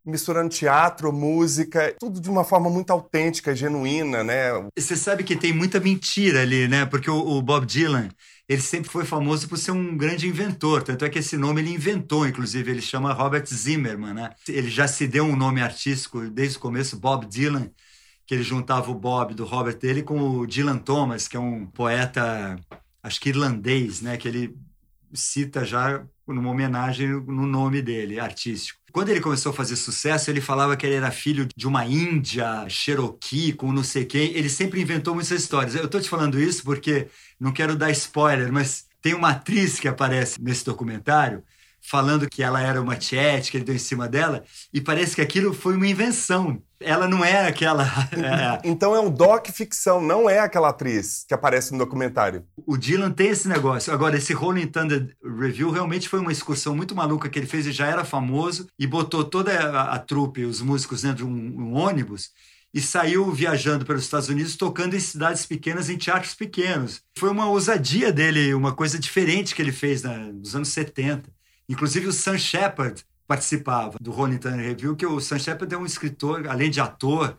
misturando 0.08 0.48
teatro, 0.48 1.12
música, 1.12 1.94
tudo 2.00 2.20
de 2.20 2.30
uma 2.30 2.42
forma 2.42 2.70
muito 2.70 2.90
autêntica, 2.90 3.54
genuína, 3.54 4.24
né? 4.24 4.50
Você 4.76 4.96
sabe 4.96 5.22
que 5.22 5.36
tem 5.36 5.52
muita 5.52 5.78
mentira 5.78 6.40
ali, 6.40 6.66
né? 6.66 6.86
Porque 6.86 7.10
o, 7.10 7.18
o, 7.18 7.42
Bob 7.42 7.66
Dylan, 7.66 8.08
ele 8.48 8.62
sempre 8.62 8.88
foi 8.88 9.04
famoso 9.04 9.46
por 9.48 9.58
ser 9.58 9.72
um 9.72 9.96
grande 9.96 10.26
inventor, 10.26 10.82
tanto 10.82 11.04
é 11.04 11.10
que 11.10 11.18
esse 11.18 11.36
nome 11.36 11.60
ele 11.60 11.74
inventou, 11.74 12.26
inclusive, 12.26 12.70
ele 12.70 12.80
chama 12.80 13.12
Robert 13.12 13.44
Zimmerman, 13.46 14.14
né? 14.14 14.30
Ele 14.48 14.70
já 14.70 14.88
se 14.88 15.06
deu 15.06 15.24
um 15.24 15.36
nome 15.36 15.60
artístico 15.60 16.22
desde 16.30 16.56
o 16.56 16.60
começo, 16.60 16.98
Bob 16.98 17.26
Dylan, 17.26 17.70
que 18.28 18.34
ele 18.34 18.42
juntava 18.42 18.90
o 18.90 18.94
Bob 18.94 19.32
do 19.32 19.46
Robert 19.46 19.78
dele 19.78 20.02
com 20.02 20.20
o 20.20 20.46
Dylan 20.46 20.76
Thomas, 20.76 21.26
que 21.26 21.34
é 21.34 21.40
um 21.40 21.64
poeta, 21.64 22.60
acho 23.02 23.18
que 23.18 23.30
irlandês, 23.30 24.02
né? 24.02 24.18
Que 24.18 24.28
ele 24.28 24.54
cita 25.14 25.64
já 25.64 26.04
numa 26.26 26.50
homenagem 26.50 27.08
no 27.08 27.46
nome 27.46 27.80
dele, 27.80 28.20
artístico. 28.20 28.78
Quando 28.92 29.08
ele 29.08 29.22
começou 29.22 29.50
a 29.50 29.54
fazer 29.54 29.76
sucesso, 29.76 30.30
ele 30.30 30.42
falava 30.42 30.76
que 30.76 30.84
ele 30.84 30.96
era 30.96 31.10
filho 31.10 31.48
de 31.56 31.66
uma 31.66 31.86
Índia, 31.86 32.68
Cherokee, 32.68 33.54
com 33.54 33.72
não 33.72 33.82
sei 33.82 34.04
quem. 34.04 34.34
Ele 34.34 34.50
sempre 34.50 34.82
inventou 34.82 35.14
muitas 35.14 35.40
histórias. 35.40 35.74
Eu 35.74 35.86
estou 35.86 35.98
te 35.98 36.08
falando 36.10 36.38
isso 36.38 36.62
porque 36.62 37.08
não 37.40 37.50
quero 37.50 37.76
dar 37.76 37.90
spoiler, 37.92 38.52
mas 38.52 38.84
tem 39.00 39.14
uma 39.14 39.30
atriz 39.30 39.80
que 39.80 39.88
aparece 39.88 40.38
nesse 40.38 40.66
documentário 40.66 41.42
falando 41.80 42.28
que 42.28 42.42
ela 42.42 42.60
era 42.60 42.82
uma 42.82 42.96
tiete, 42.96 43.50
que 43.50 43.56
ele 43.56 43.64
deu 43.64 43.74
em 43.74 43.78
cima 43.78 44.06
dela, 44.06 44.44
e 44.70 44.80
parece 44.80 45.14
que 45.14 45.22
aquilo 45.22 45.54
foi 45.54 45.76
uma 45.76 45.86
invenção. 45.86 46.62
Ela 46.80 47.08
não 47.08 47.24
é 47.24 47.46
aquela. 47.46 47.84
É... 48.18 48.60
Então 48.64 48.94
é 48.94 49.00
um 49.00 49.10
doc 49.10 49.48
ficção, 49.48 50.00
não 50.00 50.28
é 50.28 50.40
aquela 50.40 50.70
atriz 50.70 51.24
que 51.26 51.34
aparece 51.34 51.72
no 51.72 51.78
documentário. 51.78 52.44
O 52.66 52.76
Dylan 52.76 53.10
tem 53.10 53.28
esse 53.28 53.48
negócio. 53.48 53.92
Agora, 53.92 54.16
esse 54.16 54.32
Rolling 54.32 54.66
Thunder 54.66 55.16
Review 55.22 55.70
realmente 55.70 56.08
foi 56.08 56.18
uma 56.18 56.32
excursão 56.32 56.74
muito 56.74 56.94
maluca 56.94 57.28
que 57.28 57.38
ele 57.38 57.46
fez 57.46 57.66
e 57.66 57.72
já 57.72 57.86
era 57.86 58.04
famoso 58.04 58.66
e 58.78 58.86
botou 58.86 59.24
toda 59.24 59.52
a, 59.52 59.94
a 59.94 59.98
trupe, 59.98 60.44
os 60.44 60.60
músicos 60.60 61.02
dentro 61.02 61.18
de 61.18 61.24
um, 61.24 61.28
um 61.30 61.74
ônibus 61.74 62.30
e 62.72 62.80
saiu 62.80 63.30
viajando 63.32 63.84
pelos 63.84 64.02
Estados 64.02 64.28
Unidos, 64.28 64.56
tocando 64.56 64.94
em 64.94 65.00
cidades 65.00 65.46
pequenas, 65.46 65.88
em 65.88 65.96
teatros 65.96 66.34
pequenos. 66.34 67.02
Foi 67.16 67.30
uma 67.30 67.48
ousadia 67.48 68.12
dele, 68.12 68.52
uma 68.54 68.74
coisa 68.74 68.98
diferente 68.98 69.54
que 69.54 69.62
ele 69.62 69.72
fez 69.72 70.02
na, 70.02 70.16
nos 70.16 70.54
anos 70.54 70.68
70. 70.68 71.30
Inclusive 71.68 72.06
o 72.06 72.12
Sam 72.12 72.38
Shepard, 72.38 73.04
participava 73.28 73.98
do 74.00 74.10
Rolling 74.10 74.38
Thunder 74.38 74.66
Review, 74.66 74.96
que 74.96 75.06
o 75.06 75.20
Sam 75.20 75.38
Shepard 75.38 75.72
é 75.72 75.78
um 75.78 75.84
escritor, 75.84 76.48
além 76.48 76.70
de 76.70 76.80
ator, 76.80 77.38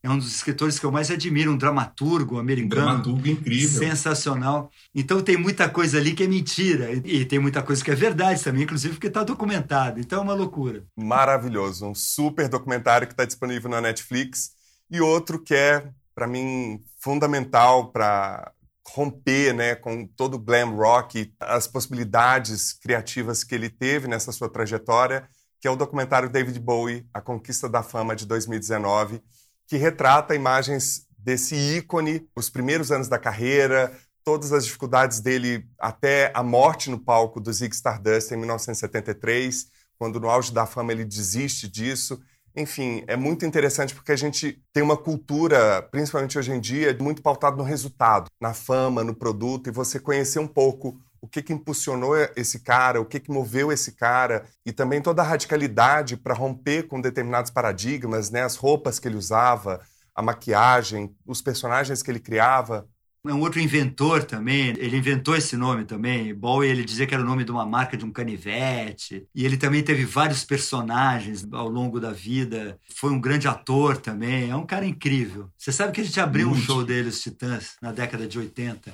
é 0.00 0.08
um 0.08 0.18
dos 0.18 0.34
escritores 0.36 0.78
que 0.78 0.84
eu 0.84 0.92
mais 0.92 1.10
admiro, 1.10 1.50
um 1.50 1.56
dramaturgo 1.56 2.38
americano. 2.38 2.82
Um 2.82 2.84
dramaturgo 2.84 3.26
incrível. 3.26 3.80
Sensacional. 3.80 4.70
Então 4.94 5.22
tem 5.22 5.36
muita 5.36 5.68
coisa 5.68 5.98
ali 5.98 6.12
que 6.12 6.22
é 6.22 6.26
mentira. 6.26 6.92
E 6.92 7.24
tem 7.24 7.38
muita 7.38 7.62
coisa 7.62 7.82
que 7.82 7.90
é 7.90 7.94
verdade 7.94 8.44
também, 8.44 8.64
inclusive 8.64 8.94
porque 8.94 9.06
está 9.06 9.24
documentado. 9.24 9.98
Então 9.98 10.20
é 10.20 10.22
uma 10.22 10.34
loucura. 10.34 10.84
Maravilhoso. 10.94 11.86
Um 11.86 11.94
super 11.94 12.48
documentário 12.48 13.06
que 13.06 13.14
está 13.14 13.24
disponível 13.24 13.70
na 13.70 13.80
Netflix. 13.80 14.52
E 14.90 15.00
outro 15.00 15.42
que 15.42 15.54
é, 15.54 15.88
para 16.14 16.26
mim, 16.26 16.82
fundamental 16.98 17.90
para 17.90 18.52
romper 18.86 19.54
né, 19.54 19.74
com 19.74 20.06
todo 20.06 20.34
o 20.34 20.38
glam 20.38 20.74
rock, 20.76 21.32
as 21.40 21.66
possibilidades 21.66 22.72
criativas 22.72 23.42
que 23.42 23.54
ele 23.54 23.70
teve 23.70 24.06
nessa 24.06 24.32
sua 24.32 24.48
trajetória, 24.48 25.28
que 25.60 25.66
é 25.66 25.70
o 25.70 25.76
documentário 25.76 26.28
David 26.28 26.58
Bowie, 26.60 27.06
A 27.12 27.20
Conquista 27.20 27.68
da 27.68 27.82
Fama 27.82 28.14
de 28.14 28.26
2019 28.26 29.22
que 29.66 29.76
retrata 29.76 30.34
imagens 30.34 31.06
desse 31.18 31.54
ícone, 31.54 32.28
os 32.36 32.50
primeiros 32.50 32.92
anos 32.92 33.08
da 33.08 33.18
carreira, 33.18 33.96
todas 34.22 34.52
as 34.52 34.64
dificuldades 34.64 35.20
dele 35.20 35.66
até 35.78 36.30
a 36.34 36.42
morte 36.42 36.90
no 36.90 36.98
palco 36.98 37.40
do 37.40 37.52
Zig 37.52 37.74
Stardust 37.74 38.32
em 38.32 38.36
1973, 38.36 39.66
quando 39.98 40.20
no 40.20 40.28
auge 40.28 40.52
da 40.52 40.66
fama 40.66 40.92
ele 40.92 41.04
desiste 41.04 41.68
disso. 41.68 42.20
Enfim, 42.56 43.02
é 43.08 43.16
muito 43.16 43.44
interessante 43.44 43.94
porque 43.94 44.12
a 44.12 44.16
gente 44.16 44.62
tem 44.72 44.82
uma 44.82 44.96
cultura, 44.96 45.82
principalmente 45.90 46.38
hoje 46.38 46.52
em 46.52 46.60
dia, 46.60 46.96
muito 47.00 47.20
pautada 47.20 47.56
no 47.56 47.64
resultado, 47.64 48.30
na 48.40 48.54
fama, 48.54 49.02
no 49.02 49.14
produto, 49.14 49.68
e 49.68 49.72
você 49.72 49.98
conhecer 49.98 50.38
um 50.38 50.46
pouco 50.46 50.96
o 51.20 51.26
que, 51.26 51.42
que 51.42 51.52
impulsionou 51.52 52.14
esse 52.36 52.60
cara, 52.60 53.00
o 53.00 53.04
que, 53.04 53.18
que 53.18 53.30
moveu 53.30 53.72
esse 53.72 53.92
cara, 53.92 54.44
e 54.64 54.72
também 54.72 55.00
toda 55.00 55.22
a 55.22 55.24
radicalidade 55.24 56.16
para 56.16 56.34
romper 56.34 56.86
com 56.86 57.00
determinados 57.00 57.50
paradigmas, 57.50 58.30
né? 58.30 58.42
as 58.42 58.56
roupas 58.56 58.98
que 58.98 59.08
ele 59.08 59.16
usava, 59.16 59.80
a 60.14 60.22
maquiagem, 60.22 61.16
os 61.26 61.42
personagens 61.42 62.02
que 62.02 62.10
ele 62.10 62.20
criava. 62.20 62.86
É 63.26 63.32
um 63.32 63.40
outro 63.40 63.58
inventor 63.58 64.22
também, 64.24 64.74
ele 64.76 64.98
inventou 64.98 65.34
esse 65.34 65.56
nome 65.56 65.86
também. 65.86 66.34
Bowie, 66.34 66.68
ele 66.68 66.84
dizia 66.84 67.06
que 67.06 67.14
era 67.14 67.22
o 67.22 67.26
nome 67.26 67.42
de 67.42 67.50
uma 67.50 67.64
marca 67.64 67.96
de 67.96 68.04
um 68.04 68.10
canivete. 68.10 69.26
E 69.34 69.46
ele 69.46 69.56
também 69.56 69.82
teve 69.82 70.04
vários 70.04 70.44
personagens 70.44 71.46
ao 71.50 71.68
longo 71.68 71.98
da 71.98 72.12
vida. 72.12 72.78
Foi 72.94 73.10
um 73.10 73.20
grande 73.20 73.48
ator 73.48 73.96
também. 73.96 74.50
É 74.50 74.56
um 74.56 74.66
cara 74.66 74.84
incrível. 74.84 75.48
Você 75.56 75.72
sabe 75.72 75.92
que 75.92 76.02
a 76.02 76.04
gente 76.04 76.20
abriu 76.20 76.48
Muito. 76.48 76.62
um 76.62 76.64
show 76.66 76.84
dele, 76.84 77.08
os 77.08 77.22
Titãs, 77.22 77.76
na 77.80 77.92
década 77.92 78.26
de 78.26 78.38
80. 78.38 78.92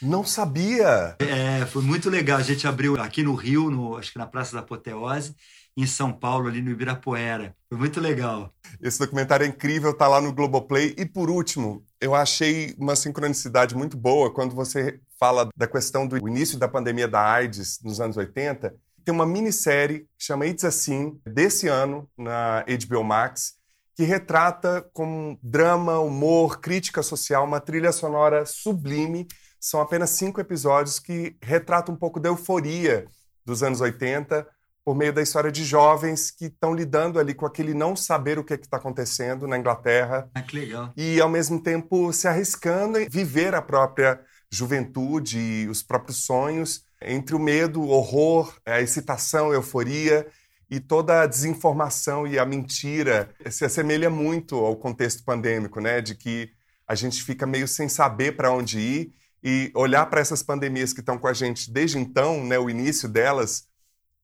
Não 0.00 0.24
sabia! 0.24 1.16
É, 1.20 1.66
foi 1.66 1.82
muito 1.82 2.08
legal. 2.08 2.38
A 2.38 2.42
gente 2.42 2.66
abriu 2.66 3.00
aqui 3.00 3.22
no 3.22 3.34
Rio, 3.34 3.68
no, 3.68 3.96
acho 3.96 4.12
que 4.12 4.18
na 4.18 4.26
Praça 4.26 4.52
da 4.52 4.60
Apoteose, 4.60 5.34
em 5.76 5.86
São 5.86 6.12
Paulo, 6.12 6.48
ali 6.48 6.60
no 6.60 6.70
Ibirapuera. 6.70 7.54
Foi 7.68 7.78
muito 7.78 8.00
legal. 8.00 8.52
Esse 8.80 8.98
documentário 8.98 9.44
é 9.44 9.48
incrível, 9.48 9.92
tá 9.92 10.08
lá 10.08 10.20
no 10.20 10.32
Globoplay. 10.32 10.94
E 10.98 11.06
por 11.06 11.30
último, 11.30 11.84
eu 12.02 12.16
achei 12.16 12.74
uma 12.76 12.96
sincronicidade 12.96 13.76
muito 13.76 13.96
boa 13.96 14.34
quando 14.34 14.56
você 14.56 15.00
fala 15.20 15.48
da 15.56 15.68
questão 15.68 16.04
do 16.04 16.18
início 16.18 16.58
da 16.58 16.66
pandemia 16.66 17.06
da 17.06 17.24
AIDS 17.24 17.78
nos 17.80 18.00
anos 18.00 18.16
80. 18.16 18.74
Tem 19.04 19.14
uma 19.14 19.24
minissérie 19.24 20.00
que 20.18 20.24
chama 20.24 20.46
It's 20.46 20.64
Assim, 20.64 21.16
desse 21.24 21.68
ano, 21.68 22.10
na 22.18 22.64
HBO 22.66 23.04
Max, 23.04 23.54
que 23.94 24.02
retrata 24.02 24.84
com 24.92 25.38
drama, 25.40 26.00
humor, 26.00 26.60
crítica 26.60 27.04
social, 27.04 27.44
uma 27.44 27.60
trilha 27.60 27.92
sonora 27.92 28.44
sublime 28.44 29.28
são 29.60 29.80
apenas 29.80 30.10
cinco 30.10 30.40
episódios 30.40 30.98
que 30.98 31.36
retratam 31.40 31.94
um 31.94 31.98
pouco 31.98 32.18
da 32.18 32.28
euforia 32.28 33.06
dos 33.46 33.62
anos 33.62 33.80
80 33.80 34.44
por 34.84 34.96
meio 34.96 35.12
da 35.12 35.22
história 35.22 35.50
de 35.50 35.64
jovens 35.64 36.30
que 36.30 36.46
estão 36.46 36.74
lidando 36.74 37.18
ali 37.18 37.34
com 37.34 37.46
aquele 37.46 37.72
não 37.72 37.94
saber 37.94 38.38
o 38.38 38.44
que 38.44 38.52
é 38.52 38.56
está 38.56 38.76
acontecendo 38.76 39.46
na 39.46 39.58
Inglaterra. 39.58 40.28
Ah, 40.34 40.42
que 40.42 40.58
legal. 40.58 40.92
E, 40.96 41.20
ao 41.20 41.28
mesmo 41.28 41.62
tempo, 41.62 42.12
se 42.12 42.26
arriscando 42.26 42.98
em 42.98 43.08
viver 43.08 43.54
a 43.54 43.62
própria 43.62 44.20
juventude 44.50 45.38
e 45.38 45.68
os 45.68 45.82
próprios 45.82 46.24
sonhos 46.24 46.84
entre 47.00 47.34
o 47.34 47.38
medo, 47.38 47.80
o 47.80 47.88
horror, 47.88 48.54
a 48.66 48.80
excitação, 48.80 49.50
a 49.50 49.54
euforia 49.54 50.26
e 50.70 50.80
toda 50.80 51.22
a 51.22 51.26
desinformação 51.26 52.26
e 52.26 52.38
a 52.38 52.46
mentira 52.46 53.30
se 53.50 53.64
assemelha 53.64 54.08
muito 54.08 54.56
ao 54.56 54.76
contexto 54.76 55.24
pandêmico, 55.24 55.80
né? 55.80 56.00
De 56.00 56.14
que 56.14 56.50
a 56.86 56.94
gente 56.94 57.22
fica 57.22 57.46
meio 57.46 57.68
sem 57.68 57.88
saber 57.88 58.36
para 58.36 58.50
onde 58.50 58.78
ir 58.78 59.14
e 59.42 59.72
olhar 59.74 60.06
para 60.06 60.20
essas 60.20 60.42
pandemias 60.42 60.92
que 60.92 61.00
estão 61.00 61.18
com 61.18 61.26
a 61.26 61.32
gente 61.32 61.70
desde 61.70 61.98
então, 61.98 62.44
né, 62.44 62.58
o 62.58 62.70
início 62.70 63.08
delas, 63.08 63.64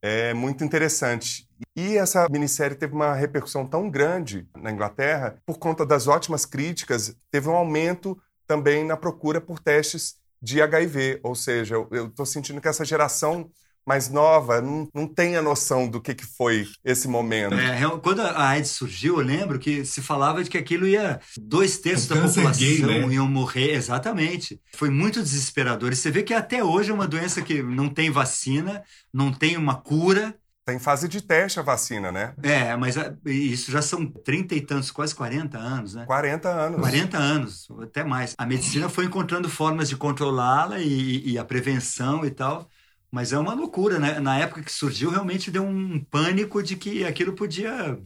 é 0.02 0.32
muito 0.34 0.64
interessante. 0.64 1.48
E 1.76 1.96
essa 1.96 2.28
minissérie 2.30 2.76
teve 2.76 2.94
uma 2.94 3.14
repercussão 3.14 3.66
tão 3.66 3.90
grande 3.90 4.48
na 4.56 4.70
Inglaterra, 4.70 5.40
por 5.44 5.58
conta 5.58 5.84
das 5.84 6.06
ótimas 6.06 6.44
críticas, 6.44 7.16
teve 7.30 7.48
um 7.48 7.56
aumento 7.56 8.20
também 8.46 8.84
na 8.84 8.96
procura 8.96 9.40
por 9.40 9.58
testes 9.58 10.16
de 10.40 10.62
HIV. 10.62 11.20
Ou 11.22 11.34
seja, 11.34 11.74
eu 11.74 12.06
estou 12.06 12.24
sentindo 12.24 12.60
que 12.60 12.68
essa 12.68 12.84
geração 12.84 13.50
mais 13.88 14.10
nova 14.10 14.60
não, 14.60 14.86
não 14.94 15.06
tem 15.06 15.34
a 15.34 15.40
noção 15.40 15.88
do 15.88 15.98
que, 15.98 16.14
que 16.14 16.26
foi 16.26 16.68
esse 16.84 17.08
momento. 17.08 17.54
É, 17.54 17.80
quando 18.02 18.20
a 18.20 18.48
AIDS 18.48 18.72
surgiu, 18.72 19.18
eu 19.18 19.24
lembro 19.24 19.58
que 19.58 19.82
se 19.82 20.02
falava 20.02 20.44
de 20.44 20.50
que 20.50 20.58
aquilo 20.58 20.86
ia. 20.86 21.18
Dois 21.40 21.78
terços 21.78 22.06
da 22.06 22.16
população 22.16 22.52
gay, 22.52 22.82
né? 22.82 23.14
iam 23.14 23.26
morrer. 23.26 23.72
Exatamente. 23.72 24.60
Foi 24.74 24.90
muito 24.90 25.22
desesperador. 25.22 25.90
E 25.90 25.96
você 25.96 26.10
vê 26.10 26.22
que 26.22 26.34
até 26.34 26.62
hoje 26.62 26.90
é 26.90 26.94
uma 26.94 27.08
doença 27.08 27.40
que 27.40 27.62
não 27.62 27.88
tem 27.88 28.10
vacina, 28.10 28.82
não 29.12 29.32
tem 29.32 29.56
uma 29.56 29.76
cura. 29.76 30.34
Está 30.60 30.74
em 30.74 30.78
fase 30.78 31.08
de 31.08 31.22
teste 31.22 31.58
a 31.58 31.62
vacina, 31.62 32.12
né? 32.12 32.34
É, 32.42 32.76
mas 32.76 32.94
isso 33.24 33.72
já 33.72 33.80
são 33.80 34.04
trinta 34.04 34.54
e 34.54 34.60
tantos, 34.60 34.90
quase 34.90 35.14
40 35.14 35.56
anos, 35.56 35.94
né? 35.94 36.04
40 36.04 36.46
anos. 36.46 36.80
40 36.80 37.16
anos, 37.16 37.68
até 37.80 38.04
mais. 38.04 38.34
A 38.36 38.44
medicina 38.44 38.86
foi 38.90 39.06
encontrando 39.06 39.48
formas 39.48 39.88
de 39.88 39.96
controlá-la 39.96 40.78
e, 40.78 41.30
e, 41.30 41.38
a 41.38 41.44
prevenção 41.44 42.22
e 42.22 42.30
tal. 42.30 42.68
Mas 43.10 43.32
é 43.32 43.38
uma 43.38 43.54
loucura, 43.54 43.98
né? 43.98 44.20
Na 44.20 44.38
época 44.38 44.62
que 44.62 44.70
surgiu, 44.70 45.10
realmente 45.10 45.50
deu 45.50 45.64
um 45.64 45.98
pânico 45.98 46.62
de 46.62 46.76
que 46.76 47.04
aquilo 47.04 47.32
podia 47.32 47.98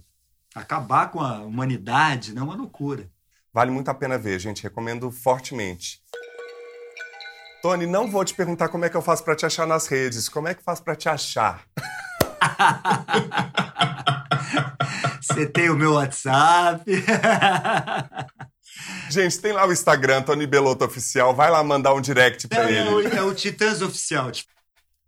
acabar 0.54 1.10
com 1.10 1.20
a 1.20 1.40
humanidade, 1.40 2.32
né? 2.32 2.40
Uma 2.40 2.54
loucura. 2.54 3.10
Vale 3.52 3.70
muito 3.70 3.88
a 3.88 3.94
pena 3.94 4.16
ver, 4.16 4.38
gente. 4.38 4.62
Recomendo 4.62 5.10
fortemente. 5.10 6.00
Tony, 7.62 7.86
não 7.86 8.10
vou 8.10 8.24
te 8.24 8.34
perguntar 8.34 8.68
como 8.68 8.84
é 8.84 8.88
que 8.88 8.96
eu 8.96 9.02
faço 9.02 9.24
para 9.24 9.36
te 9.36 9.46
achar 9.46 9.66
nas 9.66 9.86
redes. 9.86 10.28
Como 10.28 10.48
é 10.48 10.54
que 10.54 10.60
eu 10.60 10.64
faço 10.64 10.82
para 10.82 10.96
te 10.96 11.08
achar? 11.08 11.64
Você 15.20 15.46
tem 15.46 15.70
o 15.70 15.76
meu 15.76 15.94
WhatsApp. 15.94 16.84
Gente, 19.10 19.40
tem 19.40 19.52
lá 19.52 19.66
o 19.66 19.72
Instagram, 19.72 20.22
Tony 20.22 20.46
Belotto 20.46 20.84
Oficial. 20.84 21.34
Vai 21.34 21.50
lá 21.50 21.62
mandar 21.62 21.94
um 21.94 22.00
direct 22.00 22.48
pra 22.48 22.64
é, 22.64 22.72
ele. 22.72 22.78
É 22.78 22.90
o, 22.90 23.08
é 23.08 23.22
o 23.22 23.34
Titãs 23.34 23.82
Oficial. 23.82 24.32
Tipo, 24.32 24.50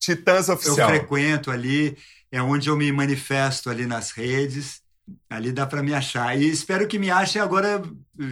Titãs 0.05 0.49
Oficial. 0.49 0.79
Eu 0.79 0.87
frequento 0.87 1.51
ali, 1.51 1.97
é 2.31 2.43
onde 2.43 2.69
eu 2.69 2.77
me 2.77 2.91
manifesto 2.93 3.71
ali 3.71 3.87
nas 3.87 4.11
redes. 4.11 4.83
Ali 5.29 5.53
dá 5.53 5.67
para 5.67 5.83
me 5.83 5.95
achar. 5.95 6.39
E 6.39 6.49
espero 6.49 6.87
que 6.87 6.99
me 6.99 7.11
achem 7.11 7.41
agora. 7.41 7.83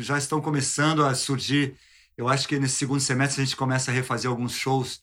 Já 0.00 0.18
estão 0.18 0.40
começando 0.40 1.04
a 1.04 1.14
surgir. 1.14 1.74
Eu 2.16 2.28
acho 2.28 2.46
que 2.46 2.58
nesse 2.58 2.76
segundo 2.76 3.00
semestre 3.00 3.42
a 3.42 3.44
gente 3.44 3.56
começa 3.56 3.90
a 3.90 3.94
refazer 3.94 4.30
alguns 4.30 4.52
shows 4.52 5.02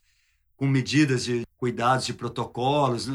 com 0.60 0.68
medidas 0.68 1.24
de 1.24 1.48
cuidados, 1.56 2.06
de 2.06 2.14
protocolos, 2.14 3.08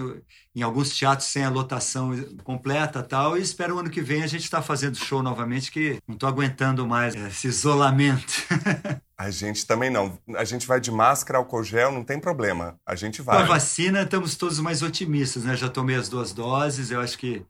em 0.57 0.63
alguns 0.63 0.97
teatros 0.97 1.29
sem 1.29 1.45
a 1.45 1.51
lotação 1.51 2.11
completa 2.43 3.03
tal. 3.03 3.37
E 3.37 3.43
espero 3.43 3.77
o 3.77 3.79
ano 3.79 3.91
que 3.91 4.01
vem 4.01 4.23
a 4.23 4.27
gente 4.27 4.45
estar 4.45 4.59
tá 4.59 4.63
fazendo 4.63 4.97
show 4.97 5.23
novamente, 5.23 5.71
que 5.71 5.99
não 6.09 6.15
estou 6.15 6.27
aguentando 6.27 6.87
mais 6.87 7.15
esse 7.15 7.49
isolamento. 7.49 8.33
A 9.17 9.31
gente 9.31 9.65
também 9.65 9.91
não. 9.91 10.19
A 10.37 10.45
gente 10.45 10.67
vai 10.67 10.81
de 10.81 10.91
máscara, 10.91 11.39
álcool 11.39 11.63
gel, 11.63 11.93
não 11.93 12.03
tem 12.03 12.19
problema. 12.19 12.77
A 12.85 12.97
gente 12.97 13.23
vai. 13.23 13.37
Com 13.37 13.45
a 13.45 13.47
vacina, 13.47 14.03
estamos 14.03 14.35
todos 14.35 14.59
mais 14.59 14.83
otimistas, 14.83 15.45
né? 15.45 15.57
Já 15.57 15.69
tomei 15.69 15.95
as 15.95 16.09
duas 16.09 16.33
doses, 16.33 16.91
eu 16.91 17.01
acho 17.01 17.17
que 17.17 17.47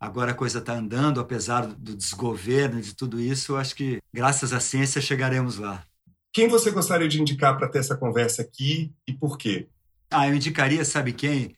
agora 0.00 0.30
a 0.30 0.34
coisa 0.34 0.58
está 0.58 0.72
andando, 0.72 1.20
apesar 1.20 1.66
do 1.66 1.94
desgoverno 1.94 2.78
e 2.78 2.82
de 2.82 2.94
tudo 2.94 3.20
isso. 3.20 3.52
Eu 3.52 3.58
acho 3.58 3.74
que, 3.76 4.00
graças 4.12 4.54
à 4.54 4.58
ciência, 4.58 5.02
chegaremos 5.02 5.58
lá. 5.58 5.84
Quem 6.32 6.48
você 6.48 6.70
gostaria 6.70 7.08
de 7.08 7.20
indicar 7.20 7.58
para 7.58 7.68
ter 7.68 7.78
essa 7.78 7.94
conversa 7.94 8.40
aqui 8.40 8.90
e 9.06 9.12
por 9.12 9.36
quê? 9.36 9.68
Ah, 10.10 10.26
eu 10.26 10.34
indicaria, 10.34 10.82
sabe 10.84 11.12
quem? 11.12 11.54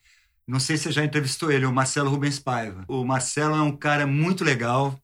Não 0.46 0.58
sei 0.58 0.76
se 0.76 0.84
você 0.84 0.92
já 0.92 1.04
entrevistou 1.04 1.50
ele, 1.50 1.64
o 1.64 1.72
Marcelo 1.72 2.10
Rubens 2.10 2.40
Paiva. 2.40 2.84
O 2.88 3.04
Marcelo 3.04 3.54
é 3.54 3.62
um 3.62 3.76
cara 3.76 4.06
muito 4.06 4.44
legal, 4.44 4.98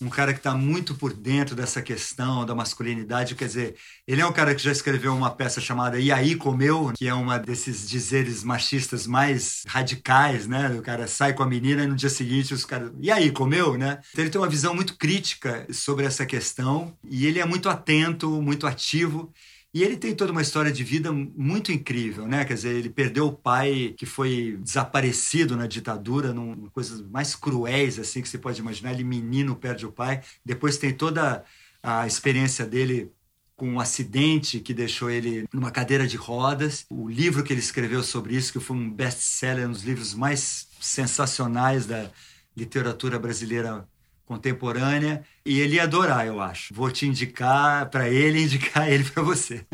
um 0.00 0.08
cara 0.08 0.32
que 0.32 0.38
está 0.38 0.54
muito 0.54 0.94
por 0.94 1.12
dentro 1.12 1.54
dessa 1.54 1.82
questão 1.82 2.46
da 2.46 2.54
masculinidade. 2.54 3.34
Quer 3.34 3.46
dizer, 3.46 3.76
ele 4.06 4.20
é 4.20 4.26
um 4.26 4.32
cara 4.32 4.54
que 4.54 4.62
já 4.62 4.72
escreveu 4.72 5.14
uma 5.14 5.30
peça 5.30 5.60
chamada 5.60 5.98
E 5.98 6.10
aí 6.10 6.34
Comeu, 6.34 6.92
que 6.96 7.06
é 7.06 7.12
uma 7.14 7.38
desses 7.38 7.88
dizeres 7.88 8.42
machistas 8.42 9.06
mais 9.06 9.62
radicais, 9.66 10.46
né? 10.46 10.70
O 10.70 10.82
cara 10.82 11.06
sai 11.06 11.34
com 11.34 11.42
a 11.42 11.46
menina 11.46 11.84
e 11.84 11.86
no 11.86 11.94
dia 11.94 12.08
seguinte 12.08 12.54
os 12.54 12.64
caras. 12.64 12.90
E 13.00 13.10
aí, 13.10 13.30
comeu, 13.30 13.76
né? 13.76 13.98
Então 14.12 14.24
ele 14.24 14.30
tem 14.30 14.40
uma 14.40 14.48
visão 14.48 14.74
muito 14.74 14.96
crítica 14.96 15.66
sobre 15.72 16.06
essa 16.06 16.24
questão 16.24 16.96
e 17.04 17.26
ele 17.26 17.38
é 17.38 17.44
muito 17.44 17.68
atento, 17.68 18.40
muito 18.40 18.66
ativo. 18.66 19.32
E 19.72 19.84
ele 19.84 19.96
tem 19.96 20.14
toda 20.14 20.32
uma 20.32 20.42
história 20.42 20.72
de 20.72 20.82
vida 20.82 21.12
muito 21.12 21.70
incrível, 21.70 22.26
né? 22.26 22.44
Quer 22.44 22.54
dizer, 22.54 22.74
ele 22.74 22.90
perdeu 22.90 23.28
o 23.28 23.32
pai 23.32 23.94
que 23.96 24.04
foi 24.04 24.58
desaparecido 24.60 25.56
na 25.56 25.68
ditadura, 25.68 26.32
numa 26.32 26.68
coisas 26.70 27.00
mais 27.02 27.36
cruéis 27.36 27.98
assim 27.98 28.20
que 28.20 28.28
você 28.28 28.36
pode 28.36 28.60
imaginar. 28.60 28.92
Ele 28.92 29.04
menino 29.04 29.54
perde 29.54 29.86
o 29.86 29.92
pai. 29.92 30.22
Depois 30.44 30.76
tem 30.76 30.92
toda 30.92 31.44
a 31.82 32.04
experiência 32.04 32.66
dele 32.66 33.12
com 33.54 33.68
um 33.68 33.78
acidente 33.78 34.58
que 34.58 34.74
deixou 34.74 35.08
ele 35.08 35.46
numa 35.52 35.70
cadeira 35.70 36.06
de 36.06 36.16
rodas. 36.16 36.84
O 36.90 37.08
livro 37.08 37.44
que 37.44 37.52
ele 37.52 37.60
escreveu 37.60 38.02
sobre 38.02 38.34
isso, 38.34 38.52
que 38.52 38.58
foi 38.58 38.76
um 38.76 38.90
best-seller, 38.90 39.68
um 39.68 39.72
dos 39.72 39.84
livros 39.84 40.14
mais 40.14 40.66
sensacionais 40.80 41.86
da 41.86 42.10
literatura 42.56 43.18
brasileira 43.18 43.86
contemporânea 44.30 45.24
e 45.44 45.58
ele 45.58 45.74
ia 45.74 45.82
adorar, 45.82 46.24
eu 46.24 46.40
acho. 46.40 46.72
Vou 46.72 46.88
te 46.88 47.04
indicar 47.04 47.90
para 47.90 48.08
ele 48.08 48.38
e 48.38 48.44
indicar 48.46 48.88
ele 48.88 49.02
para 49.02 49.24
você. 49.24 49.66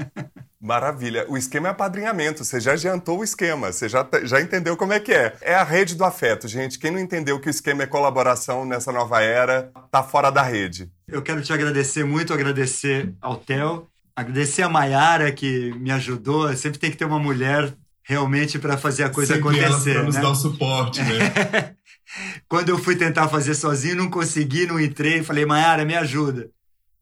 Maravilha. 0.59 1.26
O 1.28 1.36
esquema 1.36 1.68
é 1.68 1.70
apadrinhamento. 1.72 2.42
Você 2.42 2.59
já 2.59 2.72
adiantou 2.72 3.18
o 3.18 3.24
esquema. 3.24 3.70
Você 3.70 3.86
já, 3.86 4.09
já 4.24 4.40
entendeu 4.40 4.74
como 4.74 4.94
é 4.94 4.98
que 4.98 5.12
é. 5.12 5.36
É 5.42 5.54
a 5.54 5.62
rede 5.62 5.94
do 5.94 6.04
afeto, 6.04 6.48
gente. 6.48 6.78
Quem 6.78 6.90
não 6.90 6.98
entendeu 6.98 7.38
que 7.38 7.48
o 7.48 7.50
esquema 7.50 7.82
é 7.82 7.86
colaboração 7.86 8.64
nessa 8.64 8.90
nova 8.90 9.20
era, 9.20 9.70
tá 9.90 10.02
fora 10.02 10.30
da 10.30 10.42
rede. 10.42 10.90
Eu 11.07 11.20
quero 11.20 11.42
te 11.42 11.52
agradecer 11.52 12.04
muito, 12.04 12.32
agradecer 12.32 13.12
ao 13.20 13.36
Theo, 13.36 13.86
agradecer 14.16 14.62
a 14.62 14.70
Mayara 14.70 15.30
que 15.32 15.74
me 15.78 15.90
ajudou. 15.90 16.50
Sempre 16.57 16.78
tem 16.78 16.90
que 16.90 16.96
ter 16.96 17.04
uma 17.04 17.18
mulher 17.18 17.74
realmente 18.02 18.59
para 18.59 18.78
fazer 18.78 19.04
a 19.04 19.11
coisa 19.11 19.34
Sempre 19.34 19.50
acontecer. 19.50 19.90
Ela 19.90 19.98
pra 19.98 20.07
nos 20.07 20.14
né? 20.14 20.22
dar 20.22 20.30
o 20.30 20.34
suporte, 20.34 21.02
né? 21.02 21.74
Quando 22.48 22.68
eu 22.68 22.78
fui 22.78 22.96
tentar 22.96 23.28
fazer 23.28 23.54
sozinho, 23.54 23.96
não 23.96 24.11
consegui, 24.11 24.66
não 24.66 24.80
entrei. 24.80 25.22
Falei, 25.22 25.44
Mayara, 25.44 25.84
me 25.84 25.94
ajuda. 25.94 26.50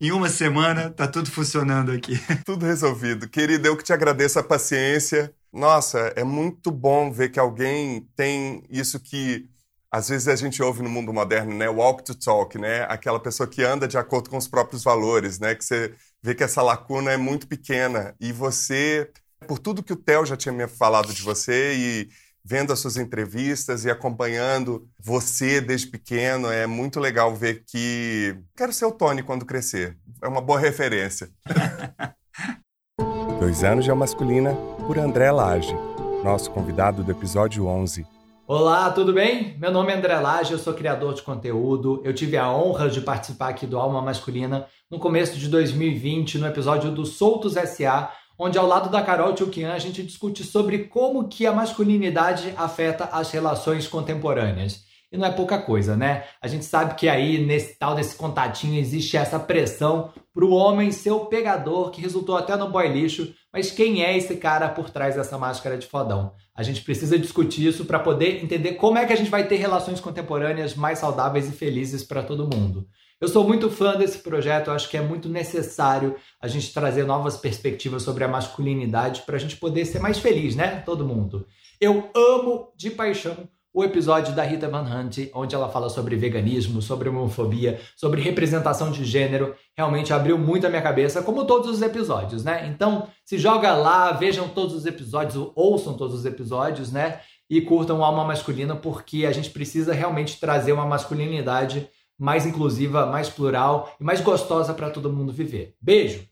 Em 0.01 0.11
uma 0.11 0.29
semana, 0.29 0.91
tá 0.91 1.07
tudo 1.07 1.31
funcionando 1.31 1.93
aqui. 1.93 2.21
Tudo 2.45 2.67
resolvido. 2.67 3.29
Querida, 3.29 3.69
eu 3.69 3.77
que 3.77 3.85
te 3.85 3.93
agradeço 3.93 4.39
a 4.39 4.43
paciência. 4.43 5.33
Nossa, 5.53 6.13
é 6.17 6.25
muito 6.25 6.71
bom 6.71 7.13
ver 7.13 7.31
que 7.31 7.39
alguém 7.39 8.07
tem 8.17 8.65
isso 8.69 8.99
que 8.99 9.49
às 9.95 10.09
vezes 10.09 10.27
a 10.27 10.35
gente 10.35 10.61
ouve 10.61 10.83
no 10.83 10.89
mundo 10.89 11.13
moderno, 11.13 11.55
né? 11.55 11.69
Walk 11.69 12.03
to 12.03 12.17
talk, 12.17 12.59
né? 12.59 12.83
Aquela 12.89 13.21
pessoa 13.21 13.47
que 13.47 13.63
anda 13.63 13.87
de 13.87 13.97
acordo 13.97 14.29
com 14.29 14.37
os 14.37 14.49
próprios 14.49 14.83
valores, 14.83 15.39
né? 15.39 15.55
Que 15.55 15.65
você 15.65 15.95
vê 16.21 16.35
que 16.35 16.43
essa 16.43 16.61
lacuna 16.61 17.13
é 17.13 17.17
muito 17.17 17.47
pequena. 17.47 18.13
E 18.19 18.33
você, 18.33 19.09
por 19.47 19.61
tudo 19.61 19.85
que 19.85 19.93
o 19.93 19.97
Theo 19.97 20.27
já 20.27 20.37
tinha 20.37 20.53
me 20.53 20.67
falado 20.67 21.15
de 21.15 21.23
você 21.23 21.75
e 21.77 22.09
vendo 22.45 22.73
as 22.73 22.81
suas 22.81 22.97
entrevistas 22.97 23.85
e 23.85 23.91
acompanhando 23.91 24.87
você 25.01 25.61
desde 25.61 25.87
pequeno, 25.87 26.51
é 26.51 26.67
muito 26.67 27.01
legal 27.01 27.35
ver 27.35 27.65
que 27.67 28.37
quero 28.55 28.73
ser 28.73 28.85
o 28.85 28.93
Tony 28.93 29.23
quando 29.23 29.47
crescer. 29.47 29.97
É 30.23 30.29
uma 30.29 30.43
boa 30.43 30.59
referência. 30.59 31.31
Dois 33.41 33.65
anos 33.65 33.85
de 33.85 33.91
Alma 33.91 34.05
Masculina, 34.05 34.55
por 34.87 34.99
André 34.99 35.31
Lage, 35.31 35.75
nosso 36.23 36.51
convidado 36.51 37.03
do 37.03 37.11
episódio 37.11 37.67
11. 37.67 38.07
Olá, 38.47 38.91
tudo 38.91 39.15
bem? 39.15 39.57
Meu 39.59 39.73
nome 39.73 39.91
é 39.91 39.97
André 39.97 40.21
Lage, 40.21 40.53
eu 40.53 40.59
sou 40.59 40.75
criador 40.75 41.15
de 41.15 41.23
conteúdo. 41.23 42.03
Eu 42.05 42.13
tive 42.13 42.37
a 42.37 42.53
honra 42.53 42.91
de 42.91 43.01
participar 43.01 43.49
aqui 43.49 43.67
do 43.67 43.79
Alma 43.79 44.03
Masculina 44.03 44.67
no 44.91 44.99
começo 44.99 45.39
de 45.39 45.49
2020, 45.49 46.39
no 46.39 46.47
episódio 46.47 46.91
do 46.91 47.07
Soltos 47.07 47.55
SA, 47.55 48.11
onde 48.39 48.59
ao 48.59 48.67
lado 48.67 48.91
da 48.91 49.03
Carol 49.03 49.35
Tchukian 49.35 49.73
a 49.73 49.79
gente 49.79 50.03
discute 50.03 50.45
sobre 50.45 50.85
como 50.85 51.29
que 51.29 51.47
a 51.47 51.53
masculinidade 51.53 52.53
afeta 52.57 53.05
as 53.13 53.31
relações 53.31 53.87
contemporâneas. 53.87 54.85
E 55.15 55.17
não 55.17 55.29
é 55.29 55.31
pouca 55.31 55.59
coisa, 55.59 55.97
né? 55.97 56.25
A 56.43 56.49
gente 56.49 56.65
sabe 56.65 56.97
que 56.97 57.09
aí, 57.09 57.39
nesse 57.39 57.79
tal 57.79 57.95
desse 57.95 58.17
contatinho, 58.17 58.81
existe 58.81 59.17
essa 59.17 59.39
pressão 59.39 60.13
para 60.35 60.45
o 60.45 60.51
homem 60.51 60.91
ser 60.91 61.13
o 61.13 61.27
pegador, 61.27 61.93
que 61.93 62.01
resultou 62.01 62.37
até 62.37 62.57
no 62.57 62.69
boy 62.69 62.89
lixo. 62.89 63.33
Mas 63.53 63.71
quem 63.71 64.03
é 64.03 64.17
esse 64.17 64.35
cara 64.35 64.69
por 64.69 64.91
trás 64.91 65.15
dessa 65.15 65.39
máscara 65.39 65.79
de 65.79 65.87
fodão? 65.87 66.33
A 66.53 66.65
gente 66.65 66.83
precisa 66.83 67.17
discutir 67.17 67.65
isso 67.65 67.85
para 67.85 68.01
poder 68.01 68.43
entender 68.43 68.73
como 68.73 68.99
é 68.99 69.07
que 69.07 69.13
a 69.13 69.17
gente 69.17 69.31
vai 69.31 69.47
ter 69.47 69.55
relações 69.55 70.01
contemporâneas 70.01 70.75
mais 70.75 70.99
saudáveis 70.99 71.49
e 71.49 71.53
felizes 71.53 72.03
para 72.03 72.25
todo 72.25 72.53
mundo. 72.53 72.85
Eu 73.21 73.29
sou 73.29 73.47
muito 73.47 73.71
fã 73.71 73.97
desse 73.97 74.19
projeto, 74.19 74.71
acho 74.71 74.89
que 74.91 74.97
é 74.97 75.01
muito 75.01 75.29
necessário 75.29 76.17
a 76.41 76.49
gente 76.49 76.73
trazer 76.75 77.05
novas 77.05 77.37
perspectivas 77.37 78.03
sobre 78.03 78.25
a 78.25 78.29
masculinidade 78.29 79.23
para 79.23 79.37
a 79.37 79.39
gente 79.39 79.57
poder 79.57 79.85
ser 79.85 80.01
mais 80.01 80.19
feliz, 80.19 80.57
né? 80.57 80.83
Todo 80.85 81.07
mundo. 81.07 81.47
Eu 81.81 82.11
amo 82.15 82.73
de 82.77 82.91
paixão 82.91 83.49
o 83.75 83.83
episódio 83.83 84.33
da 84.33 84.45
Rita 84.45 84.69
Van 84.69 84.83
Hunt, 84.83 85.31
onde 85.35 85.53
ela 85.53 85.69
fala 85.69 85.89
sobre 85.89 86.15
veganismo, 86.15 86.81
sobre 86.81 87.09
homofobia, 87.09 87.81
sobre 87.97 88.21
representação 88.21 88.93
de 88.93 89.05
gênero. 89.05 89.53
Realmente 89.77 90.13
abriu 90.13 90.39
muito 90.39 90.65
a 90.65 90.71
minha 90.71 90.81
cabeça, 90.81 91.23
como 91.23 91.45
todos 91.45 91.69
os 91.69 91.83
episódios, 91.83 92.45
né? 92.45 92.69
Então, 92.69 93.09
se 93.25 93.37
joga 93.37 93.75
lá, 93.75 94.13
vejam 94.13 94.49
todos 94.49 94.75
os 94.75 94.87
episódios, 94.87 95.51
ouçam 95.57 95.95
todos 95.95 96.15
os 96.15 96.25
episódios, 96.25 96.93
né? 96.93 97.19
E 97.51 97.61
curtam 97.61 98.05
Alma 98.05 98.25
Masculina, 98.25 98.77
porque 98.77 99.27
a 99.27 99.33
gente 99.33 99.51
precisa 99.51 99.93
realmente 99.93 100.39
trazer 100.39 100.73
uma 100.73 100.87
masculinidade 100.87 101.89
mais 102.19 102.47
inclusiva, 102.47 103.07
mais 103.07 103.29
plural 103.29 103.93
e 104.01 104.05
mais 104.05 104.21
gostosa 104.21 104.75
para 104.75 104.91
todo 104.91 105.13
mundo 105.13 105.33
viver. 105.33 105.75
Beijo! 105.81 106.25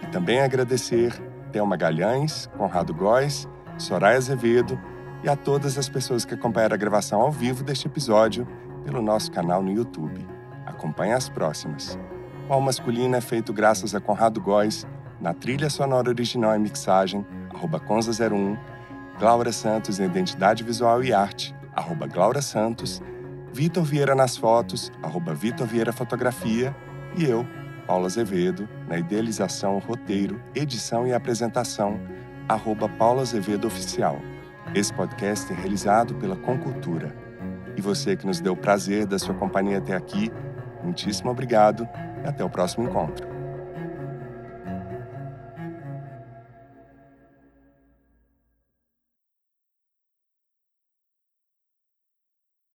E 0.03 0.07
também 0.07 0.41
agradecer 0.41 1.12
Thelma 1.55 1.70
Magalhães, 1.70 2.50
Conrado 2.59 2.92
Góes, 2.92 3.48
Soraya 3.78 4.18
Azevedo 4.18 4.76
e 5.22 5.28
a 5.28 5.36
todas 5.36 5.78
as 5.78 5.88
pessoas 5.88 6.24
que 6.24 6.34
acompanharam 6.34 6.74
a 6.74 6.76
gravação 6.76 7.20
ao 7.20 7.30
vivo 7.30 7.62
deste 7.62 7.86
episódio 7.86 8.44
pelo 8.84 9.00
nosso 9.00 9.30
canal 9.30 9.62
no 9.62 9.70
YouTube. 9.70 10.26
Acompanhe 10.66 11.12
as 11.12 11.28
próximas. 11.28 11.96
O 12.48 12.52
Al 12.52 12.61
Masculino 12.61 13.14
é 13.14 13.20
feito 13.20 13.52
graças 13.52 13.94
a 13.94 14.00
Conrado 14.00 14.40
Góes, 14.40 14.84
na 15.20 15.32
trilha 15.32 15.70
sonora 15.70 16.09
original 16.09 16.57
e 16.57 16.59
mixagem, 16.59 17.24
arroba 17.55 17.78
Conza01, 17.78 18.59
Glaura 19.20 19.52
Santos 19.52 20.00
em 20.00 20.07
Identidade 20.07 20.64
Visual 20.64 21.05
e 21.05 21.12
Arte, 21.12 21.55
arroba 21.72 22.09
Glaura 22.09 22.42
Santos, 22.42 23.00
Vitor 23.52 23.84
Vieira 23.84 24.16
nas 24.16 24.36
fotos, 24.36 24.90
arroba 25.00 25.32
Vitor 25.32 25.68
Vieira 25.68 25.92
Fotografia, 25.92 26.74
e 27.16 27.24
eu, 27.24 27.46
Paulo 27.87 28.07
Azevedo, 28.07 28.68
na 28.89 28.99
idealização, 28.99 29.78
roteiro, 29.78 30.41
edição 30.55 31.07
e 31.07 31.12
apresentação, 31.12 32.01
arroba 32.49 32.89
Paulo 32.89 33.20
Azevedo 33.20 33.66
Oficial. 33.66 34.18
Esse 34.74 34.93
podcast 34.93 35.53
é 35.53 35.57
realizado 35.57 36.14
pela 36.14 36.37
Concultura. 36.37 37.14
E 37.76 37.80
você 37.80 38.16
que 38.16 38.26
nos 38.26 38.41
deu 38.41 38.55
o 38.55 38.57
prazer 38.57 39.07
da 39.07 39.18
sua 39.18 39.35
companhia 39.35 39.78
até 39.78 39.95
aqui, 39.95 40.30
muitíssimo 40.82 41.30
obrigado 41.30 41.89
e 42.24 42.28
até 42.28 42.45
o 42.45 42.51
próximo 42.51 42.89
encontro. 42.89 43.34